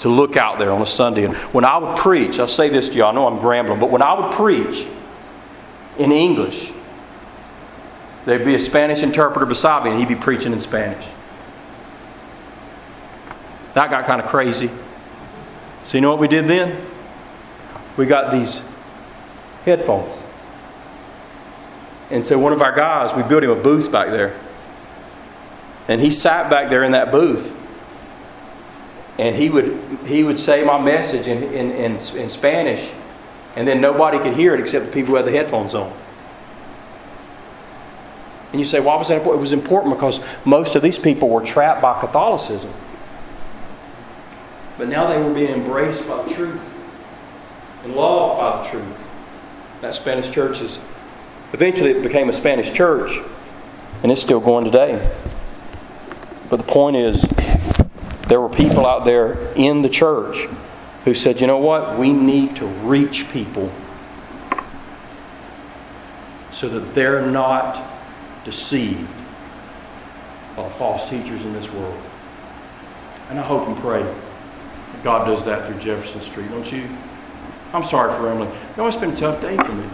to 0.00 0.10
look 0.10 0.36
out 0.36 0.58
there 0.58 0.70
on 0.70 0.82
a 0.82 0.86
Sunday. 0.86 1.24
And 1.24 1.34
when 1.34 1.64
I 1.64 1.78
would 1.78 1.96
preach, 1.96 2.38
I'll 2.38 2.46
say 2.46 2.68
this 2.68 2.90
to 2.90 2.94
y'all: 2.94 3.08
I 3.08 3.12
know 3.12 3.26
I'm 3.26 3.44
rambling, 3.44 3.80
but 3.80 3.90
when 3.90 4.02
I 4.02 4.12
would 4.20 4.34
preach 4.34 4.86
in 5.98 6.12
English, 6.12 6.72
there'd 8.28 8.44
be 8.44 8.54
a 8.54 8.60
Spanish 8.60 9.02
interpreter 9.02 9.46
beside 9.46 9.84
me 9.84 9.90
and 9.90 9.98
he'd 9.98 10.08
be 10.08 10.14
preaching 10.14 10.52
in 10.52 10.60
Spanish. 10.60 11.06
That 13.74 13.90
got 13.90 14.06
kind 14.06 14.20
of 14.20 14.28
crazy. 14.28 14.70
So, 15.84 15.96
you 15.96 16.02
know 16.02 16.10
what 16.10 16.18
we 16.18 16.28
did 16.28 16.46
then? 16.46 16.84
We 17.96 18.06
got 18.06 18.32
these 18.32 18.60
headphones. 19.64 20.20
And 22.10 22.26
so, 22.26 22.38
one 22.38 22.52
of 22.52 22.60
our 22.60 22.74
guys, 22.74 23.14
we 23.14 23.22
built 23.22 23.44
him 23.44 23.50
a 23.50 23.56
booth 23.56 23.90
back 23.90 24.08
there. 24.08 24.38
And 25.86 26.00
he 26.00 26.10
sat 26.10 26.50
back 26.50 26.68
there 26.68 26.84
in 26.84 26.92
that 26.92 27.10
booth 27.10 27.56
and 29.18 29.34
he 29.34 29.50
would 29.50 29.78
he 30.06 30.22
would 30.22 30.38
say 30.38 30.64
my 30.64 30.80
message 30.80 31.26
in, 31.26 31.42
in, 31.42 31.70
in, 31.72 31.92
in, 31.92 32.28
Spanish, 32.28 32.92
and 33.56 33.66
then 33.66 33.80
nobody 33.80 34.18
could 34.18 34.34
hear 34.34 34.54
it 34.54 34.60
except 34.60 34.86
the 34.86 34.92
people 34.92 35.10
who 35.10 35.16
had 35.16 35.26
the 35.26 35.32
headphones 35.32 35.74
on. 35.74 35.92
And 38.52 38.60
you 38.60 38.64
say, 38.64 38.80
why 38.80 38.96
was 38.96 39.08
that 39.08 39.18
important? 39.18 39.38
It 39.38 39.42
was 39.42 39.52
important 39.52 39.94
because 39.94 40.20
most 40.44 40.74
of 40.74 40.82
these 40.82 40.98
people 40.98 41.28
were 41.28 41.44
trapped 41.44 41.82
by 41.82 42.00
Catholicism. 42.00 42.72
But 44.78 44.88
now 44.88 45.06
they 45.06 45.22
were 45.22 45.34
being 45.34 45.52
embraced 45.52 46.08
by 46.08 46.22
the 46.22 46.34
truth 46.34 46.60
and 47.84 47.94
loved 47.94 48.40
by 48.40 48.62
the 48.62 48.70
truth. 48.70 48.98
That 49.80 49.94
Spanish 49.94 50.30
church 50.30 50.60
is 50.60 50.78
eventually 51.52 51.90
it 51.90 52.02
became 52.02 52.28
a 52.28 52.32
Spanish 52.32 52.72
church, 52.72 53.18
and 54.02 54.10
it's 54.10 54.20
still 54.20 54.40
going 54.40 54.64
today. 54.64 55.14
But 56.48 56.56
the 56.56 56.72
point 56.72 56.96
is, 56.96 57.22
there 58.28 58.40
were 58.40 58.48
people 58.48 58.86
out 58.86 59.04
there 59.04 59.52
in 59.54 59.82
the 59.82 59.88
church 59.88 60.46
who 61.04 61.12
said, 61.12 61.40
you 61.40 61.46
know 61.46 61.58
what? 61.58 61.98
We 61.98 62.12
need 62.12 62.56
to 62.56 62.66
reach 62.66 63.28
people 63.30 63.70
so 66.52 66.68
that 66.68 66.94
they're 66.94 67.24
not 67.24 67.97
deceived 68.48 69.06
by 70.56 70.62
the 70.62 70.70
false 70.70 71.10
teachers 71.10 71.44
in 71.44 71.52
this 71.52 71.70
world. 71.70 72.00
And 73.28 73.38
I 73.38 73.42
hope 73.42 73.68
and 73.68 73.76
pray 73.76 74.02
that 74.02 75.04
God 75.04 75.26
does 75.26 75.44
that 75.44 75.66
through 75.68 75.78
Jefferson 75.80 76.22
Street, 76.22 76.48
don't 76.50 76.72
you? 76.72 76.88
I'm 77.74 77.84
sorry 77.84 78.10
for 78.16 78.30
Emily. 78.30 78.48
Know, 78.78 78.86
it's 78.86 78.96
been 78.96 79.12
a 79.12 79.16
tough 79.16 79.42
day 79.42 79.54
for 79.54 79.72
me. 79.72 79.86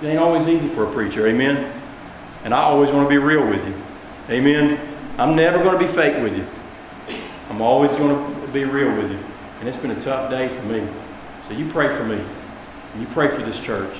It 0.00 0.06
ain't 0.06 0.18
always 0.18 0.48
easy 0.48 0.68
for 0.68 0.88
a 0.88 0.92
preacher, 0.94 1.26
amen? 1.26 1.70
And 2.44 2.54
I 2.54 2.62
always 2.62 2.90
want 2.90 3.06
to 3.06 3.10
be 3.10 3.18
real 3.18 3.46
with 3.46 3.62
you, 3.66 3.74
amen? 4.30 4.80
I'm 5.18 5.36
never 5.36 5.62
going 5.62 5.78
to 5.78 5.86
be 5.86 5.92
fake 5.92 6.22
with 6.22 6.34
you. 6.34 6.46
I'm 7.50 7.60
always 7.60 7.90
going 7.90 8.40
to 8.40 8.52
be 8.52 8.64
real 8.64 8.96
with 8.96 9.12
you. 9.12 9.18
And 9.60 9.68
it's 9.68 9.78
been 9.78 9.90
a 9.90 10.02
tough 10.02 10.30
day 10.30 10.48
for 10.48 10.62
me. 10.62 10.88
So 11.48 11.54
you 11.54 11.70
pray 11.70 11.94
for 11.94 12.04
me. 12.04 12.18
And 12.94 13.02
you 13.02 13.06
pray 13.08 13.28
for 13.28 13.42
this 13.42 13.60
church. 13.60 13.94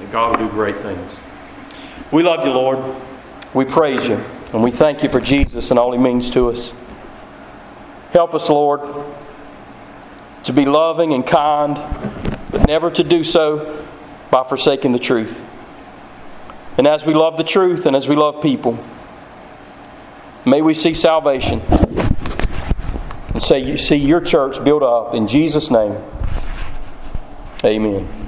And 0.00 0.10
God 0.10 0.36
will 0.36 0.48
do 0.48 0.52
great 0.52 0.76
things. 0.78 1.20
We 2.12 2.22
love 2.22 2.44
you, 2.44 2.52
Lord. 2.52 2.78
We 3.54 3.64
praise 3.64 4.08
you. 4.08 4.16
And 4.52 4.62
we 4.64 4.70
thank 4.70 5.02
you 5.02 5.08
for 5.08 5.20
Jesus 5.20 5.70
and 5.70 5.78
all 5.78 5.92
he 5.92 5.98
means 5.98 6.30
to 6.30 6.50
us. 6.50 6.72
Help 8.12 8.34
us, 8.34 8.48
Lord, 8.48 8.80
to 10.42 10.52
be 10.52 10.64
loving 10.64 11.12
and 11.12 11.24
kind, 11.24 11.76
but 12.50 12.66
never 12.66 12.90
to 12.90 13.04
do 13.04 13.22
so 13.22 13.86
by 14.30 14.44
forsaking 14.48 14.90
the 14.92 14.98
truth. 14.98 15.44
And 16.78 16.86
as 16.88 17.06
we 17.06 17.14
love 17.14 17.36
the 17.36 17.44
truth 17.44 17.86
and 17.86 17.94
as 17.94 18.08
we 18.08 18.16
love 18.16 18.42
people, 18.42 18.76
may 20.44 20.62
we 20.62 20.74
see 20.74 20.94
salvation 20.94 21.60
and 23.34 23.42
say, 23.42 23.60
you 23.60 23.76
see 23.76 23.96
your 23.96 24.20
church 24.20 24.64
built 24.64 24.82
up 24.82 25.14
in 25.14 25.28
Jesus' 25.28 25.70
name. 25.70 25.96
Amen. 27.64 28.19